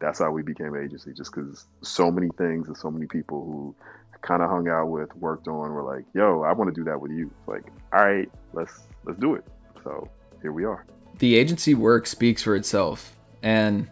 that's 0.00 0.18
how 0.18 0.30
we 0.30 0.42
became 0.42 0.74
an 0.74 0.84
agency, 0.84 1.12
just 1.12 1.34
because 1.34 1.66
so 1.82 2.10
many 2.10 2.28
things 2.38 2.68
and 2.68 2.76
so 2.76 2.90
many 2.90 3.06
people 3.06 3.44
who 3.44 3.74
kind 4.22 4.42
of 4.42 4.50
hung 4.50 4.68
out 4.68 4.86
with, 4.86 5.14
worked 5.16 5.48
on, 5.48 5.72
were 5.72 5.82
like, 5.82 6.04
yo, 6.14 6.42
I 6.42 6.52
want 6.52 6.74
to 6.74 6.78
do 6.78 6.84
that 6.84 7.00
with 7.00 7.12
you. 7.12 7.30
Like, 7.46 7.64
all 7.92 8.04
right, 8.04 8.30
let's 8.52 8.80
let's 9.04 9.18
do 9.18 9.34
it. 9.34 9.44
So 9.84 10.08
here 10.42 10.52
we 10.52 10.64
are. 10.64 10.84
The 11.18 11.36
agency 11.36 11.74
work 11.74 12.06
speaks 12.06 12.42
for 12.42 12.54
itself, 12.54 13.16
and 13.42 13.90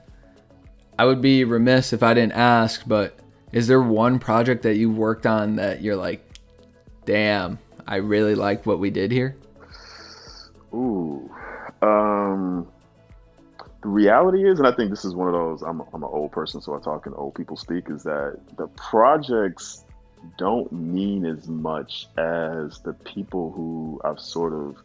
I 0.98 1.04
would 1.04 1.20
be 1.20 1.44
remiss 1.44 1.92
if 1.92 2.02
I 2.02 2.14
didn't 2.14 2.32
ask, 2.32 2.82
but 2.86 3.18
is 3.52 3.66
there 3.66 3.80
one 3.80 4.18
project 4.18 4.62
that 4.64 4.76
you 4.76 4.90
worked 4.90 5.26
on 5.26 5.56
that 5.56 5.80
you're 5.80 5.96
like, 5.96 6.24
damn, 7.04 7.58
I 7.86 7.96
really 7.96 8.34
like 8.34 8.66
what 8.66 8.78
we 8.78 8.90
did 8.90 9.12
here? 9.12 9.36
Ooh. 10.72 11.30
Um, 11.82 12.68
the 13.82 13.88
reality 13.88 14.48
is, 14.48 14.58
and 14.58 14.66
I 14.66 14.72
think 14.72 14.90
this 14.90 15.04
is 15.04 15.14
one 15.14 15.28
of 15.28 15.34
those, 15.34 15.62
I'm, 15.62 15.80
I'm 15.92 16.02
an 16.02 16.10
old 16.10 16.32
person, 16.32 16.60
so 16.60 16.74
I 16.74 16.80
talk 16.80 17.06
in 17.06 17.14
old 17.14 17.34
people 17.34 17.56
speak, 17.56 17.88
is 17.90 18.02
that 18.02 18.38
the 18.56 18.66
projects 18.68 19.84
don't 20.36 20.70
mean 20.72 21.24
as 21.24 21.48
much 21.48 22.08
as 22.16 22.80
the 22.80 22.92
people 23.04 23.52
who 23.52 24.00
I've 24.04 24.20
sort 24.20 24.52
of 24.52 24.76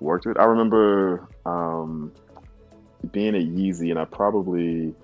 worked 0.00 0.24
with. 0.24 0.38
I 0.38 0.44
remember 0.44 1.28
um, 1.44 2.12
being 3.12 3.34
at 3.34 3.42
Yeezy, 3.42 3.90
and 3.90 3.98
I 3.98 4.06
probably, 4.06 4.94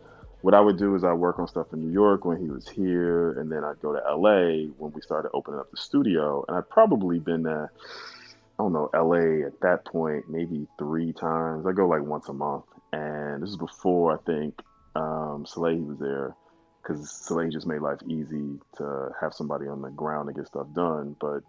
what 0.41 0.55
I 0.55 0.61
would 0.61 0.79
do 0.79 0.95
is 0.95 1.05
I 1.05 1.13
work 1.13 1.39
on 1.39 1.47
stuff 1.47 1.73
in 1.75 1.83
New 1.83 1.93
York 1.93 2.25
when 2.25 2.39
he 2.39 2.49
was 2.49 2.67
here, 2.67 3.39
and 3.39 3.53
then 3.53 3.65
I'd 3.65 3.81
go 3.83 3.93
to 3.93 3.99
LA 3.99 4.73
when 4.79 4.93
we 4.93 5.03
started 5.03 5.31
opening 5.35 5.61
up 5.61 5.71
the 5.71 5.77
studio, 5.77 6.43
and 6.49 6.57
I'd 6.57 6.71
probably 6.71 7.19
been 7.19 7.43
there 7.43 7.71
I 8.59 8.63
don't 8.63 8.73
know, 8.73 8.89
LA 8.95 9.47
at 9.47 9.61
that 9.61 9.85
point, 9.85 10.31
maybe 10.31 10.67
three 10.79 11.13
times. 11.13 11.67
I 11.67 11.73
go 11.73 11.87
like 11.87 12.03
once 12.03 12.29
a 12.29 12.33
month. 12.33 12.65
And 12.93 13.43
this 13.43 13.51
is 13.51 13.57
before 13.57 14.15
I 14.15 14.23
think 14.25 14.63
um, 14.95 15.45
Soleil 15.47 15.83
was 15.83 15.99
there 15.99 16.35
because 16.83 17.11
Soleil 17.11 17.51
just 17.51 17.67
made 17.67 17.83
life 17.83 17.99
easy 18.09 18.59
to 18.79 19.11
have 19.21 19.35
somebody 19.35 19.67
on 19.67 19.83
the 19.83 19.91
ground 19.91 20.29
to 20.29 20.33
get 20.33 20.47
stuff 20.47 20.69
done. 20.75 21.17
But 21.21 21.43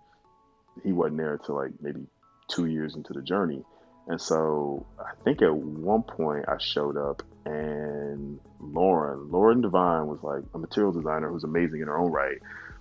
he 0.83 0.91
wasn't 0.91 1.17
there 1.17 1.35
until 1.35 1.55
like 1.55 1.71
maybe 1.81 2.01
two 2.49 2.65
years 2.65 2.95
into 2.95 3.13
the 3.13 3.21
journey. 3.21 3.63
And 4.07 4.19
so 4.19 4.85
I 4.99 5.11
think 5.23 5.41
at 5.41 5.53
one 5.53 6.03
point 6.03 6.45
I 6.49 6.57
showed 6.59 6.97
up 6.97 7.23
and 7.45 8.39
Lauren, 8.59 9.31
Lauren 9.31 9.61
Devine 9.61 10.07
was 10.07 10.19
like 10.23 10.43
a 10.53 10.57
material 10.57 10.91
designer 10.91 11.29
who's 11.29 11.45
amazing 11.45 11.81
in 11.81 11.87
her 11.87 11.97
own 11.97 12.11
right, 12.11 12.37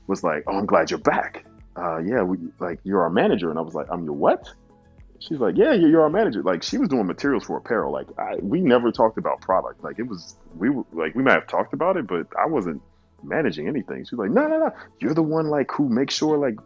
was 0.09 0.25
like, 0.25 0.45
Oh, 0.49 0.57
I'm 0.57 0.67
glad 0.67 0.91
you're 0.91 0.99
back 0.99 1.45
uh, 1.77 1.99
yeah, 1.99 2.23
we 2.23 2.39
like 2.59 2.81
you're 2.85 3.03
our 3.03 3.11
manager, 3.11 3.51
and 3.51 3.59
I 3.59 3.63
was 3.63 3.75
like, 3.75 3.87
I'm 3.91 4.05
your 4.05 4.15
what? 4.15 4.49
She's 5.19 5.39
like, 5.39 5.57
yeah, 5.57 5.73
you're, 5.73 5.91
you're 5.91 6.03
our 6.03 6.11
manager. 6.11 6.43
Like 6.43 6.63
she 6.63 6.79
was 6.79 6.89
doing 6.89 7.07
materials 7.07 7.45
for 7.45 7.57
apparel. 7.57 7.93
Like 7.93 8.07
I, 8.19 8.37
we 8.37 8.61
never 8.61 8.93
talked 8.93 9.19
about 9.19 9.41
product. 9.41 9.83
Like 9.83 9.99
it 9.99 10.07
was 10.07 10.37
we 10.57 10.71
were 10.71 10.85
like 10.93 11.15
we 11.15 11.23
might 11.23 11.35
have 11.35 11.47
talked 11.47 11.73
about 11.73 11.97
it, 11.97 12.07
but 12.07 12.27
I 12.39 12.47
wasn't 12.47 12.83
managing 13.23 13.69
anything. 13.69 14.05
She's 14.05 14.19
like, 14.19 14.31
no, 14.31 14.47
no, 14.47 14.59
no, 14.59 14.71
you're 15.01 15.15
the 15.15 15.23
one 15.23 15.49
like 15.49 15.71
who 15.73 15.89
makes 15.89 16.15
sure 16.15 16.39
like 16.39 16.59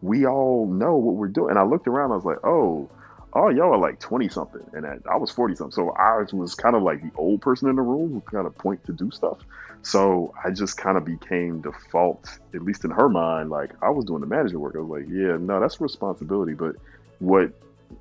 we 0.00 0.26
all 0.26 0.66
know 0.66 0.96
what 0.96 1.16
we're 1.16 1.28
doing. 1.28 1.50
And 1.50 1.58
I 1.58 1.64
looked 1.64 1.88
around, 1.88 2.12
I 2.12 2.16
was 2.16 2.24
like, 2.24 2.44
oh, 2.44 2.88
oh, 3.32 3.48
y'all 3.50 3.72
are 3.72 3.78
like 3.78 4.00
20 4.00 4.28
something. 4.28 4.64
And 4.72 4.86
I 4.86 5.16
was 5.16 5.30
40 5.30 5.54
something. 5.54 5.72
So 5.72 5.90
I 5.90 6.24
was 6.32 6.54
kind 6.54 6.74
of 6.74 6.82
like 6.82 7.02
the 7.02 7.10
old 7.16 7.40
person 7.40 7.68
in 7.68 7.76
the 7.76 7.82
room 7.82 8.12
who 8.12 8.20
kind 8.20 8.46
of 8.46 8.56
point 8.56 8.84
to 8.86 8.92
do 8.92 9.10
stuff. 9.10 9.38
So 9.82 10.34
I 10.44 10.50
just 10.50 10.76
kind 10.76 10.96
of 10.96 11.04
became 11.04 11.60
default, 11.60 12.28
at 12.54 12.62
least 12.62 12.84
in 12.84 12.90
her 12.90 13.08
mind, 13.08 13.50
like 13.50 13.70
I 13.82 13.90
was 13.90 14.04
doing 14.04 14.20
the 14.20 14.26
management 14.26 14.60
work. 14.60 14.74
I 14.76 14.80
was 14.80 15.00
like, 15.00 15.08
yeah, 15.08 15.36
no, 15.38 15.60
that's 15.60 15.80
responsibility. 15.80 16.54
But 16.54 16.76
what 17.20 17.52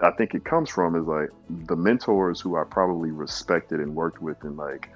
I 0.01 0.11
think 0.11 0.33
it 0.33 0.43
comes 0.43 0.69
from 0.69 0.95
is 0.95 1.05
like 1.05 1.29
the 1.67 1.75
mentors 1.75 2.41
who 2.41 2.57
I 2.57 2.63
probably 2.63 3.11
respected 3.11 3.79
and 3.79 3.95
worked 3.95 4.21
with 4.21 4.43
and 4.43 4.57
like 4.57 4.89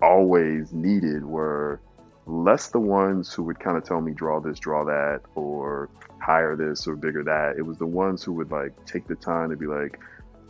always 0.00 0.72
needed 0.72 1.24
were 1.24 1.80
less 2.26 2.68
the 2.68 2.80
ones 2.80 3.32
who 3.32 3.42
would 3.44 3.58
kind 3.58 3.76
of 3.76 3.84
tell 3.84 4.00
me 4.00 4.12
draw 4.12 4.40
this, 4.40 4.58
draw 4.58 4.84
that, 4.84 5.22
or 5.34 5.88
hire 6.22 6.56
this 6.56 6.86
or 6.86 6.96
bigger 6.96 7.24
that. 7.24 7.56
It 7.58 7.62
was 7.62 7.78
the 7.78 7.86
ones 7.86 8.22
who 8.22 8.32
would 8.34 8.50
like 8.50 8.72
take 8.86 9.06
the 9.08 9.16
time 9.16 9.50
to 9.50 9.56
be 9.56 9.66
like, 9.66 9.98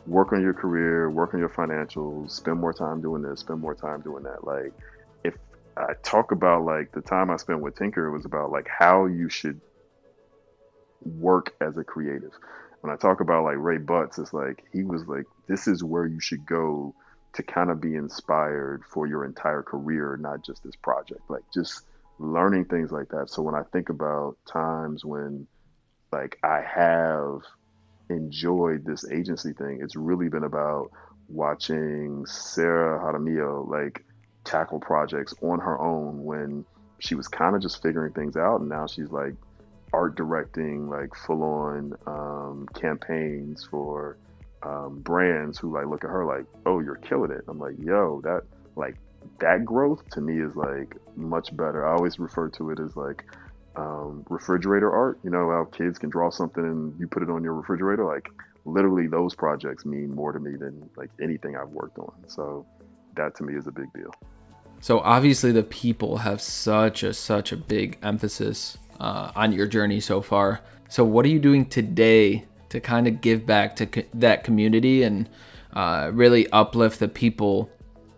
work 0.06 0.32
on 0.32 0.42
your 0.42 0.54
career, 0.54 1.10
work 1.10 1.32
on 1.34 1.40
your 1.40 1.48
financials, 1.48 2.32
spend 2.32 2.60
more 2.60 2.72
time 2.72 3.00
doing 3.00 3.22
this, 3.22 3.40
spend 3.40 3.60
more 3.60 3.74
time 3.74 4.00
doing 4.02 4.24
that. 4.24 4.44
Like 4.44 4.72
if 5.24 5.34
I 5.76 5.94
talk 6.02 6.32
about 6.32 6.64
like 6.64 6.92
the 6.92 7.00
time 7.00 7.30
I 7.30 7.36
spent 7.36 7.60
with 7.60 7.76
Tinker, 7.76 8.06
it 8.06 8.12
was 8.12 8.24
about 8.24 8.50
like 8.50 8.68
how 8.68 9.06
you 9.06 9.28
should 9.28 9.60
work 11.04 11.54
as 11.60 11.76
a 11.76 11.84
creative. 11.84 12.32
When 12.80 12.92
I 12.92 12.96
talk 12.96 13.20
about 13.20 13.44
like 13.44 13.56
Ray 13.58 13.78
Butts, 13.78 14.18
it's 14.18 14.32
like 14.32 14.64
he 14.72 14.82
was 14.82 15.06
like, 15.06 15.24
this 15.46 15.68
is 15.68 15.84
where 15.84 16.06
you 16.06 16.20
should 16.20 16.44
go 16.44 16.94
to 17.34 17.42
kind 17.42 17.70
of 17.70 17.80
be 17.80 17.94
inspired 17.94 18.82
for 18.84 19.06
your 19.06 19.24
entire 19.24 19.62
career, 19.62 20.18
not 20.20 20.44
just 20.44 20.62
this 20.64 20.76
project. 20.76 21.22
Like 21.28 21.44
just 21.54 21.86
learning 22.18 22.66
things 22.66 22.90
like 22.90 23.08
that. 23.10 23.30
So 23.30 23.42
when 23.42 23.54
I 23.54 23.62
think 23.72 23.88
about 23.88 24.36
times 24.46 25.04
when 25.04 25.46
like 26.12 26.38
I 26.42 26.60
have 26.60 27.42
enjoyed 28.10 28.84
this 28.84 29.10
agency 29.10 29.52
thing, 29.52 29.80
it's 29.82 29.96
really 29.96 30.28
been 30.28 30.44
about 30.44 30.90
watching 31.28 32.26
Sarah 32.26 33.00
Jaramillo 33.00 33.68
like 33.68 34.04
tackle 34.44 34.80
projects 34.80 35.34
on 35.40 35.60
her 35.60 35.80
own 35.80 36.24
when 36.24 36.64
she 36.98 37.14
was 37.14 37.28
kind 37.28 37.56
of 37.56 37.62
just 37.62 37.82
figuring 37.82 38.12
things 38.12 38.36
out 38.36 38.60
and 38.60 38.68
now 38.68 38.86
she's 38.86 39.10
like 39.10 39.34
art 39.92 40.14
directing 40.16 40.88
like 40.88 41.14
full 41.14 41.42
on 41.42 41.94
um, 42.06 42.68
campaigns 42.74 43.66
for 43.70 44.16
um, 44.62 45.00
brands 45.00 45.58
who 45.58 45.72
like 45.72 45.86
look 45.86 46.04
at 46.04 46.10
her 46.10 46.24
like 46.24 46.44
oh 46.66 46.80
you're 46.80 46.96
killing 46.96 47.30
it. 47.30 47.44
I'm 47.48 47.58
like 47.58 47.74
yo 47.78 48.20
that 48.22 48.42
like 48.76 48.96
that 49.38 49.64
growth 49.64 50.08
to 50.10 50.20
me 50.20 50.40
is 50.40 50.54
like 50.56 50.96
much 51.16 51.54
better. 51.56 51.86
I 51.86 51.92
always 51.92 52.18
refer 52.18 52.48
to 52.50 52.70
it 52.70 52.80
as 52.80 52.96
like 52.96 53.24
um, 53.76 54.24
refrigerator 54.28 54.92
art 54.92 55.18
you 55.24 55.30
know 55.30 55.50
how 55.50 55.64
kids 55.64 55.98
can 55.98 56.10
draw 56.10 56.30
something 56.30 56.64
and 56.64 57.00
you 57.00 57.06
put 57.06 57.22
it 57.22 57.30
on 57.30 57.42
your 57.42 57.54
refrigerator 57.54 58.04
like 58.04 58.28
literally 58.64 59.06
those 59.06 59.34
projects 59.34 59.84
mean 59.84 60.14
more 60.14 60.32
to 60.32 60.38
me 60.38 60.56
than 60.56 60.88
like 60.96 61.10
anything 61.20 61.56
i've 61.56 61.70
worked 61.70 61.98
on 61.98 62.12
so 62.28 62.66
that 63.14 63.34
to 63.36 63.44
me 63.44 63.54
is 63.54 63.66
a 63.66 63.72
big 63.72 63.92
deal. 63.92 64.14
So 64.80 65.00
obviously 65.00 65.52
the 65.52 65.62
people 65.62 66.18
have 66.18 66.40
such 66.40 67.02
a 67.02 67.14
such 67.14 67.52
a 67.52 67.56
big 67.56 67.98
emphasis 68.02 68.78
uh, 68.98 69.32
on 69.34 69.52
your 69.52 69.66
journey 69.66 70.00
so 70.00 70.20
far. 70.20 70.60
So 70.88 71.04
what 71.04 71.24
are 71.24 71.28
you 71.28 71.38
doing 71.38 71.66
today 71.66 72.44
to 72.70 72.80
kind 72.80 73.06
of 73.06 73.20
give 73.20 73.46
back 73.46 73.76
to 73.76 73.86
co- 73.86 74.02
that 74.14 74.44
community 74.44 75.02
and 75.02 75.28
uh, 75.72 76.10
really 76.12 76.50
uplift 76.50 76.98
the 76.98 77.08
people 77.08 77.70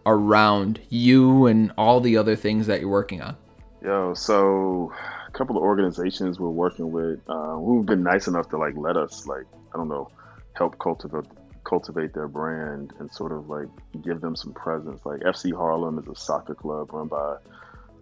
around 0.06 0.80
you 0.88 1.46
and 1.46 1.72
all 1.76 2.00
the 2.00 2.16
other 2.16 2.36
things 2.36 2.66
that 2.66 2.80
you're 2.80 2.90
working 2.90 3.22
on? 3.22 3.36
Yo, 3.82 4.14
so 4.14 4.92
couple 5.34 5.56
of 5.56 5.62
organizations 5.62 6.38
we're 6.38 6.48
working 6.48 6.92
with 6.92 7.20
uh, 7.28 7.56
who've 7.56 7.86
been 7.86 8.02
nice 8.02 8.26
enough 8.28 8.48
to 8.48 8.56
like 8.56 8.74
let 8.76 8.96
us 8.96 9.26
like 9.26 9.44
I 9.74 9.76
don't 9.76 9.88
know 9.88 10.10
help 10.54 10.78
cultivate 10.78 11.26
cultivate 11.64 12.12
their 12.12 12.28
brand 12.28 12.92
and 12.98 13.10
sort 13.10 13.32
of 13.32 13.48
like 13.48 13.66
give 14.02 14.20
them 14.20 14.36
some 14.36 14.52
presence. 14.52 15.00
Like 15.04 15.20
FC 15.20 15.52
Harlem 15.54 15.98
is 15.98 16.06
a 16.06 16.14
soccer 16.14 16.54
club 16.54 16.92
run 16.92 17.08
by 17.08 17.36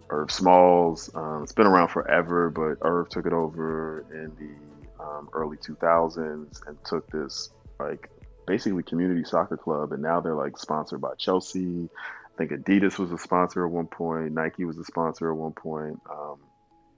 Irv 0.09 0.31
Smalls. 0.31 1.09
Um, 1.15 1.43
it's 1.43 1.53
been 1.53 1.67
around 1.67 1.87
forever, 1.89 2.49
but 2.49 2.85
Irv 2.85 3.09
took 3.09 3.25
it 3.25 3.33
over 3.33 4.05
in 4.11 4.31
the 4.37 5.03
um, 5.03 5.29
early 5.33 5.57
2000s 5.57 6.67
and 6.67 6.77
took 6.85 7.09
this 7.09 7.49
like 7.79 8.09
basically 8.45 8.83
community 8.83 9.23
soccer 9.23 9.57
club, 9.57 9.91
and 9.91 10.01
now 10.01 10.19
they're 10.19 10.35
like 10.35 10.57
sponsored 10.57 11.01
by 11.01 11.13
Chelsea. 11.17 11.89
I 11.95 12.37
think 12.37 12.51
Adidas 12.51 12.97
was 12.97 13.11
a 13.11 13.17
sponsor 13.17 13.65
at 13.65 13.71
one 13.71 13.87
point, 13.87 14.33
Nike 14.33 14.65
was 14.65 14.77
a 14.77 14.83
sponsor 14.83 15.31
at 15.31 15.37
one 15.37 15.51
point, 15.51 15.99
um, 16.09 16.39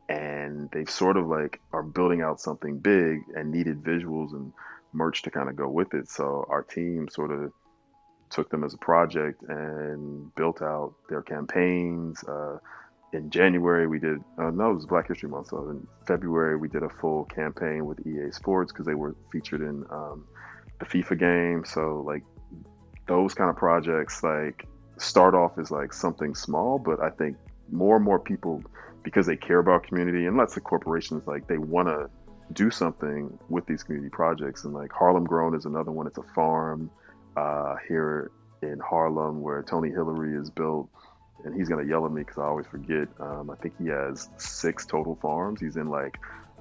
and 0.09 0.69
they've 0.71 0.89
sort 0.89 1.17
of 1.17 1.27
like 1.27 1.59
are 1.73 1.83
building 1.83 2.21
out 2.21 2.39
something 2.39 2.79
big 2.79 3.21
and 3.35 3.51
needed 3.51 3.83
visuals 3.83 4.33
and 4.33 4.53
merch 4.93 5.23
to 5.23 5.31
kind 5.31 5.49
of 5.49 5.55
go 5.55 5.67
with 5.67 5.93
it. 5.93 6.09
So 6.09 6.45
our 6.49 6.63
team 6.63 7.07
sort 7.09 7.31
of 7.31 7.51
took 8.29 8.49
them 8.49 8.63
as 8.63 8.73
a 8.73 8.77
project 8.77 9.41
and 9.47 10.33
built 10.35 10.61
out 10.61 10.93
their 11.09 11.21
campaigns. 11.21 12.23
Uh, 12.23 12.57
in 13.13 13.29
January, 13.29 13.87
we 13.87 13.99
did, 13.99 14.19
uh, 14.37 14.49
no, 14.49 14.71
it 14.71 14.75
was 14.75 14.85
Black 14.85 15.07
History 15.07 15.29
Month. 15.29 15.47
So 15.49 15.69
in 15.69 15.87
February, 16.05 16.57
we 16.57 16.67
did 16.67 16.83
a 16.83 16.89
full 16.89 17.25
campaign 17.25 17.85
with 17.85 18.05
EA 18.05 18.31
Sports 18.31 18.71
because 18.71 18.85
they 18.85 18.95
were 18.95 19.15
featured 19.31 19.61
in 19.61 19.85
um, 19.89 20.25
the 20.79 20.85
FIFA 20.85 21.19
game. 21.19 21.65
So, 21.65 22.03
like, 22.05 22.23
those 23.07 23.33
kind 23.33 23.49
of 23.49 23.55
projects, 23.55 24.23
like, 24.23 24.67
start 24.97 25.35
off 25.35 25.57
as 25.57 25.71
like 25.71 25.93
something 25.93 26.35
small, 26.35 26.79
but 26.79 27.01
I 27.01 27.09
think 27.09 27.37
more 27.71 27.95
and 27.95 28.05
more 28.05 28.19
people, 28.19 28.63
because 29.05 29.25
they 29.25 29.37
care 29.37 29.59
about 29.59 29.83
community, 29.83 30.25
and 30.25 30.35
lots 30.35 30.57
of 30.57 30.65
corporations, 30.65 31.25
like, 31.25 31.47
they 31.47 31.57
want 31.57 31.87
to 31.87 32.09
do 32.53 32.69
something 32.69 33.37
with 33.49 33.65
these 33.65 33.83
community 33.83 34.09
projects. 34.09 34.63
And 34.65 34.73
like 34.73 34.91
Harlem 34.91 35.23
Grown 35.23 35.55
is 35.55 35.65
another 35.65 35.91
one. 35.91 36.07
It's 36.07 36.17
a 36.17 36.23
farm 36.35 36.89
uh, 37.35 37.75
here 37.87 38.31
in 38.61 38.79
Harlem 38.79 39.41
where 39.41 39.63
Tony 39.63 39.89
Hillery 39.89 40.39
is 40.39 40.49
built. 40.49 40.89
And 41.43 41.55
he's 41.55 41.69
gonna 41.69 41.85
yell 41.85 42.05
at 42.05 42.11
me 42.11 42.21
because 42.21 42.37
I 42.37 42.43
always 42.45 42.65
forget. 42.65 43.07
Um, 43.19 43.49
I 43.49 43.55
think 43.55 43.75
he 43.77 43.87
has 43.87 44.29
six 44.37 44.85
total 44.85 45.17
farms. 45.21 45.59
He's 45.59 45.75
in 45.75 45.89
like 45.89 46.17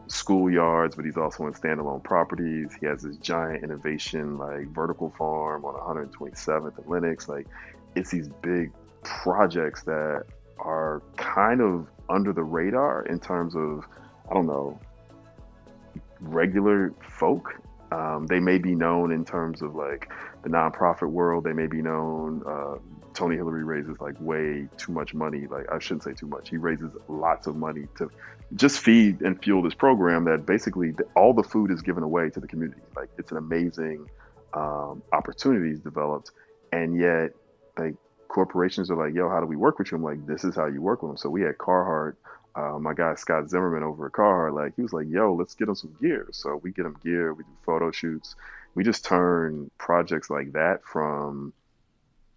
schoolyards, 0.09 0.97
but 0.97 1.05
he's 1.05 1.16
also 1.16 1.47
in 1.47 1.55
standalone 1.55 2.03
properties. 2.03 2.76
He 2.78 2.86
has 2.86 3.03
this 3.03 3.16
giant 3.18 3.64
innovation 3.64 4.36
like 4.36 4.68
vertical 4.74 5.14
farm 5.16 5.64
on 5.64 5.74
127th 5.74 6.76
and 6.76 6.86
Lenox. 6.86 7.28
Like 7.28 7.47
it's 7.95 8.11
these 8.11 8.28
big 8.42 8.72
projects 9.05 9.84
that 9.84 10.24
are 10.64 11.02
kind 11.16 11.60
of 11.60 11.86
under 12.08 12.32
the 12.32 12.42
radar 12.42 13.04
in 13.06 13.20
terms 13.20 13.54
of 13.54 13.84
I 14.30 14.34
don't 14.34 14.46
know 14.46 14.80
regular 16.20 16.92
folk. 17.08 17.54
Um, 17.92 18.26
they 18.26 18.40
may 18.40 18.58
be 18.58 18.74
known 18.74 19.12
in 19.12 19.24
terms 19.24 19.62
of 19.62 19.74
like 19.74 20.10
the 20.42 20.48
nonprofit 20.48 21.08
world. 21.08 21.44
They 21.44 21.52
may 21.52 21.66
be 21.66 21.82
known. 21.82 22.42
Uh, 22.46 22.76
Tony 23.12 23.36
Hillery 23.36 23.62
raises 23.62 24.00
like 24.00 24.16
way 24.20 24.66
too 24.76 24.92
much 24.92 25.14
money. 25.14 25.46
Like 25.46 25.70
I 25.70 25.78
shouldn't 25.78 26.02
say 26.02 26.12
too 26.12 26.26
much. 26.26 26.48
He 26.48 26.56
raises 26.56 26.90
lots 27.08 27.46
of 27.46 27.56
money 27.56 27.86
to 27.98 28.10
just 28.54 28.80
feed 28.80 29.20
and 29.22 29.40
fuel 29.42 29.62
this 29.62 29.74
program 29.74 30.24
that 30.24 30.46
basically 30.46 30.94
all 31.16 31.32
the 31.32 31.42
food 31.42 31.70
is 31.70 31.82
given 31.82 32.02
away 32.02 32.30
to 32.30 32.40
the 32.40 32.48
community. 32.48 32.80
Like 32.96 33.10
it's 33.18 33.30
an 33.30 33.38
amazing 33.38 34.08
um, 34.52 35.02
opportunities 35.12 35.78
developed, 35.80 36.32
and 36.72 36.98
yet 36.98 37.30
like 37.78 37.94
corporations 38.35 38.91
are 38.91 38.97
like, 38.97 39.14
yo, 39.14 39.28
how 39.28 39.41
do 39.41 39.47
we 39.47 39.57
work 39.57 39.78
with 39.78 39.91
you? 39.91 39.97
I'm 39.97 40.03
like, 40.03 40.26
this 40.26 40.45
is 40.45 40.57
how 40.57 40.66
you 40.66 40.82
work 40.82 41.03
with 41.03 41.11
them. 41.11 41.16
So 41.16 41.30
we 41.30 41.43
had 41.43 41.57
Carhartt 41.57 42.16
uh, 42.57 42.78
my 42.78 42.95
guy 42.95 43.14
Scott 43.16 43.49
Zimmerman 43.51 43.82
over 43.82 44.07
at 44.07 44.12
Carhartt, 44.12 44.55
like 44.55 44.76
he 44.76 44.82
was 44.82 44.93
like, 44.93 45.07
"Yo, 45.09 45.35
let's 45.35 45.55
get 45.55 45.68
him 45.68 45.74
some 45.74 45.95
gear." 46.01 46.28
So 46.32 46.61
we 46.62 46.70
get 46.70 46.87
him 46.87 46.97
gear. 47.03 47.35
We 47.35 47.43
do 47.43 47.51
photo 47.66 47.91
shoots. 47.91 48.37
We 48.74 48.85
just 48.85 49.05
turn 49.05 49.70
projects 49.78 50.30
like 50.30 50.53
that 50.53 50.85
from 50.85 51.53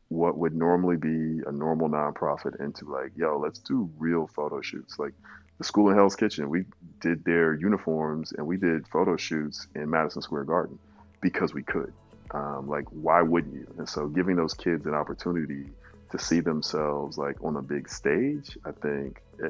what 0.10 0.38
would 0.38 0.56
normally 0.56 0.96
be 0.96 1.42
a 1.46 1.52
normal 1.52 1.90
nonprofit 1.90 2.60
into 2.60 2.86
like, 2.86 3.12
"Yo, 3.16 3.38
let's 3.38 3.60
do 3.60 3.90
real 4.00 4.28
photo 4.28 4.60
shoots." 4.62 4.98
Like 4.98 5.14
the 5.60 5.64
school 5.64 5.90
in 5.90 5.96
Hell's 5.96 6.16
Kitchen, 6.16 6.50
we 6.50 6.66
did 7.00 7.24
their 7.24 7.54
uniforms 7.54 8.32
and 8.32 8.48
we 8.48 8.58
did 8.58 8.88
photo 8.88 9.18
shoots 9.18 9.68
in 9.76 9.90
Madison 9.90 10.24
Square 10.24 10.46
Garden 10.46 10.80
because 11.22 11.54
we 11.54 11.62
could. 11.62 11.94
Um, 12.32 12.68
like, 12.68 12.86
why 12.90 13.22
wouldn't 13.22 13.54
you? 13.54 13.68
And 13.78 13.88
so, 13.88 14.08
giving 14.08 14.36
those 14.36 14.54
kids 14.54 14.86
an 14.86 14.94
opportunity 14.94 15.70
to 16.12 16.20
see 16.20 16.40
themselves 16.40 17.18
like 17.18 17.44
on 17.44 17.56
a 17.58 17.62
big 17.62 17.90
stage, 17.90 18.58
I 18.66 18.72
think 18.72 19.22
eh, 19.44 19.50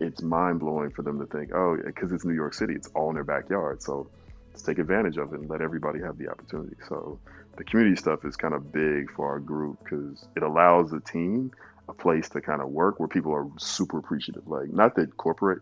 it's 0.00 0.22
mind 0.22 0.60
blowing 0.60 0.90
for 0.90 1.02
them 1.02 1.18
to 1.20 1.26
think, 1.26 1.54
oh, 1.54 1.76
because 1.84 2.12
it's 2.12 2.24
New 2.24 2.34
York 2.34 2.54
City, 2.54 2.74
it's 2.74 2.88
all 2.94 3.08
in 3.10 3.14
their 3.14 3.24
backyard. 3.24 3.82
So 3.82 4.10
let's 4.50 4.62
take 4.62 4.78
advantage 4.78 5.16
of 5.16 5.32
it 5.32 5.40
and 5.40 5.48
let 5.48 5.60
everybody 5.60 6.00
have 6.00 6.18
the 6.18 6.28
opportunity. 6.28 6.76
So 6.88 7.18
the 7.56 7.64
community 7.64 7.96
stuff 7.96 8.24
is 8.24 8.36
kind 8.36 8.54
of 8.54 8.72
big 8.72 9.10
for 9.12 9.28
our 9.28 9.40
group 9.40 9.78
because 9.82 10.26
it 10.36 10.42
allows 10.42 10.90
the 10.90 11.00
team 11.00 11.52
a 11.88 11.92
place 11.92 12.28
to 12.30 12.40
kind 12.40 12.62
of 12.62 12.68
work 12.68 12.98
where 12.98 13.08
people 13.08 13.32
are 13.34 13.46
super 13.58 13.98
appreciative. 13.98 14.46
Like, 14.46 14.72
not 14.72 14.96
that 14.96 15.16
corporate 15.16 15.60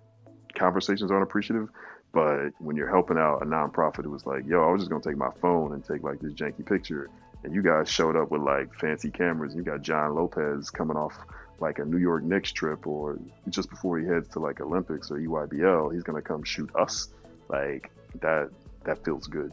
conversations 0.55 1.11
aren't 1.11 1.25
appreciative, 1.25 1.69
but 2.13 2.51
when 2.59 2.77
you're 2.77 2.91
helping 2.91 3.19
out 3.19 3.43
a 3.43 3.47
nonprofit, 3.47 4.05
it 4.05 4.09
was 4.09 4.27
like, 4.27 4.47
yo, 4.47 4.63
I 4.63 4.71
was 4.71 4.83
just 4.83 4.91
gonna 4.91 5.03
take 5.03 5.17
my 5.17 5.31
phone 5.41 5.73
and 5.73 5.85
take 5.85 6.03
like 6.03 6.21
this 6.21 6.33
janky 6.35 6.65
picture, 6.65 7.09
and 7.45 7.55
you 7.55 7.63
guys 7.63 7.89
showed 7.89 8.17
up 8.17 8.31
with 8.31 8.43
like 8.43 8.75
fancy 8.75 9.11
cameras. 9.11 9.55
You 9.55 9.63
got 9.63 9.83
John 9.83 10.15
Lopez 10.15 10.71
coming 10.71 10.97
off 10.97 11.17
like 11.61 11.79
a 11.79 11.85
New 11.85 11.99
York 11.99 12.25
Knicks 12.25 12.53
trip 12.53 12.87
or 12.87 13.19
just 13.49 13.71
before 13.71 13.99
he 13.99 14.07
heads 14.07 14.29
to 14.31 14.41
like 14.41 14.61
Olympics 14.61 15.11
or 15.11 15.19
EYBL, 15.19 15.95
he's 15.95 16.03
gonna 16.03 16.23
come 16.23 16.43
shoot 16.43 16.71
us. 16.77 17.09
Like 17.49 17.91
that 18.21 18.51
that 18.85 19.05
feels 19.05 19.27
good. 19.27 19.53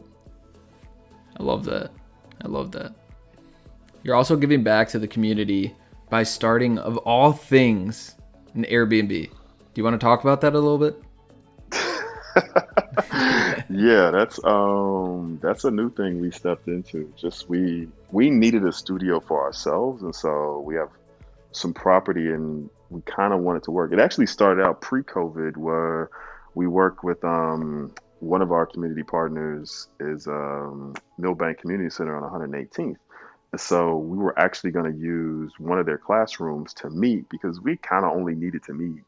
I 1.39 1.43
love 1.43 1.65
that. 1.65 1.91
I 2.43 2.47
love 2.47 2.71
that. 2.71 2.93
You're 4.03 4.15
also 4.15 4.35
giving 4.35 4.63
back 4.63 4.89
to 4.89 4.99
the 4.99 5.07
community 5.07 5.75
by 6.09 6.23
starting 6.23 6.79
of 6.79 6.97
all 6.97 7.31
things 7.31 8.15
an 8.55 8.63
Airbnb. 8.65 9.09
Do 9.09 9.29
you 9.75 9.83
want 9.83 9.99
to 9.99 10.03
talk 10.03 10.21
about 10.21 10.41
that 10.41 10.53
a 10.53 10.59
little 10.59 10.77
bit? 10.77 11.01
yeah, 13.69 14.09
that's 14.11 14.43
um 14.43 15.39
that's 15.41 15.63
a 15.63 15.71
new 15.71 15.91
thing 15.91 16.19
we 16.19 16.31
stepped 16.31 16.67
into. 16.67 17.13
Just 17.15 17.47
we 17.47 17.87
we 18.11 18.29
needed 18.29 18.65
a 18.65 18.71
studio 18.71 19.19
for 19.19 19.43
ourselves 19.43 20.01
and 20.01 20.15
so 20.15 20.59
we 20.59 20.75
have 20.75 20.89
some 21.51 21.73
property 21.73 22.31
and 22.31 22.69
we 22.89 23.01
kind 23.01 23.33
of 23.33 23.41
wanted 23.41 23.63
to 23.63 23.71
work. 23.71 23.93
It 23.93 23.99
actually 23.99 24.25
started 24.25 24.63
out 24.63 24.81
pre-COVID 24.81 25.57
where 25.57 26.09
we 26.55 26.67
worked 26.67 27.03
with 27.03 27.23
um, 27.23 27.93
one 28.19 28.41
of 28.41 28.51
our 28.51 28.65
community 28.65 29.03
partners 29.03 29.87
is 29.99 30.27
um, 30.27 30.95
Milbank 31.17 31.59
Community 31.59 31.89
Center 31.89 32.15
on 32.17 32.49
118th. 32.49 32.97
So 33.57 33.97
we 33.97 34.17
were 34.17 34.37
actually 34.37 34.71
going 34.71 34.91
to 34.91 34.97
use 34.99 35.53
one 35.57 35.79
of 35.79 35.85
their 35.85 35.97
classrooms 35.97 36.73
to 36.75 36.89
meet 36.89 37.29
because 37.29 37.59
we 37.59 37.77
kind 37.77 38.05
of 38.05 38.11
only 38.11 38.35
needed 38.35 38.63
to 38.63 38.73
meet 38.73 39.03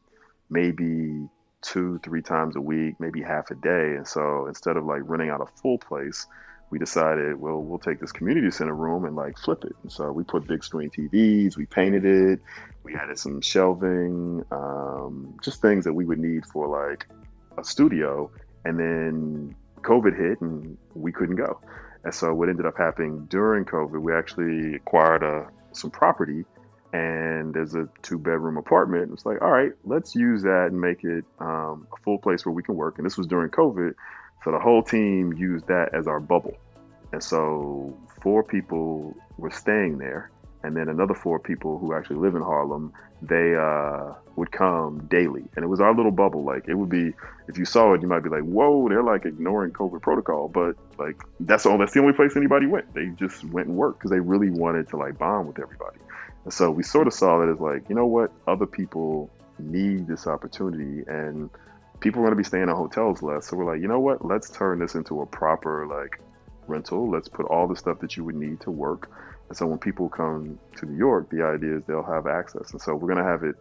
maybe 0.50 1.28
two, 1.62 2.00
three 2.02 2.22
times 2.22 2.56
a 2.56 2.60
week, 2.60 2.96
maybe 2.98 3.22
half 3.22 3.50
a 3.50 3.54
day. 3.54 3.94
And 3.96 4.06
so 4.06 4.46
instead 4.46 4.76
of 4.76 4.84
like 4.84 5.02
renting 5.04 5.30
out 5.30 5.40
a 5.40 5.46
full 5.60 5.78
place, 5.78 6.26
we 6.70 6.78
decided, 6.78 7.38
well, 7.38 7.62
we'll 7.62 7.78
take 7.78 8.00
this 8.00 8.12
community 8.12 8.50
center 8.50 8.74
room 8.74 9.04
and 9.04 9.14
like 9.14 9.38
flip 9.38 9.64
it. 9.64 9.76
And 9.82 9.92
so 9.92 10.10
we 10.10 10.24
put 10.24 10.46
big 10.46 10.64
screen 10.64 10.90
TVs, 10.90 11.56
we 11.56 11.66
painted 11.66 12.04
it, 12.04 12.40
we 12.82 12.94
added 12.94 13.18
some 13.18 13.40
shelving, 13.40 14.44
um, 14.50 15.34
just 15.42 15.60
things 15.60 15.84
that 15.84 15.92
we 15.92 16.04
would 16.04 16.18
need 16.18 16.46
for 16.46 16.66
like 16.68 17.06
a 17.58 17.64
studio. 17.64 18.30
And 18.64 18.78
then 18.78 19.54
COVID 19.82 20.16
hit 20.16 20.40
and 20.40 20.78
we 20.94 21.12
couldn't 21.12 21.36
go. 21.36 21.60
And 22.04 22.14
so 22.14 22.32
what 22.34 22.48
ended 22.48 22.66
up 22.66 22.78
happening 22.78 23.26
during 23.28 23.64
COVID, 23.64 24.00
we 24.00 24.14
actually 24.14 24.74
acquired 24.74 25.22
a, 25.22 25.48
some 25.72 25.90
property 25.90 26.44
and 26.92 27.54
there's 27.54 27.74
a 27.74 27.88
two 28.02 28.18
bedroom 28.18 28.56
apartment. 28.56 29.12
It's 29.12 29.24
like, 29.24 29.40
all 29.40 29.50
right, 29.50 29.72
let's 29.84 30.14
use 30.14 30.42
that 30.42 30.68
and 30.70 30.80
make 30.80 31.04
it 31.04 31.24
um, 31.38 31.86
a 31.92 31.96
full 32.02 32.18
place 32.18 32.44
where 32.44 32.52
we 32.52 32.62
can 32.62 32.74
work. 32.74 32.98
And 32.98 33.06
this 33.06 33.16
was 33.16 33.26
during 33.26 33.50
COVID. 33.50 33.94
So 34.44 34.50
the 34.50 34.58
whole 34.58 34.82
team 34.82 35.32
used 35.32 35.68
that 35.68 35.94
as 35.94 36.06
our 36.06 36.20
bubble. 36.20 36.56
And 37.12 37.22
so 37.22 37.96
four 38.20 38.42
people 38.42 39.16
were 39.38 39.50
staying 39.50 39.98
there. 39.98 40.31
And 40.64 40.76
then 40.76 40.88
another 40.88 41.14
four 41.14 41.38
people 41.38 41.78
who 41.78 41.94
actually 41.94 42.16
live 42.16 42.34
in 42.34 42.42
Harlem, 42.42 42.92
they 43.20 43.54
uh, 43.56 44.12
would 44.36 44.52
come 44.52 45.06
daily. 45.08 45.44
And 45.56 45.64
it 45.64 45.68
was 45.68 45.80
our 45.80 45.94
little 45.94 46.12
bubble. 46.12 46.44
Like 46.44 46.68
it 46.68 46.74
would 46.74 46.88
be, 46.88 47.12
if 47.48 47.58
you 47.58 47.64
saw 47.64 47.94
it, 47.94 48.02
you 48.02 48.08
might 48.08 48.22
be 48.22 48.28
like, 48.30 48.42
whoa, 48.42 48.88
they're 48.88 49.02
like 49.02 49.24
ignoring 49.24 49.72
COVID 49.72 50.02
protocol. 50.02 50.48
But 50.48 50.76
like, 50.98 51.20
that's 51.40 51.66
all, 51.66 51.78
that's 51.78 51.92
the 51.92 52.00
only 52.00 52.12
place 52.12 52.36
anybody 52.36 52.66
went. 52.66 52.92
They 52.94 53.06
just 53.08 53.44
went 53.44 53.68
and 53.68 53.76
worked 53.76 53.98
because 53.98 54.10
they 54.10 54.20
really 54.20 54.50
wanted 54.50 54.88
to 54.90 54.96
like 54.96 55.18
bond 55.18 55.48
with 55.48 55.58
everybody. 55.58 55.98
And 56.44 56.52
so 56.52 56.70
we 56.70 56.82
sort 56.82 57.06
of 57.06 57.12
saw 57.12 57.40
that 57.40 57.48
as 57.48 57.60
like, 57.60 57.88
you 57.88 57.94
know 57.94 58.06
what? 58.06 58.32
Other 58.46 58.66
people 58.66 59.30
need 59.58 60.06
this 60.06 60.26
opportunity. 60.26 61.04
And 61.08 61.50
people 62.00 62.20
are 62.20 62.24
going 62.24 62.32
to 62.32 62.36
be 62.36 62.44
staying 62.44 62.64
in 62.64 62.68
hotels 62.68 63.22
less. 63.22 63.46
So 63.46 63.56
we're 63.56 63.64
like, 63.72 63.80
you 63.80 63.88
know 63.88 64.00
what? 64.00 64.24
Let's 64.24 64.50
turn 64.50 64.78
this 64.78 64.94
into 64.94 65.22
a 65.22 65.26
proper 65.26 65.86
like 65.86 66.20
rental. 66.68 67.10
Let's 67.10 67.28
put 67.28 67.46
all 67.46 67.66
the 67.66 67.76
stuff 67.76 67.98
that 68.00 68.16
you 68.16 68.24
would 68.24 68.36
need 68.36 68.60
to 68.60 68.70
work. 68.70 69.10
And 69.52 69.56
so 69.58 69.66
when 69.66 69.78
people 69.78 70.08
come 70.08 70.58
to 70.78 70.86
New 70.86 70.96
York, 70.96 71.28
the 71.28 71.42
idea 71.42 71.76
is 71.76 71.82
they'll 71.84 72.02
have 72.02 72.26
access. 72.26 72.70
And 72.70 72.80
so 72.80 72.94
we're 72.94 73.12
going 73.12 73.22
to 73.22 73.30
have 73.30 73.42
it 73.42 73.54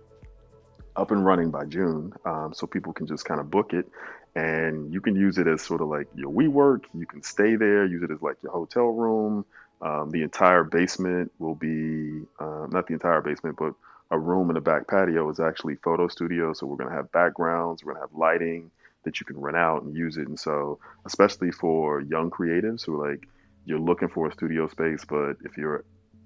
up 0.95 1.11
and 1.11 1.25
running 1.25 1.51
by 1.51 1.65
June, 1.65 2.13
um, 2.23 2.53
so 2.53 2.65
people 2.65 2.93
can 2.93 3.07
just 3.07 3.25
kind 3.25 3.41
of 3.41 3.51
book 3.51 3.73
it, 3.73 3.89
and 4.33 4.93
you 4.93 5.01
can 5.01 5.17
use 5.17 5.37
it 5.37 5.47
as 5.47 5.61
sort 5.61 5.81
of 5.81 5.89
like 5.89 6.07
your 6.15 6.31
WeWork. 6.31 6.85
You 6.93 7.05
can 7.05 7.21
stay 7.23 7.57
there, 7.57 7.83
use 7.83 8.03
it 8.03 8.09
as 8.09 8.21
like 8.21 8.37
your 8.41 8.53
hotel 8.53 8.85
room. 8.85 9.43
Um, 9.81 10.11
the 10.11 10.21
entire 10.23 10.63
basement 10.63 11.33
will 11.39 11.55
be 11.55 12.21
uh, 12.39 12.67
not 12.69 12.87
the 12.87 12.93
entire 12.93 13.19
basement, 13.19 13.57
but 13.59 13.73
a 14.11 14.17
room 14.17 14.49
in 14.49 14.53
the 14.53 14.61
back 14.61 14.87
patio 14.87 15.29
is 15.29 15.41
actually 15.41 15.75
photo 15.75 16.07
studio. 16.07 16.53
So 16.53 16.67
we're 16.67 16.77
going 16.77 16.89
to 16.89 16.95
have 16.95 17.11
backgrounds, 17.11 17.83
we're 17.83 17.95
going 17.95 18.07
to 18.07 18.07
have 18.07 18.17
lighting 18.17 18.71
that 19.03 19.19
you 19.19 19.25
can 19.25 19.41
rent 19.41 19.57
out 19.57 19.83
and 19.83 19.93
use 19.93 20.15
it. 20.15 20.29
And 20.29 20.39
so, 20.39 20.79
especially 21.03 21.51
for 21.51 21.99
young 21.99 22.31
creatives 22.31 22.85
who 22.85 23.01
are 23.01 23.11
like, 23.11 23.27
you're 23.66 23.80
looking 23.80 24.09
for 24.09 24.28
a 24.28 24.32
studio 24.32 24.68
space, 24.68 25.05
but 25.07 25.38
if 25.43 25.57
you're 25.57 25.84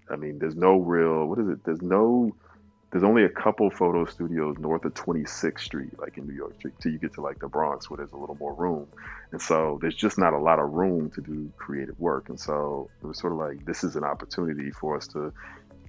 I 0.10 0.18
mean, 0.18 0.38
there's 0.40 0.56
no 0.56 0.78
real 0.78 1.26
what 1.26 1.40
is 1.40 1.48
it? 1.48 1.64
There's 1.64 1.82
no 1.82 2.36
there's 2.92 3.04
only 3.04 3.26
a 3.26 3.30
couple 3.30 3.70
photo 3.70 4.06
studios 4.06 4.58
north 4.58 4.86
of 4.86 4.94
26th 4.94 5.60
Street, 5.60 6.00
like 6.00 6.18
in 6.18 6.28
New 6.28 6.34
York, 6.34 6.54
till 6.80 6.92
you 6.92 6.98
get 6.98 7.14
to 7.16 7.22
like 7.22 7.40
the 7.40 7.48
Bronx, 7.48 7.90
where 7.90 7.98
there's 7.98 8.14
a 8.14 8.18
little 8.18 8.38
more 8.38 8.54
room. 8.54 8.88
And 9.34 9.42
so 9.42 9.80
there's 9.82 9.96
just 9.96 10.18
not 10.18 10.34
a 10.34 10.38
lot 10.38 10.60
of 10.60 10.72
room 10.72 11.10
to 11.12 11.22
do 11.22 11.52
creative 11.58 12.00
work. 12.00 12.30
And 12.30 12.40
so 12.40 12.90
it 13.04 13.06
was 13.06 13.20
sort 13.20 13.34
of 13.34 13.40
like 13.40 13.66
this 13.66 13.84
is 13.84 13.98
an 13.98 14.06
opportunity 14.06 14.72
for 14.72 14.96
us 14.96 15.08
to 15.08 15.34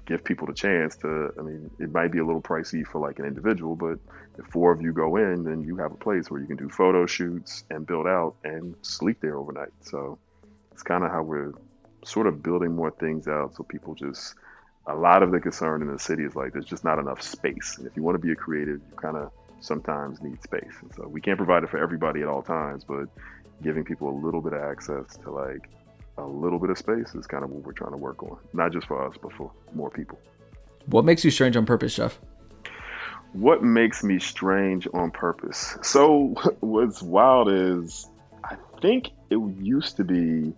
give 0.07 0.25
people 0.25 0.47
the 0.47 0.55
chance 0.55 0.97
to. 0.97 1.33
I 1.39 1.43
mean, 1.43 1.71
it 1.79 1.93
might 1.93 2.11
be 2.11 2.19
a 2.19 2.25
little 2.25 2.43
pricey 2.43 2.85
for 2.85 3.01
like 3.01 3.19
an 3.19 3.25
individual, 3.25 3.77
but 3.77 3.99
if 4.39 4.47
four 4.47 4.73
of 4.73 4.83
you 4.83 4.93
go 4.93 5.17
in, 5.17 5.45
then 5.45 5.63
you 5.63 5.77
have 5.77 5.93
a 5.93 5.97
place 5.97 6.29
where 6.31 6.41
you 6.41 6.47
can 6.47 6.57
do 6.57 6.69
photo 6.69 7.07
shoots 7.07 7.65
and 7.71 7.87
build 7.87 8.07
out 8.07 8.35
and 8.43 8.75
sleep 8.83 9.19
there 9.21 9.37
overnight. 9.37 9.73
So 9.81 10.19
it's 10.77 10.83
kind 10.83 11.05
of 11.05 11.11
how 11.11 11.23
we're 11.23 11.55
sort 12.05 12.27
of 12.27 12.43
building 12.43 12.77
more 12.77 12.91
things 12.91 13.27
out 13.27 13.57
so 13.57 13.63
people 13.63 13.95
just 13.95 14.35
a 14.87 14.95
lot 14.95 15.23
of 15.23 15.31
the 15.33 15.41
concern 15.41 15.81
in 15.81 15.91
the 15.91 15.99
city 15.99 16.23
is 16.23 16.37
like 16.37 16.53
there's 16.53 16.67
just 16.67 16.85
not 16.85 16.99
enough 16.99 17.23
space. 17.23 17.77
And 17.79 17.87
if 17.87 17.97
you 17.97 18.03
want 18.03 18.15
to 18.15 18.19
be 18.19 18.31
a 18.31 18.37
creative, 18.37 18.83
you 18.91 18.97
kind 18.97 19.17
of 19.17 19.33
sometimes 19.61 20.21
need 20.21 20.43
space. 20.43 20.75
And 20.83 20.95
so 20.95 21.09
we 21.09 21.23
can't 21.23 21.39
provide 21.39 21.65
it 21.65 21.71
for 21.71 21.79
everybody 21.79 22.21
at 22.21 22.29
all 22.29 22.43
times, 22.43 22.85
but 22.85 23.07
giving 23.63 23.85
people 23.85 24.11
a 24.11 24.17
little 24.23 24.43
bit 24.43 24.53
of 24.53 24.61
access 24.61 25.17
to 25.25 25.31
like 25.31 25.71
a 26.19 26.27
little 26.27 26.59
bit 26.59 26.69
of 26.69 26.77
space 26.77 27.15
is 27.15 27.27
kind 27.27 27.43
of 27.43 27.49
what 27.49 27.65
we're 27.65 27.73
trying 27.73 27.93
to 27.93 27.97
work 27.97 28.23
on, 28.23 28.37
not 28.53 28.71
just 28.71 28.87
for 28.87 29.03
us, 29.09 29.17
but 29.23 29.33
for 29.33 29.51
more 29.75 29.89
people. 29.89 30.19
What 30.85 31.07
makes 31.07 31.25
you 31.25 31.31
strange 31.31 31.57
on 31.57 31.65
purpose, 31.65 31.97
Jeff? 31.97 32.21
What 33.33 33.65
makes 33.65 34.05
me 34.05 34.19
strange 34.19 34.87
on 34.93 35.11
purpose? 35.11 35.79
So, 35.81 36.35
what's 36.61 37.01
wild 37.01 37.51
is 37.51 38.07
I 38.45 38.57
think 38.83 39.11
it 39.31 39.39
used 39.59 39.97
to 39.97 40.05
be 40.05 40.55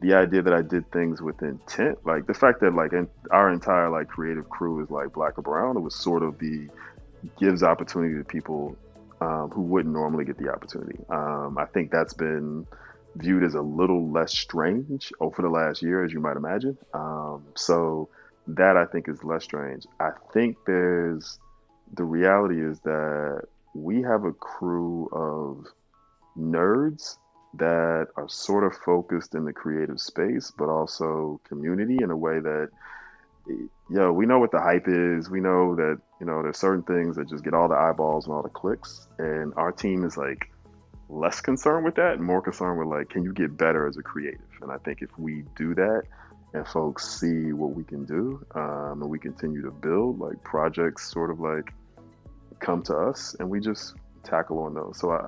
the 0.00 0.14
idea 0.14 0.42
that 0.42 0.52
I 0.52 0.62
did 0.62 0.90
things 0.92 1.22
with 1.22 1.42
intent, 1.42 1.98
like 2.04 2.26
the 2.26 2.34
fact 2.34 2.60
that 2.60 2.74
like 2.74 2.92
in, 2.92 3.08
our 3.30 3.50
entire 3.50 3.90
like 3.90 4.08
creative 4.08 4.48
crew 4.48 4.82
is 4.82 4.90
like 4.90 5.12
black 5.12 5.38
or 5.38 5.42
brown, 5.42 5.76
it 5.76 5.80
was 5.80 5.94
sort 5.94 6.22
of 6.22 6.38
the 6.38 6.68
gives 7.38 7.62
opportunity 7.62 8.16
to 8.18 8.24
people 8.24 8.76
um, 9.20 9.50
who 9.50 9.62
wouldn't 9.62 9.94
normally 9.94 10.24
get 10.24 10.38
the 10.38 10.52
opportunity. 10.52 10.98
Um, 11.08 11.56
I 11.58 11.64
think 11.66 11.90
that's 11.90 12.14
been 12.14 12.66
viewed 13.16 13.42
as 13.42 13.54
a 13.54 13.62
little 13.62 14.10
less 14.10 14.36
strange 14.36 15.12
over 15.20 15.40
the 15.40 15.48
last 15.48 15.82
year, 15.82 16.04
as 16.04 16.12
you 16.12 16.20
might 16.20 16.36
imagine. 16.36 16.76
Um, 16.92 17.44
so 17.54 18.10
that 18.48 18.76
I 18.76 18.84
think 18.84 19.08
is 19.08 19.24
less 19.24 19.44
strange. 19.44 19.84
I 19.98 20.10
think 20.32 20.56
there's 20.66 21.38
the 21.94 22.04
reality 22.04 22.62
is 22.62 22.80
that 22.80 23.42
we 23.74 24.02
have 24.02 24.24
a 24.24 24.32
crew 24.32 25.08
of 25.12 25.66
nerds 26.38 27.16
that 27.54 28.08
are 28.16 28.28
sort 28.28 28.64
of 28.64 28.74
focused 28.84 29.34
in 29.34 29.44
the 29.44 29.52
creative 29.52 30.00
space, 30.00 30.52
but 30.56 30.68
also 30.68 31.40
community 31.48 31.98
in 32.02 32.10
a 32.10 32.16
way 32.16 32.38
that, 32.40 32.68
yo, 33.88 34.12
we 34.12 34.26
know 34.26 34.38
what 34.38 34.50
the 34.50 34.60
hype 34.60 34.88
is. 34.88 35.30
We 35.30 35.40
know 35.40 35.74
that, 35.76 35.98
you 36.20 36.26
know, 36.26 36.42
there's 36.42 36.58
certain 36.58 36.82
things 36.82 37.16
that 37.16 37.28
just 37.28 37.44
get 37.44 37.54
all 37.54 37.68
the 37.68 37.76
eyeballs 37.76 38.26
and 38.26 38.34
all 38.34 38.42
the 38.42 38.48
clicks. 38.48 39.06
And 39.18 39.54
our 39.56 39.72
team 39.72 40.04
is 40.04 40.16
like 40.16 40.50
less 41.08 41.40
concerned 41.40 41.84
with 41.84 41.94
that 41.94 42.14
and 42.14 42.24
more 42.24 42.42
concerned 42.42 42.78
with 42.78 42.88
like, 42.88 43.08
can 43.10 43.22
you 43.22 43.32
get 43.32 43.56
better 43.56 43.86
as 43.86 43.96
a 43.96 44.02
creative? 44.02 44.40
And 44.60 44.70
I 44.70 44.78
think 44.78 45.02
if 45.02 45.16
we 45.18 45.44
do 45.56 45.74
that 45.76 46.02
and 46.52 46.66
folks 46.66 47.20
see 47.20 47.52
what 47.52 47.74
we 47.74 47.84
can 47.84 48.04
do 48.04 48.44
um, 48.54 49.02
and 49.02 49.08
we 49.08 49.18
continue 49.18 49.62
to 49.62 49.70
build, 49.70 50.18
like 50.18 50.42
projects 50.42 51.10
sort 51.10 51.30
of 51.30 51.40
like 51.40 51.72
come 52.58 52.82
to 52.82 52.96
us 52.96 53.34
and 53.38 53.48
we 53.48 53.60
just 53.60 53.94
tackle 54.24 54.58
on 54.58 54.74
those. 54.74 54.98
So 54.98 55.12
I, 55.12 55.26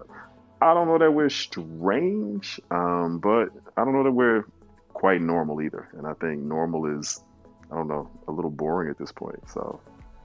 I 0.60 0.74
don't 0.74 0.88
know 0.88 0.98
that 0.98 1.12
we're 1.12 1.30
strange, 1.30 2.60
um, 2.70 3.18
but 3.18 3.50
I 3.76 3.84
don't 3.84 3.92
know 3.92 4.04
that 4.04 4.12
we're 4.12 4.44
quite 4.92 5.20
normal 5.20 5.62
either. 5.62 5.88
And 5.96 6.06
I 6.06 6.14
think 6.14 6.42
normal 6.42 6.98
is, 6.98 7.20
I 7.70 7.76
don't 7.76 7.88
know, 7.88 8.10
a 8.26 8.32
little 8.32 8.50
boring 8.50 8.90
at 8.90 8.98
this 8.98 9.12
point. 9.12 9.38
So 9.48 9.80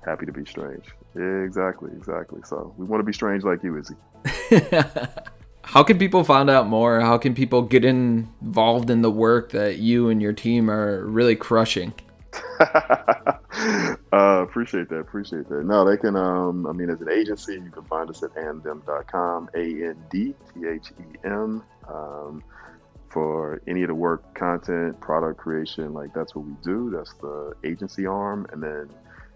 happy 0.05 0.25
to 0.25 0.31
be 0.31 0.45
strange. 0.45 0.85
Exactly, 1.15 1.91
exactly. 1.95 2.41
So 2.43 2.73
we 2.77 2.85
want 2.85 2.99
to 2.99 3.05
be 3.05 3.13
strange 3.13 3.43
like 3.43 3.63
you, 3.63 3.77
Izzy. 3.77 3.95
How 5.63 5.83
can 5.83 5.97
people 5.97 6.23
find 6.23 6.49
out 6.49 6.67
more? 6.67 6.99
How 6.99 7.17
can 7.17 7.33
people 7.33 7.61
get 7.61 7.85
involved 7.85 8.89
in 8.89 9.01
the 9.01 9.11
work 9.11 9.51
that 9.51 9.77
you 9.77 10.09
and 10.09 10.21
your 10.21 10.33
team 10.33 10.69
are 10.69 11.05
really 11.05 11.35
crushing? 11.35 11.93
uh, 12.59 14.43
appreciate 14.43 14.89
that. 14.89 14.99
Appreciate 14.99 15.47
that. 15.49 15.65
No, 15.65 15.85
they 15.89 15.97
can. 15.97 16.15
Um, 16.15 16.67
I 16.67 16.73
mean, 16.73 16.89
as 16.89 17.01
an 17.01 17.09
agency, 17.09 17.53
you 17.53 17.69
can 17.71 17.83
find 17.83 18.09
us 18.09 18.23
at 18.23 18.33
andthem.com. 18.35 19.49
A 19.55 19.59
N 19.59 20.03
D 20.09 20.33
T 20.53 20.67
H 20.67 20.91
E 20.99 21.17
M. 21.23 21.63
Um, 21.87 22.43
for 23.09 23.61
any 23.67 23.83
of 23.83 23.89
the 23.89 23.95
work, 23.95 24.33
content, 24.33 24.99
product 24.99 25.37
creation, 25.39 25.93
like 25.93 26.13
that's 26.15 26.33
what 26.33 26.45
we 26.45 26.53
do. 26.63 26.89
That's 26.89 27.13
the 27.21 27.53
agency 27.63 28.07
arm, 28.07 28.47
and 28.51 28.63
then 28.63 28.89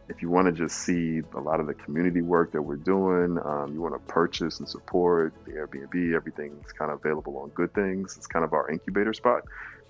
if 0.09 0.21
you 0.21 0.29
want 0.29 0.47
to 0.47 0.51
just 0.51 0.79
see 0.79 1.21
a 1.35 1.39
lot 1.39 1.59
of 1.59 1.67
the 1.67 1.73
community 1.73 2.21
work 2.21 2.53
that 2.53 2.61
we're 2.61 2.77
doing, 2.77 3.37
um, 3.43 3.73
you 3.73 3.81
want 3.81 3.93
to 3.93 3.99
purchase 4.11 4.59
and 4.59 4.67
support 4.67 5.33
the 5.45 5.51
Airbnb, 5.51 6.15
everything's 6.15 6.71
kind 6.71 6.91
of 6.91 6.99
available 6.99 7.37
on 7.37 7.49
Good 7.49 7.73
Things. 7.73 8.15
It's 8.17 8.27
kind 8.27 8.45
of 8.45 8.53
our 8.53 8.69
incubator 8.69 9.13
spot 9.13 9.43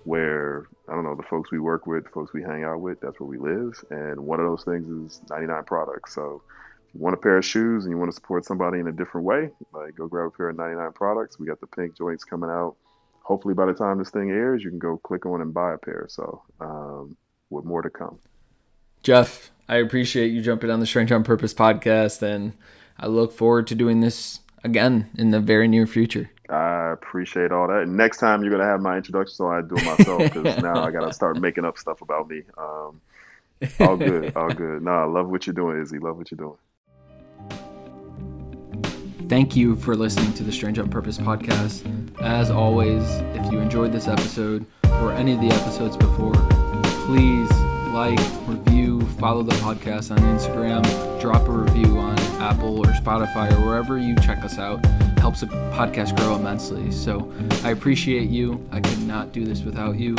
where 0.08 0.68
I 0.88 0.94
don't 0.94 1.04
know 1.04 1.14
the 1.14 1.22
folks 1.22 1.50
we 1.52 1.58
work 1.58 1.86
with, 1.86 2.04
the 2.04 2.10
folks 2.10 2.32
we 2.32 2.42
hang 2.42 2.64
out 2.64 2.80
with, 2.80 2.98
that's 2.98 3.20
where 3.20 3.28
we 3.28 3.36
live. 3.36 3.84
And 3.90 4.18
one 4.20 4.40
of 4.40 4.46
those 4.46 4.64
things 4.64 4.88
is 4.88 5.20
99 5.28 5.64
products. 5.64 6.14
So 6.14 6.42
if 6.88 6.94
you 6.94 7.00
want 7.00 7.12
a 7.12 7.18
pair 7.18 7.36
of 7.36 7.44
shoes 7.44 7.84
and 7.84 7.92
you 7.92 7.98
want 7.98 8.10
to 8.10 8.14
support 8.14 8.46
somebody 8.46 8.80
in 8.80 8.88
a 8.88 8.92
different 8.92 9.26
way, 9.26 9.50
like 9.74 9.96
go 9.96 10.08
grab 10.08 10.28
a 10.28 10.30
pair 10.30 10.48
of 10.48 10.56
99 10.56 10.92
products. 10.92 11.38
We 11.38 11.46
got 11.46 11.60
the 11.60 11.66
pink 11.66 11.94
joints 11.94 12.24
coming 12.24 12.48
out. 12.48 12.76
Hopefully 13.20 13.52
by 13.52 13.66
the 13.66 13.74
time 13.74 13.98
this 13.98 14.08
thing 14.08 14.30
airs, 14.30 14.64
you 14.64 14.70
can 14.70 14.78
go 14.78 14.96
click 14.96 15.26
on 15.26 15.42
and 15.42 15.52
buy 15.52 15.74
a 15.74 15.78
pair. 15.78 16.06
So 16.08 16.40
um, 16.58 17.14
with 17.50 17.66
more 17.66 17.82
to 17.82 17.90
come. 17.90 18.18
Jeff, 19.02 19.50
I 19.68 19.76
appreciate 19.76 20.28
you 20.32 20.40
jumping 20.40 20.70
on 20.70 20.80
the 20.80 20.86
Strange 20.86 21.12
on 21.12 21.22
Purpose 21.22 21.52
podcast, 21.52 22.22
and 22.22 22.54
I 22.98 23.08
look 23.08 23.32
forward 23.32 23.66
to 23.66 23.74
doing 23.74 24.00
this 24.00 24.40
again 24.64 25.10
in 25.18 25.32
the 25.32 25.40
very 25.40 25.68
near 25.68 25.86
future. 25.86 26.30
I 26.48 26.92
appreciate 26.92 27.52
all 27.52 27.68
that. 27.68 27.88
Next 27.88 28.18
time 28.18 28.42
you're 28.42 28.50
gonna 28.50 28.64
have 28.64 28.80
my 28.80 28.96
introduction, 28.96 29.34
so 29.34 29.48
I 29.48 29.60
do 29.60 29.76
it 29.76 29.84
myself 29.84 30.22
because 30.22 30.62
now 30.62 30.82
I 30.82 30.90
gotta 30.90 31.12
start 31.12 31.40
making 31.40 31.64
up 31.64 31.78
stuff 31.78 32.00
about 32.00 32.28
me. 32.28 32.42
Um, 32.56 33.00
all 33.80 33.96
good, 33.96 34.36
all 34.36 34.50
good. 34.50 34.82
No, 34.82 34.92
I 34.92 35.04
love 35.04 35.28
what 35.28 35.46
you're 35.46 35.54
doing, 35.54 35.80
Izzy. 35.80 35.98
Love 35.98 36.16
what 36.16 36.30
you're 36.30 36.38
doing. 36.38 36.56
Thank 39.28 39.54
you 39.54 39.76
for 39.76 39.94
listening 39.94 40.32
to 40.34 40.42
the 40.42 40.52
Strange 40.52 40.78
on 40.78 40.88
Purpose 40.88 41.18
podcast. 41.18 41.84
As 42.22 42.50
always, 42.50 43.04
if 43.34 43.52
you 43.52 43.58
enjoyed 43.58 43.92
this 43.92 44.08
episode 44.08 44.64
or 44.84 45.12
any 45.12 45.34
of 45.34 45.40
the 45.40 45.50
episodes 45.50 45.98
before, 45.98 46.32
please 47.04 47.50
like, 47.98 48.20
review, 48.46 49.00
follow 49.18 49.42
the 49.42 49.56
podcast 49.56 50.12
on 50.12 50.18
Instagram, 50.18 50.84
drop 51.20 51.48
a 51.48 51.50
review 51.50 51.98
on 51.98 52.16
Apple 52.40 52.78
or 52.78 52.92
Spotify 52.92 53.50
or 53.58 53.66
wherever 53.66 53.98
you 53.98 54.14
check 54.16 54.44
us 54.44 54.56
out. 54.56 54.86
Helps 55.18 55.40
the 55.40 55.46
podcast 55.46 56.16
grow 56.16 56.36
immensely. 56.36 56.92
So 56.92 57.32
I 57.64 57.70
appreciate 57.70 58.28
you. 58.28 58.64
I 58.70 58.78
could 58.78 59.02
not 59.02 59.32
do 59.32 59.44
this 59.44 59.62
without 59.62 59.98
you. 59.98 60.14